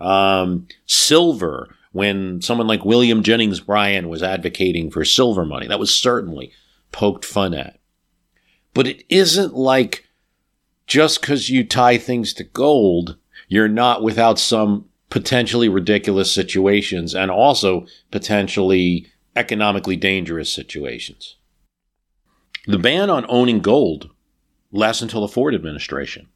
Um, 0.01 0.67
silver, 0.85 1.77
when 1.93 2.43
someone 2.43 2.67
like 2.67 2.85
William 2.85 3.23
Jennings 3.23 3.61
Bryan 3.61 4.09
was 4.09 4.21
advocating 4.21 4.91
for 4.91 5.05
silver 5.05 5.47
money, 5.47 5.69
that 5.69 5.79
was 5.79 5.97
certainly 5.97 6.51
poked 6.91 7.25
fun 7.25 7.55
at. 7.55 7.79
But 8.75 8.89
it 8.89 9.05
isn't 9.09 9.55
like 9.55 10.09
just 10.89 11.21
because 11.21 11.51
you 11.51 11.63
tie 11.63 11.99
things 11.99 12.35
to 12.35 12.43
gold, 12.43 13.17
you're 13.47 13.69
not 13.69 14.03
without 14.03 14.41
some 14.41 14.87
potentially 15.09 15.69
ridiculous 15.69 16.33
situations 16.33 17.15
and 17.15 17.31
also 17.31 17.87
potentially 18.11 19.07
economically 19.37 19.95
dangerous 19.95 20.53
situations. 20.53 21.37
The 22.67 22.77
ban 22.77 23.09
on 23.09 23.25
owning 23.29 23.61
gold 23.61 24.11
lasts 24.73 25.03
until 25.03 25.21
the 25.21 25.29
Ford 25.29 25.55
administration. 25.55 26.29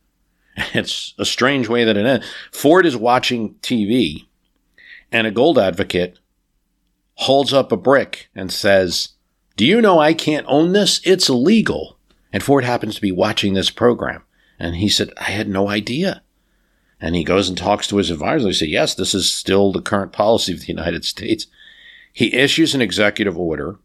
It's 0.74 1.14
a 1.18 1.24
strange 1.24 1.68
way 1.68 1.84
that 1.84 1.96
it 1.96 2.04
ends. 2.04 2.26
Ford 2.52 2.84
is 2.84 2.96
watching 2.96 3.54
TV, 3.62 4.26
and 5.12 5.26
a 5.26 5.30
gold 5.30 5.58
advocate 5.58 6.18
holds 7.14 7.52
up 7.52 7.70
a 7.70 7.76
brick 7.76 8.28
and 8.34 8.52
says, 8.52 9.10
Do 9.56 9.64
you 9.64 9.80
know 9.80 9.98
I 9.98 10.14
can't 10.14 10.46
own 10.48 10.72
this? 10.72 11.00
It's 11.04 11.28
illegal. 11.28 11.98
And 12.32 12.42
Ford 12.42 12.64
happens 12.64 12.94
to 12.96 13.00
be 13.00 13.12
watching 13.12 13.54
this 13.54 13.70
program. 13.70 14.22
And 14.58 14.76
he 14.76 14.88
said, 14.88 15.12
I 15.16 15.30
had 15.30 15.48
no 15.48 15.68
idea. 15.68 16.22
And 17.00 17.14
he 17.14 17.24
goes 17.24 17.48
and 17.48 17.56
talks 17.56 17.86
to 17.88 17.96
his 17.96 18.10
advisor. 18.10 18.44
They 18.46 18.52
say, 18.52 18.66
Yes, 18.66 18.94
this 18.94 19.14
is 19.14 19.32
still 19.32 19.72
the 19.72 19.82
current 19.82 20.12
policy 20.12 20.52
of 20.52 20.60
the 20.60 20.66
United 20.66 21.04
States. 21.04 21.46
He 22.12 22.34
issues 22.34 22.74
an 22.74 22.82
executive 22.82 23.38
order 23.38 23.78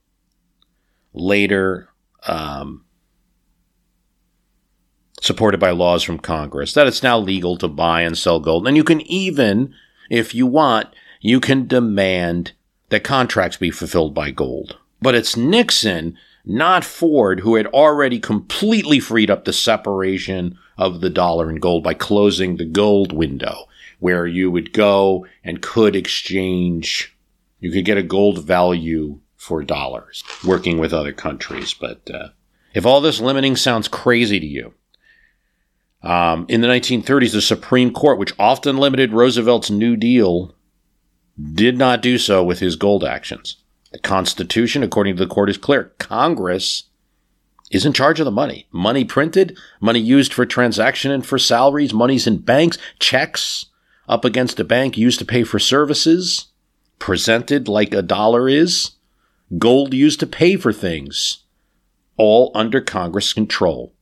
later 1.13 1.89
um, 2.27 2.84
supported 5.25 5.59
by 5.59 5.71
laws 5.71 6.03
from 6.03 6.19
Congress, 6.19 6.73
that 6.73 6.87
it's 6.87 7.03
now 7.03 7.17
legal 7.17 7.57
to 7.57 7.67
buy 7.67 8.01
and 8.01 8.17
sell 8.17 8.39
gold. 8.39 8.67
And 8.67 8.77
you 8.77 8.83
can 8.83 9.01
even, 9.01 9.73
if 10.09 10.35
you 10.35 10.45
want, 10.45 10.87
you 11.19 11.39
can 11.39 11.67
demand 11.67 12.53
that 12.89 13.03
contracts 13.03 13.57
be 13.57 13.71
fulfilled 13.71 14.13
by 14.13 14.31
gold. 14.31 14.77
But 15.01 15.15
it's 15.15 15.35
Nixon, 15.35 16.17
not 16.45 16.83
Ford, 16.83 17.39
who 17.39 17.55
had 17.55 17.67
already 17.67 18.19
completely 18.19 18.99
freed 18.99 19.31
up 19.31 19.45
the 19.45 19.53
separation 19.53 20.57
of 20.77 21.01
the 21.01 21.09
dollar 21.09 21.49
and 21.49 21.61
gold 21.61 21.83
by 21.83 21.93
closing 21.93 22.57
the 22.57 22.65
gold 22.65 23.11
window, 23.11 23.67
where 23.99 24.27
you 24.27 24.51
would 24.51 24.73
go 24.73 25.25
and 25.43 25.61
could 25.61 25.95
exchange, 25.95 27.15
you 27.59 27.71
could 27.71 27.85
get 27.85 27.97
a 27.97 28.03
gold 28.03 28.43
value 28.43 29.19
for 29.35 29.63
dollars, 29.63 30.23
working 30.45 30.77
with 30.77 30.93
other 30.93 31.13
countries. 31.13 31.73
But 31.73 32.09
uh, 32.11 32.29
if 32.73 32.85
all 32.85 33.01
this 33.01 33.19
limiting 33.19 33.55
sounds 33.55 33.87
crazy 33.87 34.39
to 34.39 34.45
you, 34.45 34.73
um, 36.05 36.45
in 36.47 36.61
the 36.61 36.67
1930s, 36.67 37.31
the 37.31 37.41
Supreme 37.41 37.91
Court, 37.91 38.19
which 38.19 38.33
often 38.37 38.77
limited 38.77 39.11
Roosevelt's 39.11 39.71
New 39.71 39.95
Deal, 39.95 40.53
did 41.53 41.77
not 41.77 42.01
do 42.01 42.19
so 42.19 42.43
with 42.43 42.59
his 42.59 42.75
gold 42.75 43.03
actions. 43.03 43.57
The 43.91 43.99
Constitution, 43.99 44.83
according 44.83 45.15
to 45.15 45.25
the 45.25 45.33
court, 45.33 45.49
is 45.49 45.57
clear. 45.57 45.95
Congress 45.97 46.83
is 47.71 47.85
in 47.85 47.93
charge 47.93 48.19
of 48.19 48.25
the 48.25 48.31
money. 48.31 48.67
Money 48.71 49.03
printed, 49.03 49.57
money 49.81 49.99
used 49.99 50.31
for 50.31 50.45
transaction 50.45 51.11
and 51.11 51.25
for 51.25 51.39
salaries, 51.39 51.93
money's 51.93 52.27
in 52.27 52.37
banks, 52.37 52.77
checks 52.99 53.65
up 54.07 54.23
against 54.23 54.59
a 54.59 54.63
bank 54.63 54.97
used 54.97 55.17
to 55.17 55.25
pay 55.25 55.43
for 55.43 55.57
services, 55.57 56.47
presented 56.99 57.67
like 57.67 57.93
a 57.93 58.03
dollar 58.03 58.47
is, 58.47 58.91
gold 59.57 59.93
used 59.93 60.19
to 60.19 60.27
pay 60.27 60.55
for 60.55 60.71
things, 60.71 61.45
all 62.15 62.51
under 62.53 62.79
Congress 62.79 63.33
control. 63.33 63.94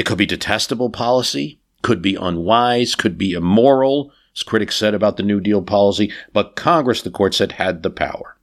It 0.00 0.06
could 0.06 0.16
be 0.16 0.24
detestable 0.24 0.88
policy, 0.88 1.60
could 1.82 2.00
be 2.00 2.14
unwise, 2.14 2.94
could 2.94 3.18
be 3.18 3.34
immoral, 3.34 4.10
as 4.34 4.42
critics 4.42 4.74
said 4.74 4.94
about 4.94 5.18
the 5.18 5.22
New 5.22 5.40
Deal 5.40 5.60
policy, 5.60 6.10
but 6.32 6.56
Congress, 6.56 7.02
the 7.02 7.10
court 7.10 7.34
said, 7.34 7.52
had 7.52 7.82
the 7.82 7.90
power. 7.90 8.38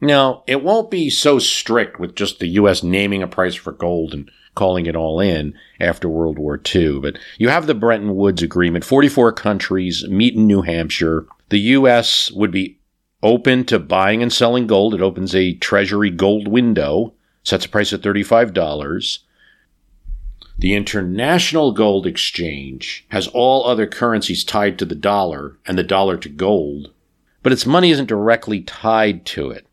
Now, 0.00 0.44
it 0.46 0.62
won't 0.62 0.88
be 0.88 1.10
so 1.10 1.40
strict 1.40 1.98
with 1.98 2.14
just 2.14 2.38
the 2.38 2.46
U.S. 2.46 2.84
naming 2.84 3.24
a 3.24 3.26
price 3.26 3.56
for 3.56 3.72
gold 3.72 4.14
and 4.14 4.30
calling 4.54 4.86
it 4.86 4.94
all 4.94 5.18
in 5.18 5.52
after 5.80 6.08
World 6.08 6.38
War 6.38 6.62
II, 6.64 7.00
but 7.00 7.18
you 7.38 7.48
have 7.48 7.66
the 7.66 7.74
Bretton 7.74 8.14
Woods 8.14 8.40
Agreement. 8.40 8.84
44 8.84 9.32
countries 9.32 10.06
meet 10.08 10.36
in 10.36 10.46
New 10.46 10.62
Hampshire. 10.62 11.26
The 11.48 11.58
U.S. 11.58 12.30
would 12.30 12.52
be 12.52 12.78
open 13.20 13.64
to 13.64 13.80
buying 13.80 14.22
and 14.22 14.32
selling 14.32 14.68
gold. 14.68 14.94
It 14.94 15.02
opens 15.02 15.34
a 15.34 15.54
Treasury 15.54 16.10
gold 16.10 16.46
window, 16.46 17.14
sets 17.42 17.66
a 17.66 17.68
price 17.68 17.92
at 17.92 18.02
$35. 18.02 19.18
The 20.58 20.74
International 20.74 21.72
Gold 21.72 22.06
Exchange 22.06 23.04
has 23.08 23.28
all 23.28 23.66
other 23.66 23.86
currencies 23.86 24.42
tied 24.42 24.78
to 24.78 24.86
the 24.86 24.94
dollar 24.94 25.58
and 25.66 25.76
the 25.76 25.82
dollar 25.82 26.16
to 26.16 26.28
gold, 26.30 26.92
but 27.42 27.52
its 27.52 27.66
money 27.66 27.90
isn't 27.90 28.08
directly 28.08 28.62
tied 28.62 29.26
to 29.26 29.50
it. 29.50 29.66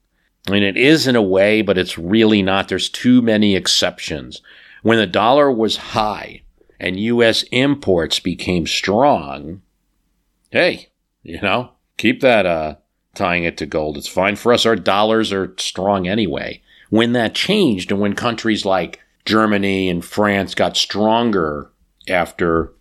I 0.48 0.52
mean, 0.52 0.64
it 0.64 0.76
is 0.76 1.08
in 1.08 1.16
a 1.16 1.22
way, 1.22 1.62
but 1.62 1.78
it's 1.78 1.98
really 1.98 2.42
not. 2.42 2.68
There's 2.68 2.90
too 2.90 3.22
many 3.22 3.56
exceptions. 3.56 4.42
When 4.82 4.98
the 4.98 5.08
dollar 5.08 5.50
was 5.50 5.78
high 5.78 6.42
and 6.82 7.00
U.S. 7.00 7.44
imports 7.52 8.20
became 8.20 8.68
strong, 8.68 9.62
hey, 10.50 10.90
you 11.24 11.40
know, 11.40 11.72
keep 11.96 12.20
that 12.20 12.46
uh, 12.46 12.76
tying 13.16 13.46
it 13.46 13.56
to 13.58 13.66
gold. 13.66 13.98
It's 13.98 14.08
fine 14.08 14.36
for 14.36 14.52
us. 14.52 14.66
Our 14.66 14.76
dollars 14.76 15.32
are 15.32 15.54
strong 15.58 16.10
anyway. 16.10 16.62
When 16.90 17.14
that 17.14 17.34
changed, 17.34 17.90
and 17.90 18.02
when 18.02 18.14
countries 18.14 18.66
like 18.66 19.00
Germany 19.26 19.90
and 19.90 20.04
France 20.04 20.56
got 20.56 20.78
stronger 20.78 21.72
after 22.10 22.74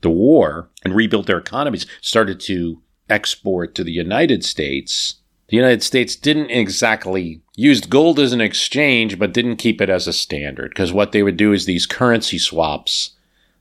the 0.00 0.10
war 0.10 0.70
and 0.84 0.94
rebuilt 0.94 1.26
their 1.26 1.38
economies, 1.38 1.86
started 2.00 2.40
to 2.40 2.82
export 3.08 3.74
to 3.74 3.84
the 3.84 3.92
United 3.92 4.44
States. 4.44 5.16
The 5.48 5.56
United 5.56 5.82
States 5.82 6.16
didn't 6.16 6.50
exactly 6.50 7.42
used 7.56 7.90
gold 7.90 8.18
as 8.18 8.32
an 8.32 8.40
exchange, 8.40 9.18
but 9.18 9.34
didn't 9.34 9.56
keep 9.56 9.80
it 9.80 9.90
as 9.90 10.06
a 10.06 10.12
standard 10.12 10.70
because 10.70 10.92
what 10.92 11.12
they 11.12 11.22
would 11.22 11.36
do 11.36 11.52
is 11.52 11.66
these 11.66 11.86
currency 11.86 12.38
swaps 12.38 13.10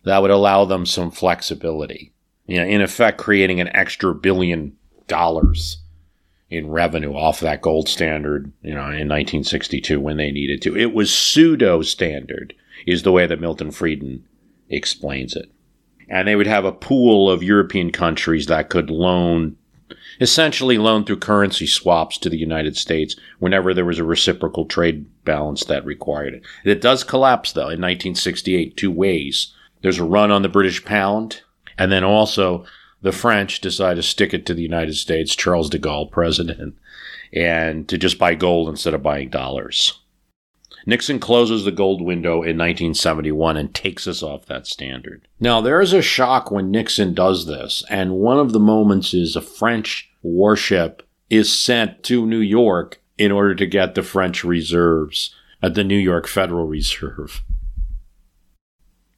that 0.04 0.22
would 0.22 0.32
allow 0.32 0.66
them 0.66 0.86
some 0.86 1.12
flexibility. 1.12 2.14
You 2.48 2.60
know, 2.60 2.66
in 2.66 2.82
effect, 2.82 3.18
creating 3.18 3.60
an 3.60 3.68
extra 3.76 4.16
billion 4.16 4.78
dollars 5.08 5.81
in 6.52 6.70
revenue 6.70 7.14
off 7.14 7.40
that 7.40 7.62
gold 7.62 7.88
standard, 7.88 8.52
you 8.62 8.74
know, 8.74 8.82
in 8.82 9.08
1962 9.08 10.00
when 10.00 10.18
they 10.18 10.32
needed 10.32 10.62
to. 10.62 10.78
It 10.78 10.94
was 10.94 11.14
pseudo 11.14 11.82
standard, 11.82 12.54
is 12.86 13.04
the 13.04 13.12
way 13.14 13.26
that 13.26 13.40
Milton 13.40 13.72
Friedman 13.72 14.26
explains 14.70 15.34
it. 15.36 15.50
And 16.10 16.28
they 16.28 16.36
would 16.36 16.48
have 16.48 16.66
a 16.66 16.74
pool 16.74 17.32
of 17.32 17.42
European 17.42 17.90
countries 17.92 18.48
that 18.48 18.70
could 18.70 18.90
loan, 18.90 19.56
essentially 20.20 20.78
loan 20.78 21.06
through 21.06 21.20
currency 21.20 21.66
swaps 21.66 22.18
to 22.18 22.30
the 22.30 22.38
United 22.38 22.76
States 22.76 23.16
whenever 23.40 23.74
there 23.74 23.86
was 23.86 23.98
a 23.98 24.04
reciprocal 24.04 24.66
trade 24.66 25.06
balance 25.24 25.64
that 25.66 25.86
required 25.86 26.34
it. 26.34 26.44
It 26.66 26.82
does 26.82 27.06
collapse, 27.06 27.54
though, 27.54 27.62
in 27.62 27.80
1968, 27.80 28.76
two 28.76 28.92
ways. 28.92 29.54
There's 29.82 30.00
a 30.00 30.04
run 30.04 30.32
on 30.32 30.42
the 30.42 30.50
British 30.50 30.84
pound, 30.84 31.44
and 31.78 31.90
then 31.94 32.04
also 32.04 32.66
the 33.02 33.12
French 33.12 33.62
decide 33.62 33.96
to 33.96 34.04
stick 34.04 34.34
it 34.34 34.46
to 34.46 34.54
the 34.54 34.62
United 34.62 34.96
States, 34.96 35.36
Charles 35.36 35.70
de 35.70 35.80
Gaulle, 35.80 36.12
president, 36.12 36.78
and 37.34 37.88
to 37.88 37.98
just 37.98 38.20
buy 38.20 38.36
gold 38.36 38.70
instead 38.70 38.94
of 38.94 39.04
buying 39.04 39.30
dollars. 39.30 40.00
Nixon 40.86 41.20
closes 41.20 41.64
the 41.64 41.72
gold 41.72 42.02
window 42.02 42.36
in 42.36 42.58
1971 42.58 43.58
and 43.58 43.74
takes 43.74 44.08
us 44.08 44.24
off 44.24 44.48
that 44.48 44.66
standard. 44.66 45.28
Now, 45.40 45.62
there 45.62 45.80
is 45.80 45.94
a 45.94 46.02
shock 46.02 46.50
when 46.50 46.72
Nixon 46.72 47.14
does 47.14 47.46
this, 47.46 47.84
and 47.90 48.14
one 48.14 48.40
of 48.40 48.52
the 48.52 48.60
moments 48.60 49.14
is 49.14 49.36
a 49.36 49.42
French 49.42 50.12
warship 50.24 51.04
is 51.30 51.58
sent 51.58 52.04
to 52.04 52.26
New 52.26 52.40
York 52.40 53.02
in 53.18 53.32
order 53.32 53.54
to 53.54 53.68
get 53.68 53.94
the 53.94 54.02
French 54.02 54.44
reserves 54.44 55.36
at 55.62 55.76
the 55.76 55.84
New 55.84 55.98
York 55.98 56.28
Federal 56.28 56.66
Reserve. 56.66 57.44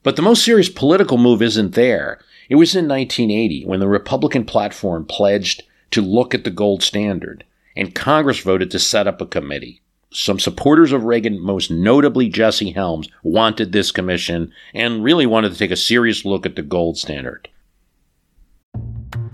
But 0.02 0.16
the 0.16 0.22
most 0.22 0.44
serious 0.44 0.68
political 0.68 1.16
move 1.16 1.40
isn't 1.40 1.74
there. 1.74 2.20
It 2.48 2.56
was 2.56 2.74
in 2.74 2.88
1980 2.88 3.64
when 3.64 3.80
the 3.80 3.88
Republican 3.88 4.44
platform 4.44 5.06
pledged 5.06 5.62
to 5.92 6.02
look 6.02 6.34
at 6.34 6.44
the 6.44 6.50
gold 6.50 6.82
standard, 6.82 7.44
and 7.76 7.94
Congress 7.94 8.40
voted 8.40 8.70
to 8.70 8.78
set 8.78 9.06
up 9.06 9.20
a 9.20 9.26
committee. 9.26 9.80
Some 10.10 10.38
supporters 10.38 10.92
of 10.92 11.04
Reagan, 11.04 11.40
most 11.40 11.70
notably 11.70 12.28
Jesse 12.28 12.70
Helms, 12.70 13.08
wanted 13.22 13.72
this 13.72 13.90
commission 13.90 14.52
and 14.72 15.02
really 15.02 15.26
wanted 15.26 15.52
to 15.52 15.58
take 15.58 15.72
a 15.72 15.76
serious 15.76 16.24
look 16.24 16.46
at 16.46 16.54
the 16.54 16.62
gold 16.62 16.98
standard. 16.98 17.48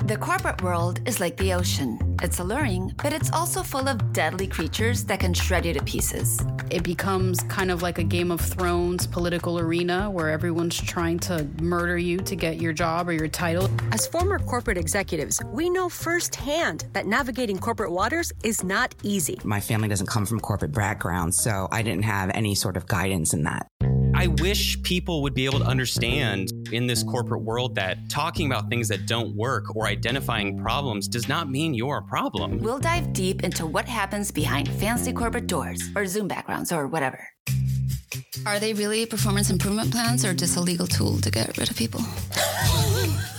The 0.05 0.17
corporate 0.17 0.63
world 0.63 1.01
is 1.07 1.21
like 1.21 1.37
the 1.37 1.53
ocean. 1.53 2.17
It's 2.23 2.39
alluring, 2.39 2.95
but 3.03 3.13
it's 3.13 3.31
also 3.33 3.63
full 3.63 3.87
of 3.87 4.13
deadly 4.15 4.47
creatures 4.47 5.05
that 5.05 5.21
can 5.21 5.35
shred 5.35 5.67
you 5.67 5.75
to 5.75 5.85
pieces. 5.85 6.41
It 6.71 6.83
becomes 6.83 7.41
kind 7.45 7.71
of 7.71 7.83
like 7.83 7.99
a 7.99 8.03
Game 8.03 8.31
of 8.31 8.41
Thrones 8.41 9.07
political 9.07 9.59
arena 9.59 10.11
where 10.11 10.31
everyone's 10.31 10.81
trying 10.81 11.19
to 11.21 11.47
murder 11.61 11.99
you 11.99 12.17
to 12.19 12.35
get 12.35 12.61
your 12.61 12.73
job 12.73 13.09
or 13.09 13.13
your 13.13 13.29
title. 13.29 13.71
As 13.93 14.07
former 14.07 14.39
corporate 14.39 14.79
executives, 14.79 15.41
we 15.53 15.69
know 15.69 15.89
firsthand 15.89 16.87
that 16.93 17.07
navigating 17.07 17.59
corporate 17.59 17.93
waters 17.93 18.33
is 18.43 18.65
not 18.65 18.95
easy. 19.03 19.39
My 19.45 19.61
family 19.61 19.89
doesn't 19.89 20.09
come 20.09 20.25
from 20.25 20.41
corporate 20.41 20.73
background, 20.73 21.35
so 21.35 21.69
I 21.71 21.83
didn't 21.83 22.05
have 22.05 22.31
any 22.35 22.55
sort 22.55 22.77
of 22.77 22.87
guidance 22.87 23.35
in 23.35 23.45
that. 23.45 23.70
I 24.21 24.27
wish 24.27 24.83
people 24.83 25.23
would 25.23 25.33
be 25.33 25.47
able 25.47 25.61
to 25.61 25.65
understand 25.65 26.53
in 26.73 26.87
this 26.87 27.03
corporate 27.03 27.41
world 27.41 27.75
that 27.77 27.97
talking 28.11 28.45
about 28.45 28.69
things 28.69 28.87
that 28.89 29.07
don't 29.07 29.35
work 29.35 29.75
or 29.75 29.87
identifying 29.87 30.59
problems 30.59 31.09
does 31.09 31.27
not 31.27 31.51
mean 31.51 31.73
you're 31.73 31.97
a 31.97 32.03
problem. 32.03 32.59
We'll 32.59 32.79
dive 32.79 33.15
deep 33.15 33.43
into 33.45 33.65
what 33.65 33.87
happens 33.87 34.31
behind 34.31 34.69
fancy 34.69 35.15
corporate 35.15 35.47
doors 35.47 35.81
or 35.97 36.05
Zoom 36.05 36.29
backgrounds 36.29 36.71
or 36.71 36.87
whatever. 36.87 37.27
Are 38.45 38.61
they 38.61 38.75
really 38.75 39.07
performance 39.07 39.49
improvement 39.49 39.91
plans 39.91 40.23
or 40.23 40.35
just 40.35 40.55
a 40.59 40.61
legal 40.61 40.87
tool 40.87 41.17
to 41.23 41.31
get 41.31 41.57
rid 41.57 41.71
of 41.71 41.77
people? 41.79 42.03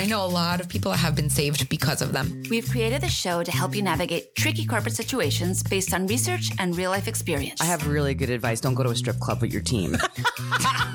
I 0.01 0.05
know 0.07 0.25
a 0.25 0.33
lot 0.33 0.59
of 0.59 0.67
people 0.67 0.93
have 0.93 1.15
been 1.15 1.29
saved 1.29 1.69
because 1.69 2.01
of 2.01 2.11
them. 2.11 2.41
We've 2.49 2.67
created 2.67 3.01
the 3.01 3.07
show 3.07 3.43
to 3.43 3.51
help 3.51 3.75
you 3.75 3.83
navigate 3.83 4.33
tricky 4.33 4.65
corporate 4.65 4.95
situations 4.95 5.61
based 5.61 5.93
on 5.93 6.07
research 6.07 6.49
and 6.57 6.75
real 6.75 6.89
life 6.89 7.07
experience. 7.07 7.61
I 7.61 7.65
have 7.65 7.87
really 7.87 8.15
good 8.15 8.31
advice. 8.31 8.59
Don't 8.59 8.73
go 8.73 8.81
to 8.81 8.89
a 8.89 8.95
strip 8.95 9.19
club 9.19 9.41
with 9.41 9.53
your 9.53 9.61
team. 9.61 9.91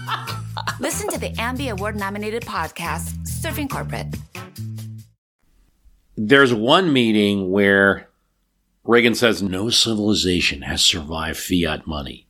Listen 0.80 1.08
to 1.10 1.20
the 1.20 1.30
Ambie 1.38 1.70
Award 1.70 1.94
nominated 1.94 2.42
podcast, 2.42 3.14
Surfing 3.28 3.70
Corporate. 3.70 4.08
There's 6.16 6.52
one 6.52 6.92
meeting 6.92 7.52
where 7.52 8.08
Reagan 8.82 9.14
says 9.14 9.40
no 9.40 9.70
civilization 9.70 10.62
has 10.62 10.82
survived 10.82 11.38
fiat 11.38 11.86
money. 11.86 12.26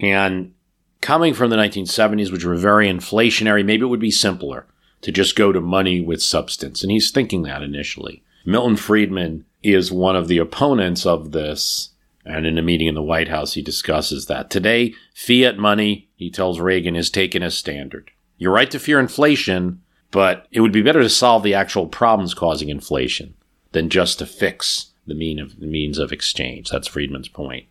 And 0.00 0.54
coming 1.02 1.34
from 1.34 1.50
the 1.50 1.56
1970s, 1.56 2.32
which 2.32 2.46
were 2.46 2.56
very 2.56 2.88
inflationary, 2.88 3.62
maybe 3.62 3.82
it 3.82 3.88
would 3.88 4.00
be 4.00 4.10
simpler 4.10 4.64
to 5.04 5.12
just 5.12 5.36
go 5.36 5.52
to 5.52 5.60
money 5.60 6.00
with 6.00 6.22
substance. 6.22 6.82
And 6.82 6.90
he's 6.90 7.10
thinking 7.10 7.42
that 7.42 7.62
initially. 7.62 8.22
Milton 8.46 8.76
Friedman 8.76 9.44
is 9.62 9.92
one 9.92 10.16
of 10.16 10.28
the 10.28 10.38
opponents 10.38 11.04
of 11.04 11.32
this. 11.32 11.90
And 12.24 12.46
in 12.46 12.56
a 12.56 12.62
meeting 12.62 12.86
in 12.86 12.94
the 12.94 13.02
White 13.02 13.28
House, 13.28 13.52
he 13.52 13.60
discusses 13.60 14.24
that. 14.26 14.48
Today, 14.48 14.94
fiat 15.14 15.58
money, 15.58 16.08
he 16.16 16.30
tells 16.30 16.58
Reagan, 16.58 16.96
is 16.96 17.10
taken 17.10 17.42
as 17.42 17.54
standard. 17.54 18.12
You're 18.38 18.50
right 18.50 18.70
to 18.70 18.78
fear 18.78 18.98
inflation, 18.98 19.82
but 20.10 20.48
it 20.50 20.62
would 20.62 20.72
be 20.72 20.80
better 20.80 21.02
to 21.02 21.10
solve 21.10 21.42
the 21.42 21.52
actual 21.52 21.86
problems 21.86 22.32
causing 22.32 22.70
inflation 22.70 23.34
than 23.72 23.90
just 23.90 24.20
to 24.20 24.26
fix 24.26 24.92
the 25.06 25.14
mean 25.14 25.38
of 25.38 25.58
means 25.58 25.98
of 25.98 26.12
exchange. 26.12 26.70
That's 26.70 26.88
Friedman's 26.88 27.28
point. 27.28 27.66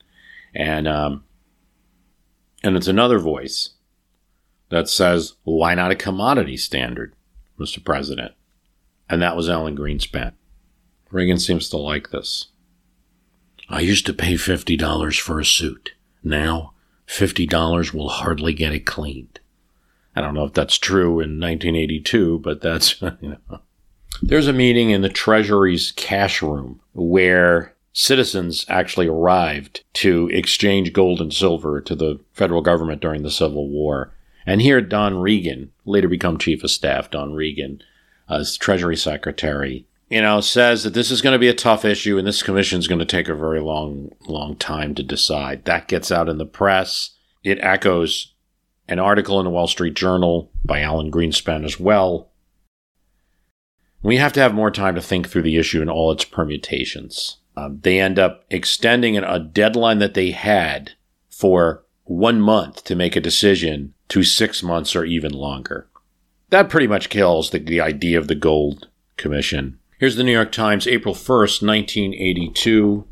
And 0.54 0.88
um, 0.88 1.24
and 2.64 2.78
it's 2.78 2.88
another 2.88 3.18
voice 3.18 3.72
that 4.70 4.90
says, 4.90 5.34
why 5.44 5.76
not 5.76 5.92
a 5.92 5.96
commodity 5.96 6.58
standard, 6.58 7.13
Mr. 7.60 7.84
President? 7.84 8.34
And 9.10 9.22
that 9.22 9.36
was 9.36 9.50
Alan 9.50 9.78
Greenspan. 9.78 10.34
Reagan 11.12 11.40
seems 11.40 11.70
to 11.70 11.78
like 11.78 12.10
this. 12.10 12.48
I 13.70 13.82
used 13.82 14.06
to 14.08 14.14
pay 14.14 14.34
$50 14.34 15.20
for 15.20 15.40
a 15.40 15.46
suit. 15.46 15.94
Now, 16.24 16.74
$50 17.08 17.94
will 17.94 18.10
hardly 18.10 18.54
get 18.54 18.74
it 18.74 18.86
cleaned. 18.86 19.40
I 20.16 20.22
don't 20.22 20.34
know 20.34 20.46
if 20.46 20.54
that's 20.54 20.78
true 20.78 21.20
in 21.20 21.40
1982, 21.40 22.40
but 22.40 22.62
that's, 22.62 23.02
you 23.22 23.38
know. 23.50 23.60
There's 24.22 24.48
a 24.48 24.54
meeting 24.54 24.92
in 24.92 25.02
the 25.02 25.10
Treasury's 25.10 25.92
cash 25.92 26.42
room 26.42 26.82
where 26.94 27.76
citizens 27.94 28.66
actually 28.70 29.08
arrived 29.08 29.84
to 29.94 30.30
exchange 30.30 30.94
gold 30.94 31.20
and 31.20 31.34
silver 31.34 31.82
to 31.82 31.96
the 31.96 32.20
federal 32.34 32.62
government 32.62 33.02
during 33.02 33.24
the 33.24 33.32
Civil 33.32 33.70
War. 33.70 34.14
And 34.46 34.62
here, 34.62 34.82
Don 34.82 35.20
Regan, 35.20 35.72
later 35.86 36.08
become 36.08 36.38
Chief 36.38 36.64
of 36.64 36.72
Staff, 36.72 37.12
Don 37.12 37.34
Regan, 37.34 37.82
as 38.30 38.58
Treasury 38.58 38.98
Secretary, 38.98 39.86
you 40.10 40.22
know, 40.22 40.42
says 40.42 40.84
that 40.84 40.94
this 40.94 41.10
is 41.10 41.22
going 41.22 41.34
to 41.34 41.40
be 41.40 41.48
a 41.48 41.56
tough 41.56 41.86
issue 41.86 42.18
and 42.18 42.28
this 42.28 42.44
commission 42.44 42.78
is 42.78 42.88
going 42.88 43.00
to 43.00 43.06
take 43.06 43.28
a 43.28 43.36
very 43.36 43.60
long, 43.60 44.12
long 44.28 44.56
time 44.56 44.94
to 44.96 45.04
decide. 45.04 45.66
That 45.66 45.88
gets 45.88 46.12
out 46.12 46.30
in 46.30 46.38
the 46.38 46.46
press. 46.46 47.12
It 47.44 47.58
echoes 47.62 48.34
an 48.88 49.00
article 49.00 49.40
in 49.40 49.46
the 49.46 49.50
Wall 49.50 49.68
Street 49.68 49.96
Journal 49.96 50.52
by 50.64 50.82
Alan 50.82 51.10
Greenspan 51.10 51.66
as 51.66 51.80
well. 51.80 52.30
We 54.04 54.18
have 54.18 54.34
to 54.34 54.40
have 54.42 54.54
more 54.54 54.70
time 54.70 54.96
to 54.96 55.02
think 55.02 55.30
through 55.30 55.44
the 55.44 55.58
issue 55.58 55.82
and 55.82 55.90
all 55.90 56.12
its 56.12 56.26
permutations. 56.26 57.38
Uh, 57.56 57.70
they 57.72 58.00
end 58.00 58.20
up 58.20 58.46
extending 58.50 59.18
a 59.18 59.40
deadline 59.40 60.00
that 60.00 60.14
they 60.14 60.32
had 60.32 60.92
for 61.30 61.86
one 62.04 62.42
month 62.42 62.84
to 62.84 62.96
make 62.96 63.16
a 63.16 63.22
decision 63.22 63.94
to 64.10 64.24
six 64.24 64.62
months 64.64 64.96
or 64.96 65.06
even 65.06 65.32
longer. 65.32 65.88
That 66.50 66.70
pretty 66.70 66.88
much 66.88 67.10
kills 67.10 67.50
the, 67.50 67.60
the 67.60 67.82
idea 67.82 68.18
of 68.18 68.28
the 68.28 68.36
Gold 68.36 68.88
Commission. 69.18 69.80
Here's 70.00 70.16
the 70.16 70.24
New 70.24 70.32
York 70.32 70.52
Times, 70.52 70.88
April 70.88 71.16
1st, 71.16 71.66
1982. 71.66 73.08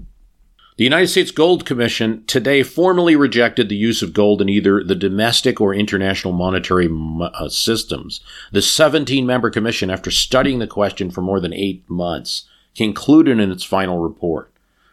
The 0.78 0.84
United 0.84 1.08
States 1.08 1.32
Gold 1.32 1.66
Commission 1.66 2.24
today 2.26 2.64
formally 2.64 3.16
rejected 3.16 3.70
the 3.70 3.76
use 3.76 4.02
of 4.02 4.14
gold 4.14 4.42
in 4.42 4.50
either 4.50 4.84
the 4.84 4.96
domestic 4.96 5.62
or 5.62 5.74
international 5.74 6.34
monetary 6.34 6.90
uh, 6.90 7.50
systems. 7.50 8.22
The 8.52 8.62
17 8.62 9.26
member 9.26 9.50
commission, 9.50 9.90
after 9.90 10.12
studying 10.12 10.60
the 10.60 10.68
question 10.68 11.12
for 11.12 11.22
more 11.22 11.40
than 11.40 11.54
eight 11.54 11.88
months, 11.90 12.46
concluded 12.76 13.40
in 13.40 13.52
its 13.52 13.64
final 13.64 14.00
report 14.00 14.52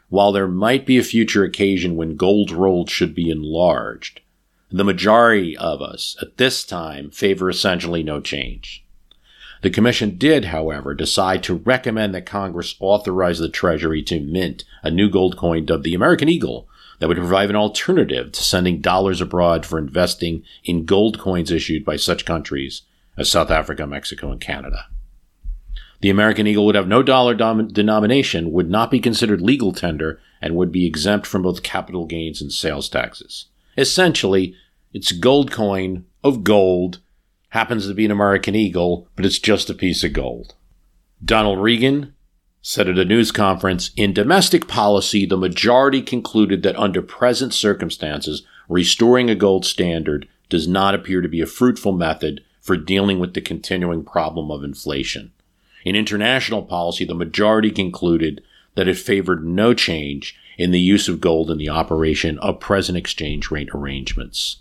while 0.08 0.32
there 0.32 0.48
might 0.48 0.86
be 0.86 0.98
a 0.98 1.02
future 1.02 1.44
occasion 1.44 1.96
when 1.96 2.16
gold 2.16 2.50
rolls 2.50 2.90
should 2.90 3.14
be 3.14 3.30
enlarged, 3.30 4.20
the 4.70 4.84
majority 4.84 5.56
of 5.56 5.80
us 5.80 6.16
at 6.20 6.36
this 6.36 6.64
time 6.64 7.10
favor 7.10 7.48
essentially 7.48 8.02
no 8.02 8.20
change. 8.20 8.84
The 9.62 9.70
Commission 9.70 10.18
did, 10.18 10.46
however, 10.46 10.94
decide 10.94 11.42
to 11.44 11.54
recommend 11.54 12.14
that 12.14 12.26
Congress 12.26 12.76
authorize 12.78 13.38
the 13.38 13.48
Treasury 13.48 14.02
to 14.04 14.20
mint 14.20 14.64
a 14.82 14.90
new 14.90 15.10
gold 15.10 15.36
coin 15.36 15.64
dubbed 15.64 15.84
the 15.84 15.94
American 15.94 16.28
Eagle 16.28 16.68
that 16.98 17.08
would 17.08 17.16
provide 17.16 17.50
an 17.50 17.56
alternative 17.56 18.32
to 18.32 18.42
sending 18.42 18.80
dollars 18.80 19.20
abroad 19.20 19.64
for 19.66 19.78
investing 19.78 20.44
in 20.64 20.84
gold 20.84 21.18
coins 21.18 21.50
issued 21.50 21.84
by 21.84 21.96
such 21.96 22.24
countries 22.24 22.82
as 23.16 23.30
South 23.30 23.50
Africa, 23.50 23.86
Mexico, 23.86 24.30
and 24.30 24.40
Canada. 24.40 24.86
The 26.00 26.10
American 26.10 26.46
Eagle 26.46 26.64
would 26.66 26.76
have 26.76 26.86
no 26.86 27.02
dollar 27.02 27.34
dom- 27.34 27.68
denomination, 27.68 28.52
would 28.52 28.70
not 28.70 28.90
be 28.90 29.00
considered 29.00 29.40
legal 29.40 29.72
tender, 29.72 30.20
and 30.40 30.54
would 30.54 30.70
be 30.70 30.86
exempt 30.86 31.26
from 31.26 31.42
both 31.42 31.64
capital 31.64 32.06
gains 32.06 32.40
and 32.40 32.52
sales 32.52 32.88
taxes. 32.88 33.46
Essentially, 33.78 34.56
it's 34.92 35.12
gold 35.12 35.52
coin 35.52 36.04
of 36.24 36.42
gold 36.42 36.98
happens 37.50 37.86
to 37.86 37.94
be 37.94 38.04
an 38.04 38.10
American 38.10 38.56
Eagle, 38.56 39.08
but 39.14 39.24
it's 39.24 39.38
just 39.38 39.70
a 39.70 39.74
piece 39.74 40.02
of 40.02 40.12
gold. 40.12 40.56
Donald 41.24 41.60
Regan 41.60 42.12
said 42.60 42.88
at 42.88 42.98
a 42.98 43.04
news 43.04 43.30
conference 43.30 43.92
In 43.96 44.12
domestic 44.12 44.66
policy, 44.66 45.24
the 45.24 45.36
majority 45.36 46.02
concluded 46.02 46.64
that 46.64 46.76
under 46.76 47.00
present 47.00 47.54
circumstances, 47.54 48.42
restoring 48.68 49.30
a 49.30 49.36
gold 49.36 49.64
standard 49.64 50.28
does 50.48 50.66
not 50.66 50.94
appear 50.94 51.20
to 51.20 51.28
be 51.28 51.40
a 51.40 51.46
fruitful 51.46 51.92
method 51.92 52.42
for 52.60 52.76
dealing 52.76 53.20
with 53.20 53.34
the 53.34 53.40
continuing 53.40 54.04
problem 54.04 54.50
of 54.50 54.64
inflation. 54.64 55.32
In 55.84 55.94
international 55.94 56.64
policy, 56.64 57.04
the 57.04 57.14
majority 57.14 57.70
concluded 57.70 58.42
that 58.74 58.88
it 58.88 58.98
favored 58.98 59.46
no 59.46 59.72
change 59.72 60.36
in 60.58 60.72
the 60.72 60.80
use 60.80 61.08
of 61.08 61.20
gold 61.20 61.50
in 61.50 61.56
the 61.56 61.70
operation 61.70 62.38
of 62.40 62.60
present 62.60 62.98
exchange 62.98 63.50
rate 63.50 63.70
arrangements. 63.72 64.58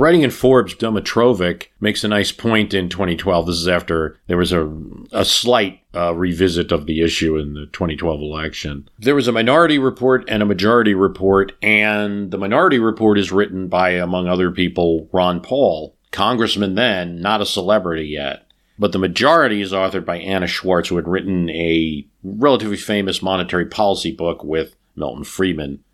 Writing 0.00 0.22
in 0.22 0.30
Forbes, 0.30 0.74
Domitrovic 0.74 1.66
makes 1.78 2.04
a 2.04 2.08
nice 2.08 2.32
point 2.32 2.72
in 2.72 2.88
2012. 2.88 3.46
This 3.46 3.56
is 3.56 3.68
after 3.68 4.18
there 4.28 4.38
was 4.38 4.50
a, 4.50 4.72
a 5.12 5.26
slight 5.26 5.80
uh, 5.94 6.14
revisit 6.14 6.72
of 6.72 6.86
the 6.86 7.02
issue 7.02 7.36
in 7.36 7.52
the 7.52 7.66
2012 7.66 8.18
election. 8.18 8.88
There 8.98 9.14
was 9.14 9.28
a 9.28 9.32
minority 9.32 9.78
report 9.78 10.24
and 10.26 10.42
a 10.42 10.46
majority 10.46 10.94
report, 10.94 11.52
and 11.60 12.30
the 12.30 12.38
minority 12.38 12.78
report 12.78 13.18
is 13.18 13.30
written 13.30 13.68
by, 13.68 13.90
among 13.90 14.26
other 14.26 14.50
people, 14.50 15.06
Ron 15.12 15.42
Paul, 15.42 15.94
congressman 16.12 16.76
then, 16.76 17.20
not 17.20 17.42
a 17.42 17.46
celebrity 17.46 18.06
yet. 18.06 18.49
But 18.80 18.92
the 18.92 18.98
majority 18.98 19.60
is 19.60 19.72
authored 19.72 20.06
by 20.06 20.16
Anna 20.16 20.46
Schwartz, 20.46 20.88
who 20.88 20.96
had 20.96 21.06
written 21.06 21.50
a 21.50 22.08
relatively 22.24 22.78
famous 22.78 23.20
monetary 23.20 23.66
policy 23.66 24.10
book 24.10 24.42
with 24.42 24.74
Milton 24.96 25.24
Friedman. 25.24 25.84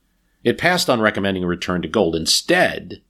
It 0.44 0.56
passed 0.56 0.88
on 0.88 1.00
recommending 1.00 1.42
a 1.42 1.48
return 1.48 1.82
to 1.82 1.88
gold. 1.88 2.14
Instead, 2.14 3.02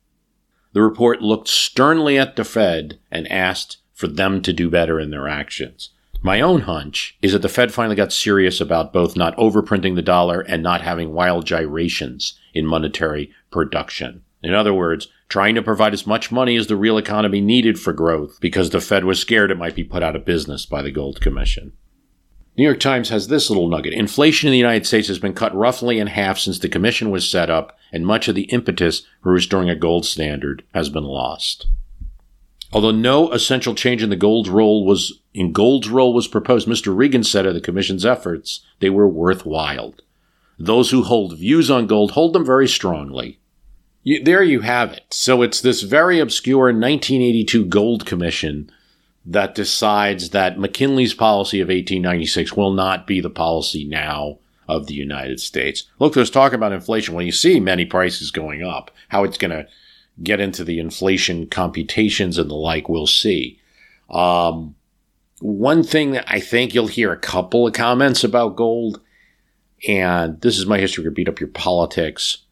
the 0.72 0.80
report 0.80 1.20
looked 1.20 1.48
sternly 1.48 2.16
at 2.16 2.36
the 2.36 2.44
Fed 2.44 2.98
and 3.10 3.30
asked 3.30 3.76
for 3.92 4.08
them 4.08 4.40
to 4.42 4.52
do 4.54 4.70
better 4.70 4.98
in 4.98 5.10
their 5.10 5.28
actions. 5.28 5.90
My 6.22 6.40
own 6.40 6.62
hunch 6.62 7.18
is 7.20 7.34
that 7.34 7.42
the 7.42 7.48
Fed 7.50 7.74
finally 7.74 7.96
got 7.96 8.14
serious 8.14 8.62
about 8.62 8.94
both 8.94 9.14
not 9.14 9.36
overprinting 9.36 9.94
the 9.94 10.00
dollar 10.00 10.40
and 10.40 10.62
not 10.62 10.80
having 10.80 11.12
wild 11.12 11.44
gyrations 11.44 12.38
in 12.54 12.64
monetary 12.64 13.30
production. 13.50 14.22
In 14.42 14.54
other 14.54 14.72
words, 14.72 15.08
trying 15.28 15.54
to 15.54 15.62
provide 15.62 15.92
as 15.92 16.06
much 16.06 16.30
money 16.30 16.56
as 16.56 16.66
the 16.66 16.76
real 16.76 16.98
economy 16.98 17.40
needed 17.40 17.78
for 17.78 17.92
growth 17.92 18.38
because 18.40 18.70
the 18.70 18.80
Fed 18.80 19.04
was 19.04 19.18
scared 19.18 19.50
it 19.50 19.58
might 19.58 19.74
be 19.74 19.84
put 19.84 20.02
out 20.02 20.16
of 20.16 20.24
business 20.24 20.66
by 20.66 20.82
the 20.82 20.92
Gold 20.92 21.20
Commission. 21.20 21.72
New 22.56 22.64
York 22.64 22.80
Times 22.80 23.10
has 23.10 23.28
this 23.28 23.50
little 23.50 23.68
nugget. 23.68 23.92
Inflation 23.92 24.48
in 24.48 24.52
the 24.52 24.58
United 24.58 24.86
States 24.86 25.08
has 25.08 25.18
been 25.18 25.34
cut 25.34 25.54
roughly 25.54 25.98
in 25.98 26.06
half 26.06 26.38
since 26.38 26.58
the 26.58 26.70
commission 26.70 27.10
was 27.10 27.28
set 27.28 27.50
up, 27.50 27.76
and 27.92 28.06
much 28.06 28.28
of 28.28 28.34
the 28.34 28.44
impetus 28.44 29.02
for 29.22 29.30
restoring 29.32 29.68
a 29.68 29.76
gold 29.76 30.06
standard 30.06 30.64
has 30.72 30.88
been 30.88 31.04
lost. 31.04 31.66
Although 32.72 32.92
no 32.92 33.30
essential 33.30 33.74
change 33.74 34.02
in 34.02 34.10
the 34.10 34.16
gold's 34.16 34.48
role 34.48 34.86
was 34.86 35.20
in 35.34 35.52
gold's 35.52 35.88
role 35.88 36.14
was 36.14 36.28
proposed, 36.28 36.66
Mr. 36.66 36.96
Regan 36.96 37.24
said 37.24 37.44
of 37.44 37.54
the 37.54 37.60
commission's 37.60 38.06
efforts, 38.06 38.64
they 38.80 38.90
were 38.90 39.06
worthwhile. 39.06 39.94
Those 40.58 40.90
who 40.90 41.02
hold 41.02 41.38
views 41.38 41.70
on 41.70 41.86
gold 41.86 42.12
hold 42.12 42.32
them 42.32 42.44
very 42.44 42.66
strongly. 42.66 43.38
You, 44.06 44.22
there 44.22 44.44
you 44.44 44.60
have 44.60 44.92
it. 44.92 45.02
So 45.10 45.42
it's 45.42 45.60
this 45.60 45.82
very 45.82 46.20
obscure 46.20 46.66
1982 46.66 47.64
gold 47.64 48.06
commission 48.06 48.70
that 49.24 49.56
decides 49.56 50.30
that 50.30 50.60
McKinley's 50.60 51.12
policy 51.12 51.60
of 51.60 51.66
1896 51.66 52.52
will 52.52 52.72
not 52.72 53.08
be 53.08 53.20
the 53.20 53.28
policy 53.28 53.84
now 53.84 54.38
of 54.68 54.86
the 54.86 54.94
United 54.94 55.40
States. 55.40 55.88
Look, 55.98 56.14
there's 56.14 56.30
talk 56.30 56.52
about 56.52 56.70
inflation. 56.70 57.16
Well, 57.16 57.26
you 57.26 57.32
see 57.32 57.58
many 57.58 57.84
prices 57.84 58.30
going 58.30 58.62
up. 58.62 58.92
How 59.08 59.24
it's 59.24 59.38
going 59.38 59.50
to 59.50 59.66
get 60.22 60.38
into 60.38 60.62
the 60.62 60.78
inflation 60.78 61.48
computations 61.48 62.38
and 62.38 62.48
the 62.48 62.54
like, 62.54 62.88
we'll 62.88 63.08
see. 63.08 63.58
Um, 64.08 64.76
one 65.40 65.82
thing 65.82 66.12
that 66.12 66.26
I 66.28 66.38
think 66.38 66.76
you'll 66.76 66.86
hear 66.86 67.10
a 67.10 67.18
couple 67.18 67.66
of 67.66 67.72
comments 67.72 68.22
about 68.22 68.54
gold, 68.54 69.00
and 69.88 70.40
this 70.42 70.60
is 70.60 70.66
my 70.66 70.78
history 70.78 71.02
to 71.02 71.10
beat 71.10 71.28
up 71.28 71.40
your 71.40 71.48
politics, 71.48 72.45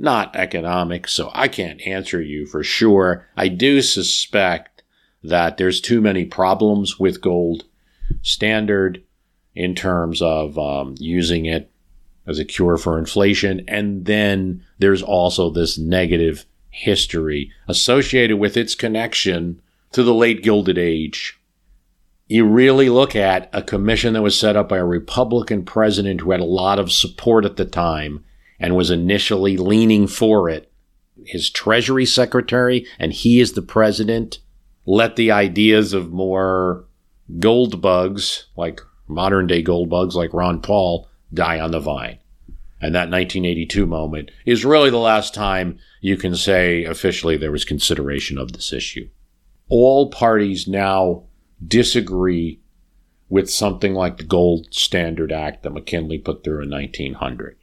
not 0.00 0.34
economics, 0.34 1.12
so 1.12 1.30
I 1.34 1.46
can't 1.48 1.80
answer 1.86 2.22
you 2.22 2.46
for 2.46 2.64
sure. 2.64 3.28
I 3.36 3.48
do 3.48 3.82
suspect 3.82 4.82
that 5.22 5.58
there's 5.58 5.80
too 5.80 6.00
many 6.00 6.24
problems 6.24 6.98
with 6.98 7.20
gold 7.20 7.64
standard 8.22 9.02
in 9.54 9.74
terms 9.74 10.22
of 10.22 10.58
um, 10.58 10.94
using 10.98 11.44
it 11.44 11.70
as 12.26 12.38
a 12.38 12.46
cure 12.46 12.78
for 12.78 12.98
inflation. 12.98 13.62
And 13.68 14.06
then 14.06 14.64
there's 14.78 15.02
also 15.02 15.50
this 15.50 15.76
negative 15.76 16.46
history 16.70 17.52
associated 17.68 18.38
with 18.38 18.56
its 18.56 18.74
connection 18.74 19.60
to 19.92 20.02
the 20.02 20.14
late 20.14 20.42
Gilded 20.42 20.78
Age. 20.78 21.38
You 22.26 22.46
really 22.46 22.88
look 22.88 23.14
at 23.14 23.50
a 23.52 23.62
commission 23.62 24.14
that 24.14 24.22
was 24.22 24.38
set 24.38 24.56
up 24.56 24.70
by 24.70 24.78
a 24.78 24.84
Republican 24.84 25.64
president 25.64 26.22
who 26.22 26.30
had 26.30 26.40
a 26.40 26.44
lot 26.44 26.78
of 26.78 26.90
support 26.90 27.44
at 27.44 27.56
the 27.56 27.66
time 27.66 28.24
and 28.60 28.76
was 28.76 28.90
initially 28.90 29.56
leaning 29.56 30.06
for 30.06 30.48
it. 30.48 30.70
His 31.24 31.50
Treasury 31.50 32.06
Secretary, 32.06 32.86
and 32.98 33.12
he 33.12 33.40
is 33.40 33.54
the 33.54 33.62
president 33.62 34.38
let 34.86 35.16
the 35.16 35.30
ideas 35.30 35.92
of 35.92 36.12
more 36.12 36.84
gold 37.38 37.80
bugs, 37.80 38.46
like 38.56 38.80
modern 39.06 39.46
day 39.46 39.62
gold 39.62 39.88
bugs 39.88 40.16
like 40.16 40.34
Ron 40.34 40.60
Paul, 40.60 41.08
die 41.32 41.60
on 41.60 41.70
the 41.70 41.80
vine. 41.80 42.18
And 42.80 42.94
that 42.94 43.10
1982 43.10 43.86
moment 43.86 44.30
is 44.46 44.64
really 44.64 44.90
the 44.90 44.96
last 44.96 45.34
time 45.34 45.78
you 46.00 46.16
can 46.16 46.34
say 46.34 46.84
officially 46.84 47.36
there 47.36 47.52
was 47.52 47.64
consideration 47.64 48.38
of 48.38 48.52
this 48.52 48.72
issue. 48.72 49.08
All 49.68 50.10
parties 50.10 50.66
now 50.66 51.24
disagree 51.64 52.60
with 53.28 53.50
something 53.50 53.94
like 53.94 54.16
the 54.16 54.24
Gold 54.24 54.74
Standard 54.74 55.30
Act 55.30 55.62
that 55.62 55.70
McKinley 55.70 56.18
put 56.18 56.42
through 56.42 56.62
in 56.62 56.70
1900. 56.70 57.59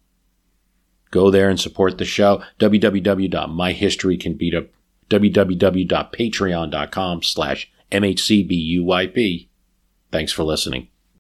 Go 1.11 1.31
there 1.31 1.49
and 1.49 1.59
support 1.59 1.97
the 1.97 2.05
show. 2.05 2.43
www.myhistorycanbeatup 2.59 4.69
www.patreon.com 5.09 7.23
slash 7.23 7.73
mhcbuyp. 7.91 9.49
Thanks 10.11 10.33
for 10.33 10.43
listening. 10.45 10.89